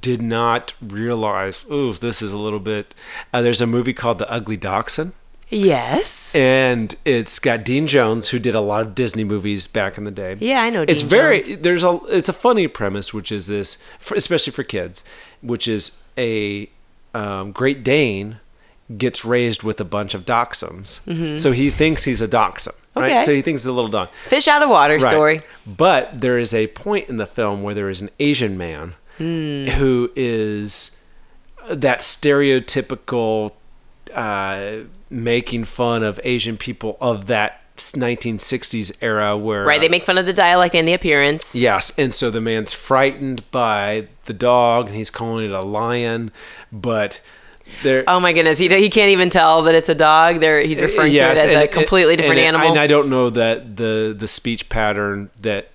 did 0.00 0.22
not 0.22 0.74
realize. 0.80 1.64
Ooh, 1.70 1.92
this 1.92 2.22
is 2.22 2.32
a 2.32 2.38
little 2.38 2.60
bit. 2.60 2.94
Uh, 3.32 3.42
there's 3.42 3.60
a 3.60 3.66
movie 3.66 3.92
called 3.92 4.18
The 4.18 4.30
Ugly 4.30 4.56
Dachshund. 4.58 5.12
Yes. 5.52 6.32
and 6.36 6.94
it's 7.04 7.40
got 7.40 7.64
Dean 7.64 7.88
Jones, 7.88 8.28
who 8.28 8.38
did 8.38 8.54
a 8.54 8.60
lot 8.60 8.82
of 8.86 8.94
Disney 8.94 9.24
movies 9.24 9.66
back 9.66 9.98
in 9.98 10.04
the 10.04 10.12
day. 10.12 10.36
Yeah, 10.38 10.62
I 10.62 10.70
know 10.70 10.82
It's 10.82 11.00
Dean 11.00 11.10
very 11.10 11.42
Jones. 11.42 11.58
there's 11.62 11.82
a 11.82 11.98
it's 12.08 12.28
a 12.28 12.32
funny 12.32 12.68
premise, 12.68 13.12
which 13.12 13.32
is 13.32 13.48
this, 13.48 13.84
for, 13.98 14.16
especially 14.16 14.52
for 14.52 14.62
kids, 14.62 15.02
which 15.42 15.66
is 15.66 16.04
a 16.16 16.70
um, 17.14 17.50
Great 17.50 17.82
Dane 17.82 18.38
gets 18.96 19.24
raised 19.24 19.64
with 19.64 19.80
a 19.80 19.84
bunch 19.84 20.14
of 20.14 20.24
dachshunds, 20.24 21.38
so 21.40 21.50
he 21.50 21.70
thinks 21.70 22.04
he's 22.04 22.20
a 22.20 22.28
dachshund, 22.28 22.76
right? 22.94 23.12
Okay. 23.12 23.24
So 23.24 23.32
he 23.32 23.42
thinks 23.42 23.62
it's 23.62 23.66
a 23.68 23.72
little 23.72 23.90
dog. 23.90 24.08
Fish 24.28 24.48
out 24.48 24.62
of 24.62 24.68
water 24.70 24.94
Right. 24.98 25.02
story. 25.10 25.40
But 25.66 26.20
there 26.20 26.38
is 26.38 26.52
a 26.54 26.66
point 26.68 27.08
in 27.08 27.16
the 27.16 27.26
film 27.26 27.62
where 27.62 27.74
there 27.74 27.88
is 27.90 28.00
an 28.00 28.10
Asian 28.18 28.56
man 28.58 28.94
Hmm. 29.18 29.66
who 29.66 30.10
is 30.16 30.96
that 31.68 32.00
stereotypical 32.00 33.52
uh, 34.14 34.72
making 35.08 35.64
fun 35.64 36.02
of 36.02 36.18
Asian 36.24 36.56
people 36.56 36.96
of 37.00 37.26
that 37.26 37.60
1960s 37.76 38.92
era 39.00 39.36
where 39.36 39.64
Right, 39.64 39.80
they 39.80 39.88
make 39.88 40.04
fun 40.04 40.18
of 40.18 40.26
the 40.26 40.32
dialect 40.32 40.74
and 40.74 40.86
the 40.86 40.92
appearance. 40.94 41.54
Yes, 41.54 41.92
and 41.98 42.12
so 42.12 42.30
the 42.30 42.40
man's 42.40 42.72
frightened 42.72 43.48
by 43.50 44.08
the 44.24 44.32
dog, 44.34 44.88
and 44.88 44.96
he's 44.96 45.10
calling 45.10 45.46
it 45.46 45.52
a 45.52 45.60
lion, 45.62 46.30
but 46.72 47.20
there. 47.82 48.04
Oh 48.06 48.20
my 48.20 48.32
goodness, 48.32 48.58
he, 48.58 48.68
he 48.68 48.88
can't 48.90 49.10
even 49.10 49.30
tell 49.30 49.62
that 49.62 49.74
it's 49.74 49.88
a 49.88 49.94
dog. 49.94 50.40
There, 50.40 50.60
he's 50.60 50.80
referring 50.80 51.12
Yes, 51.12 51.38
to 51.38 51.44
it 51.46 51.50
as 51.50 51.54
and- 51.56 51.64
a 51.64 51.68
completely 51.68 52.16
different 52.16 52.38
and- 52.38 52.48
animal. 52.56 52.68
And 52.68 52.78
I 52.78 52.86
don't 52.86 53.08
know 53.08 53.30
that 53.30 53.76
the 53.76 54.14
the 54.16 54.28
speech 54.28 54.68
pattern 54.68 55.30
that 55.40 55.68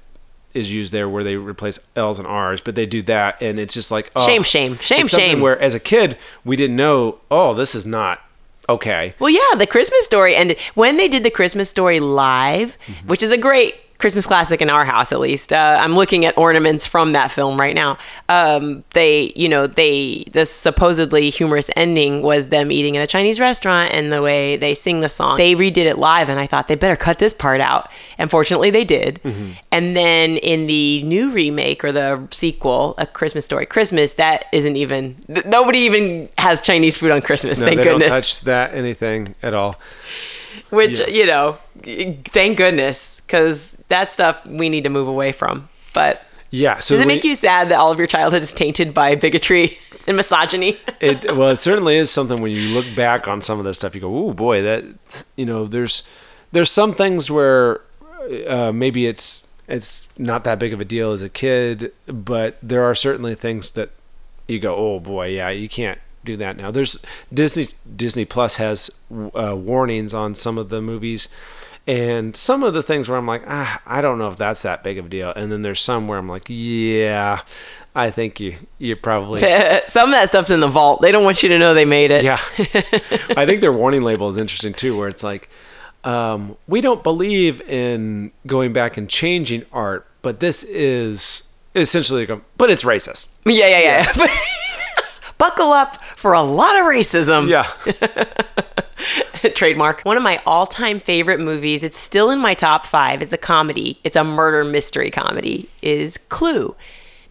is 0.54 0.72
used 0.72 0.94
there, 0.94 1.10
where 1.10 1.24
they 1.24 1.36
replace 1.36 1.80
L's 1.98 2.18
and 2.18 2.28
R's, 2.28 2.62
but 2.62 2.76
they 2.76 2.86
do 2.86 3.02
that, 3.04 3.42
and 3.42 3.60
it's 3.60 3.74
just 3.74 3.92
like 3.92 4.10
oh, 4.16 4.26
Shame, 4.26 4.44
shame, 4.44 4.78
shame, 4.78 5.08
shame. 5.08 5.42
Where 5.42 5.60
as 5.60 5.74
a 5.74 5.80
kid 5.80 6.18
we 6.46 6.56
didn't 6.56 6.78
know. 6.78 7.20
Oh, 7.30 7.54
this 7.54 7.76
is 7.76 7.86
not 7.86 8.22
okay. 8.70 9.14
well, 9.20 9.30
yeah, 9.30 9.58
the 9.58 9.68
Christmas 9.68 10.06
story, 10.06 10.36
and 10.36 10.56
when 10.74 10.98
they 10.98 11.08
did 11.08 11.24
the 11.24 11.30
Christmas 11.32 11.70
story 11.70 12.00
live, 12.00 12.78
Mm-hmm. 12.88 13.08
which 13.08 13.22
is 13.22 13.32
a 13.32 13.38
great 13.38 13.76
Christmas 14.06 14.28
classic 14.28 14.62
in 14.62 14.70
our 14.70 14.86
house, 14.86 15.12
at 15.12 15.20
least. 15.20 15.52
Uh, 15.52 15.80
I'm 15.82 15.96
looking 15.96 16.26
at 16.26 16.38
ornaments 16.38 16.86
from 16.86 17.14
that 17.14 17.32
film 17.32 17.60
right 17.60 17.74
now. 17.74 17.98
Um, 18.30 18.84
they, 18.94 19.34
you 19.36 19.50
know, 19.50 19.66
they 19.66 20.26
the 20.32 20.46
supposedly 20.46 21.32
humorous 21.32 21.72
ending 21.76 22.22
was 22.22 22.50
them 22.50 22.72
eating 22.72 22.94
in 22.94 23.02
a 23.02 23.08
Chinese 23.08 23.40
restaurant, 23.40 23.92
and 23.96 24.14
the 24.14 24.22
way 24.22 24.58
they 24.58 24.76
sing 24.76 25.02
the 25.02 25.10
song. 25.10 25.38
They 25.38 25.56
redid 25.56 25.86
it 25.86 25.98
live, 25.98 26.30
and 26.30 26.40
I 26.40 26.46
thought 26.46 26.68
they 26.68 26.76
better 26.76 26.96
cut 26.96 27.18
this 27.18 27.34
part 27.34 27.62
out. 27.62 27.90
And 28.20 28.30
fortunately, 28.30 28.70
they 28.70 28.86
did. 28.86 29.20
Mm-hmm. 29.24 29.54
And 29.72 29.98
then 29.98 30.38
in 30.38 30.68
the 30.68 31.02
new 31.02 31.32
remake 31.32 31.84
or 31.84 31.92
the 31.92 32.28
sequel, 32.30 32.94
A 33.00 33.08
Christmas 33.08 33.44
Story 33.44 33.66
Christmas, 33.66 34.14
that 34.14 34.46
isn't 34.52 34.76
even 34.76 35.16
th- 35.26 35.48
nobody 35.48 35.80
even 35.80 36.30
has 36.38 36.62
Chinese 36.62 36.96
food 37.00 37.10
on 37.10 37.24
Christmas. 37.24 37.58
No, 37.58 37.66
thank 37.66 37.78
they 37.80 37.86
goodness. 37.86 38.08
don't 38.08 38.18
touch 38.18 38.42
that 38.42 38.76
anything 38.76 39.34
at 39.42 39.56
all. 39.56 39.78
Which 40.70 41.00
Yeah. 41.00 41.08
you 41.08 41.26
know, 41.26 41.58
thank 42.26 42.58
goodness, 42.58 43.15
because 43.26 43.72
that 43.88 44.12
stuff 44.12 44.46
we 44.46 44.70
need 44.70 44.84
to 44.84 44.90
move 44.90 45.08
away 45.08 45.32
from. 45.32 45.70
But 45.94 46.22
Yeah. 46.52 46.78
So 46.80 46.96
does 46.96 47.02
it 47.02 47.08
we- 47.08 47.14
make 47.14 47.24
you 47.24 47.36
sad 47.36 47.70
that 47.70 47.76
all 47.78 47.92
of 47.92 47.98
your 47.98 48.08
childhood 48.08 48.42
is 48.44 48.54
tainted 48.54 48.94
by 48.94 49.16
bigotry 49.16 49.78
and 50.08 50.18
misogyny? 50.18 50.78
it 51.02 51.36
well 51.36 51.50
it 51.50 51.58
certainly 51.58 51.96
is 51.96 52.12
something 52.12 52.42
when 52.42 52.52
you 52.52 52.74
look 52.74 52.86
back 52.96 53.28
on 53.28 53.42
some 53.42 53.60
of 53.60 53.66
this 53.66 53.78
stuff 53.78 53.96
you 53.96 54.02
go 54.02 54.16
oh 54.28 54.34
boy 54.34 54.62
that 54.62 54.84
you 55.36 55.46
know 55.46 55.66
there's 55.66 56.04
there's 56.52 56.72
some 56.72 56.94
things 56.94 57.30
where 57.32 57.82
uh, 58.48 58.72
maybe 58.72 59.06
it's 59.08 59.48
it's 59.68 60.08
not 60.18 60.44
that 60.44 60.60
big 60.60 60.74
of 60.74 60.80
a 60.82 60.86
deal 60.86 61.12
as 61.12 61.22
a 61.22 61.30
kid 61.30 61.92
but 62.08 62.58
there 62.62 62.84
are 62.84 62.94
certainly 62.96 63.34
things 63.36 63.72
that 63.72 63.90
you 64.48 64.60
go 64.60 64.76
oh 64.76 65.00
boy 65.00 65.28
yeah 65.28 65.50
you 65.50 65.68
can't 65.68 66.00
do 66.24 66.38
that 66.38 66.56
now 66.58 66.70
there's 66.72 67.04
disney 67.34 67.68
disney 67.96 68.26
plus 68.26 68.56
has 68.56 68.92
uh, 69.36 69.56
warnings 69.56 70.14
on 70.14 70.34
some 70.36 70.58
of 70.58 70.70
the 70.70 70.82
movies 70.82 71.28
and 71.88 72.36
some 72.36 72.64
of 72.64 72.74
the 72.74 72.82
things 72.82 73.08
where 73.08 73.18
i'm 73.18 73.28
like 73.28 73.44
ah 73.48 73.82
i 73.86 74.02
don't 74.02 74.18
know 74.18 74.28
if 74.28 74.38
that's 74.38 74.64
that 74.64 74.84
big 74.84 74.98
of 74.98 75.06
a 75.06 75.10
deal 75.10 75.32
and 75.36 75.52
then 75.52 75.62
there's 75.62 75.82
some 75.82 76.08
where 76.08 76.18
i'm 76.18 76.28
like 76.28 76.46
yeah 76.48 77.42
i 77.94 78.10
think 78.10 78.40
you 78.40 78.56
you're 78.80 78.96
probably 78.96 79.42
Some 79.88 80.10
of 80.10 80.16
that 80.16 80.30
stuff's 80.30 80.50
in 80.52 80.60
the 80.60 80.68
vault. 80.68 81.02
They 81.02 81.12
don't 81.12 81.24
want 81.24 81.42
you 81.44 81.50
to 81.50 81.60
know 81.60 81.74
they 81.74 81.86
made 81.86 82.12
it. 82.12 82.24
yeah. 82.24 82.40
I 83.38 83.46
think 83.46 83.62
their 83.62 83.72
warning 83.72 84.02
label 84.02 84.28
is 84.28 84.38
interesting 84.38 84.74
too, 84.74 84.98
where 84.98 85.08
it's 85.08 85.24
like, 85.24 85.48
um, 86.04 86.58
we 86.68 86.82
don't 86.82 87.04
believe 87.04 87.62
in 87.62 88.32
going 88.46 88.74
back 88.74 88.98
and 88.98 89.10
changing 89.10 89.64
art, 89.72 90.06
but 90.22 90.40
this 90.40 90.64
is 90.64 91.44
essentially, 91.76 92.28
but 92.58 92.70
it's 92.70 92.84
racist. 92.84 93.38
yeah, 93.46 93.68
yeah, 93.68 94.14
yeah. 94.18 94.28
Buckle 95.38 95.72
up 95.72 96.04
for 96.04 96.34
a 96.34 96.42
lot 96.42 96.80
of 96.80 96.86
racism. 96.86 97.50
Yeah. 97.50 97.70
trademark. 99.54 100.02
One 100.02 100.18
of 100.18 100.24
my 100.24 100.42
all-time 100.46 101.00
favorite 101.00 101.40
movies. 101.40 101.84
It's 101.84 101.98
still 101.98 102.32
in 102.32 102.40
my 102.40 102.54
top 102.54 102.86
five. 102.86 103.22
It's 103.22 103.34
a 103.34 103.38
comedy. 103.38 104.00
It's 104.04 104.16
a 104.16 104.24
murder 104.24 104.64
mystery 104.64 105.12
comedy. 105.12 105.70
Is 105.82 106.18
Clue. 106.30 106.76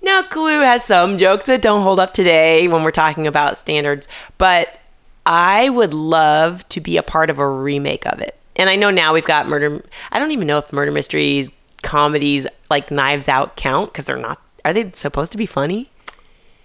Now, 0.02 0.22
Clue 0.22 0.61
has 0.61 0.84
some 0.84 1.16
jokes 1.16 1.46
that 1.46 1.62
don't 1.62 1.82
hold 1.82 1.98
up 1.98 2.12
today 2.12 2.68
when 2.68 2.82
we're 2.82 2.90
talking 2.90 3.26
about 3.26 3.57
standards, 3.57 4.07
but 4.36 4.78
I 5.24 5.70
would 5.70 5.94
love 5.94 6.68
to 6.68 6.80
be 6.80 6.98
a 6.98 7.02
part 7.02 7.30
of 7.30 7.38
a 7.38 7.48
remake 7.48 8.07
of 8.07 8.20
it. 8.20 8.38
And 8.57 8.68
I 8.68 8.76
know 8.76 8.90
now 8.90 9.14
we've 9.14 9.24
got 9.24 9.48
murder. 9.48 9.82
I 10.12 10.18
don't 10.18 10.30
even 10.30 10.46
know 10.46 10.59
if 10.59 10.72
murder 10.72 10.92
mysteries, 10.92 11.50
comedies 11.82 12.46
like 12.70 12.90
Knives 12.90 13.28
Out 13.28 13.57
count 13.57 13.92
because 13.92 14.05
they're 14.05 14.16
not. 14.16 14.40
Are 14.64 14.72
they 14.72 14.90
supposed 14.92 15.32
to 15.32 15.38
be 15.38 15.46
funny? 15.46 15.90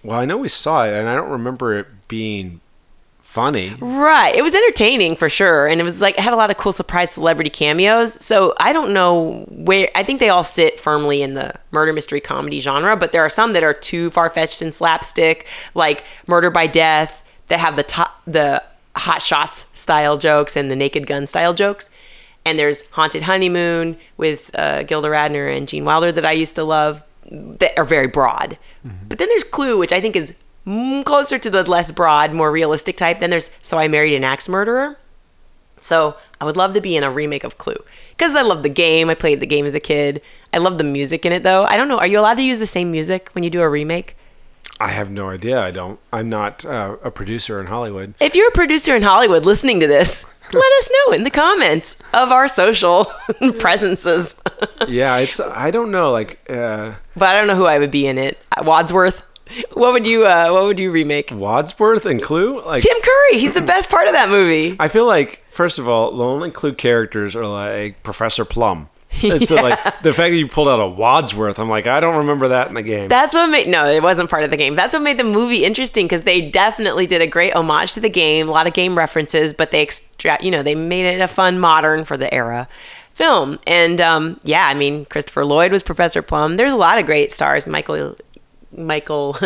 Well, 0.02 0.18
I 0.18 0.24
know 0.24 0.38
we 0.38 0.48
saw 0.48 0.84
it, 0.84 0.94
and 0.94 1.08
I 1.08 1.14
don't 1.14 1.30
remember 1.30 1.78
it 1.78 1.86
being 2.08 2.60
funny. 3.20 3.74
Right. 3.78 4.34
It 4.34 4.42
was 4.42 4.54
entertaining 4.54 5.14
for 5.14 5.28
sure. 5.28 5.68
And 5.68 5.80
it 5.80 5.84
was 5.84 6.00
like, 6.00 6.16
it 6.18 6.20
had 6.20 6.32
a 6.32 6.36
lot 6.36 6.50
of 6.50 6.56
cool 6.56 6.72
surprise 6.72 7.12
celebrity 7.12 7.50
cameos. 7.50 8.14
So 8.24 8.54
I 8.58 8.72
don't 8.72 8.92
know 8.92 9.44
where, 9.50 9.88
I 9.94 10.02
think 10.02 10.18
they 10.18 10.30
all 10.30 10.42
sit 10.42 10.80
firmly 10.80 11.22
in 11.22 11.34
the 11.34 11.54
murder 11.70 11.92
mystery 11.92 12.20
comedy 12.20 12.58
genre, 12.58 12.96
but 12.96 13.12
there 13.12 13.22
are 13.22 13.30
some 13.30 13.52
that 13.52 13.62
are 13.62 13.74
too 13.74 14.10
far 14.10 14.30
fetched 14.30 14.62
and 14.62 14.74
slapstick, 14.74 15.46
like 15.74 16.02
Murder 16.26 16.50
by 16.50 16.66
Death, 16.66 17.22
that 17.46 17.60
have 17.60 17.76
the 17.76 17.84
top, 17.84 18.20
the 18.26 18.64
hot 18.96 19.22
shots 19.22 19.66
style 19.72 20.18
jokes 20.18 20.56
and 20.56 20.68
the 20.68 20.76
naked 20.76 21.06
gun 21.06 21.28
style 21.28 21.54
jokes. 21.54 21.88
And 22.44 22.58
there's 22.58 22.88
Haunted 22.90 23.22
Honeymoon 23.22 23.96
with 24.16 24.50
uh, 24.54 24.82
Gilda 24.82 25.08
Radner 25.08 25.56
and 25.56 25.68
Gene 25.68 25.84
Wilder 25.84 26.10
that 26.10 26.26
I 26.26 26.32
used 26.32 26.56
to 26.56 26.64
love 26.64 27.04
that 27.30 27.78
are 27.78 27.84
very 27.84 28.06
broad. 28.06 28.58
But 28.84 29.18
then 29.18 29.28
there's 29.28 29.44
Clue, 29.44 29.78
which 29.78 29.92
I 29.92 30.00
think 30.00 30.16
is 30.16 30.34
closer 31.04 31.38
to 31.38 31.50
the 31.50 31.68
less 31.68 31.92
broad, 31.92 32.32
more 32.32 32.50
realistic 32.50 32.96
type. 32.96 33.20
Then 33.20 33.30
there's 33.30 33.50
So 33.62 33.78
I 33.78 33.88
Married 33.88 34.14
an 34.14 34.24
Axe 34.24 34.48
Murderer. 34.48 34.98
So 35.80 36.16
I 36.40 36.44
would 36.44 36.56
love 36.56 36.74
to 36.74 36.80
be 36.80 36.96
in 36.96 37.02
a 37.02 37.10
remake 37.10 37.44
of 37.44 37.56
Clue 37.56 37.82
because 38.10 38.34
I 38.34 38.42
love 38.42 38.62
the 38.62 38.68
game. 38.68 39.08
I 39.08 39.14
played 39.14 39.40
the 39.40 39.46
game 39.46 39.64
as 39.64 39.74
a 39.74 39.80
kid. 39.80 40.20
I 40.52 40.58
love 40.58 40.78
the 40.78 40.84
music 40.84 41.24
in 41.24 41.32
it 41.32 41.42
though. 41.42 41.64
I 41.64 41.76
don't 41.76 41.88
know. 41.88 41.98
Are 41.98 42.06
you 42.06 42.20
allowed 42.20 42.36
to 42.36 42.42
use 42.42 42.58
the 42.58 42.66
same 42.66 42.90
music 42.90 43.30
when 43.32 43.44
you 43.44 43.50
do 43.50 43.62
a 43.62 43.68
remake? 43.68 44.16
I 44.78 44.88
have 44.88 45.10
no 45.10 45.28
idea. 45.28 45.60
I 45.60 45.70
don't. 45.70 45.98
I'm 46.12 46.28
not 46.28 46.64
uh, 46.64 46.96
a 47.02 47.10
producer 47.10 47.60
in 47.60 47.66
Hollywood. 47.66 48.14
If 48.20 48.34
you're 48.34 48.48
a 48.48 48.52
producer 48.52 48.96
in 48.96 49.02
Hollywood 49.02 49.44
listening 49.44 49.80
to 49.80 49.86
this, 49.86 50.24
let 50.52 50.72
us 50.78 50.90
know 50.90 51.12
in 51.12 51.24
the 51.24 51.30
comments 51.30 51.96
of 52.12 52.30
our 52.30 52.48
social 52.48 53.04
presences. 53.58 54.34
Yeah, 54.88 55.16
it's. 55.18 55.40
I 55.40 55.70
don't 55.70 55.90
know. 55.90 56.10
Like 56.10 56.40
uh, 56.50 56.94
but 57.16 57.34
I 57.34 57.38
don't 57.38 57.46
know 57.46 57.56
who 57.56 57.66
I 57.66 57.78
would 57.78 57.90
be 57.90 58.06
in 58.06 58.18
it. 58.18 58.38
Wadsworth. 58.62 59.22
What 59.72 59.92
would 59.92 60.06
you 60.06 60.26
uh 60.26 60.50
what 60.50 60.64
would 60.64 60.78
you 60.78 60.92
remake? 60.92 61.30
Wadsworth 61.32 62.06
and 62.06 62.22
Clue. 62.22 62.64
Like 62.64 62.82
Tim 62.82 62.96
Curry, 63.02 63.40
he's 63.40 63.52
the 63.52 63.60
best 63.60 63.90
part 63.90 64.06
of 64.06 64.12
that 64.12 64.28
movie. 64.28 64.76
I 64.78 64.86
feel 64.88 65.06
like 65.06 65.42
first 65.48 65.78
of 65.78 65.88
all, 65.88 66.12
the 66.12 66.22
only 66.24 66.50
Clue 66.52 66.72
characters 66.72 67.34
are 67.34 67.46
like 67.46 68.02
Professor 68.04 68.44
Plum. 68.44 68.88
And 69.22 69.46
so 69.46 69.56
like 69.56 69.78
the 70.02 70.14
fact 70.14 70.30
that 70.30 70.36
you 70.36 70.48
pulled 70.48 70.68
out 70.68 70.80
a 70.80 70.86
Wadsworth, 70.86 71.58
I'm 71.58 71.68
like, 71.68 71.86
I 71.86 72.00
don't 72.00 72.16
remember 72.16 72.48
that 72.48 72.68
in 72.68 72.74
the 72.74 72.82
game. 72.82 73.08
That's 73.08 73.34
what 73.34 73.48
made 73.48 73.68
no, 73.68 73.90
it 73.90 74.02
wasn't 74.02 74.30
part 74.30 74.44
of 74.44 74.50
the 74.50 74.56
game. 74.56 74.74
That's 74.76 74.94
what 74.94 75.02
made 75.02 75.18
the 75.18 75.24
movie 75.24 75.64
interesting 75.64 76.06
because 76.06 76.22
they 76.22 76.48
definitely 76.48 77.06
did 77.06 77.20
a 77.20 77.26
great 77.26 77.54
homage 77.54 77.92
to 77.94 78.00
the 78.00 78.08
game, 78.08 78.48
a 78.48 78.52
lot 78.52 78.66
of 78.66 78.72
game 78.72 78.96
references, 78.96 79.52
but 79.52 79.72
they 79.72 79.82
extract, 79.82 80.42
you 80.42 80.50
know, 80.50 80.62
they 80.62 80.74
made 80.74 81.04
it 81.06 81.20
a 81.20 81.28
fun 81.28 81.58
modern 81.58 82.04
for 82.04 82.16
the 82.16 82.32
era 82.32 82.66
film. 83.12 83.58
And 83.66 84.00
um, 84.00 84.40
yeah, 84.44 84.66
I 84.66 84.74
mean, 84.74 85.04
Christopher 85.04 85.44
Lloyd 85.44 85.72
was 85.72 85.82
Professor 85.82 86.22
Plum. 86.22 86.56
There's 86.56 86.72
a 86.72 86.76
lot 86.76 86.98
of 86.98 87.04
great 87.04 87.32
stars. 87.32 87.66
Michael, 87.66 88.16
Michael, 88.74 89.36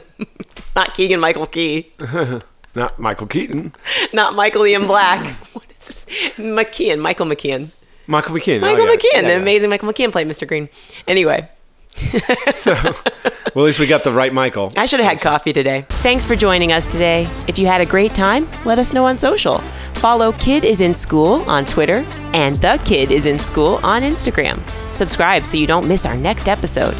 not 0.76 0.92
Keegan 0.94 1.20
Michael 1.20 1.46
Key, 1.46 1.90
not 2.74 2.98
Michael 2.98 3.26
Keaton. 3.26 3.72
not 4.12 4.34
Michael 4.34 4.66
Ian 4.66 4.86
Black. 4.86 5.24
what 5.54 5.64
is 5.70 5.78
this? 5.78 6.06
McKeon, 6.36 7.00
Michael 7.00 7.24
McKeon. 7.26 7.70
Michael 8.06 8.36
McKean. 8.36 8.60
Michael 8.60 8.84
oh, 8.84 8.90
yeah. 8.90 8.96
McKeon, 8.96 9.22
Yeah, 9.22 9.28
the 9.28 9.36
amazing 9.36 9.70
Michael 9.70 9.88
McKeon 9.88 10.12
played 10.12 10.28
Mr. 10.28 10.46
Green. 10.46 10.68
Anyway, 11.06 11.48
So, 12.54 12.74
well, 12.74 12.94
at 12.94 13.56
least 13.56 13.78
we 13.78 13.86
got 13.86 14.04
the 14.04 14.12
right 14.12 14.32
Michael. 14.32 14.72
I 14.76 14.86
should 14.86 15.00
have 15.00 15.08
had 15.08 15.20
coffee 15.20 15.52
today. 15.52 15.86
Thanks 15.88 16.26
for 16.26 16.36
joining 16.36 16.72
us 16.72 16.88
today. 16.88 17.28
If 17.48 17.58
you 17.58 17.66
had 17.66 17.80
a 17.80 17.86
great 17.86 18.14
time, 18.14 18.48
let 18.64 18.78
us 18.78 18.92
know 18.92 19.06
on 19.06 19.18
social. 19.18 19.56
Follow 19.94 20.32
Kid 20.32 20.64
is 20.64 20.80
in 20.80 20.94
School 20.94 21.48
on 21.48 21.64
Twitter 21.64 22.06
and 22.32 22.56
The 22.56 22.80
Kid 22.84 23.10
is 23.10 23.26
in 23.26 23.38
School 23.38 23.80
on 23.82 24.02
Instagram. 24.02 24.60
Subscribe 24.94 25.46
so 25.46 25.56
you 25.56 25.66
don't 25.66 25.88
miss 25.88 26.04
our 26.04 26.16
next 26.16 26.48
episode. 26.48 26.96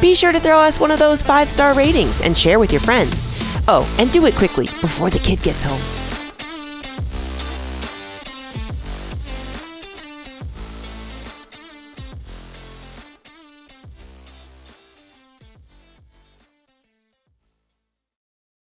Be 0.00 0.14
sure 0.14 0.32
to 0.32 0.40
throw 0.40 0.58
us 0.58 0.80
one 0.80 0.90
of 0.90 0.98
those 0.98 1.22
five 1.22 1.48
star 1.48 1.74
ratings 1.74 2.20
and 2.22 2.36
share 2.36 2.58
with 2.58 2.72
your 2.72 2.80
friends. 2.80 3.26
Oh, 3.68 3.86
and 3.98 4.10
do 4.10 4.24
it 4.26 4.34
quickly 4.34 4.66
before 4.66 5.10
the 5.10 5.18
kid 5.18 5.42
gets 5.42 5.62
home. 5.62 6.09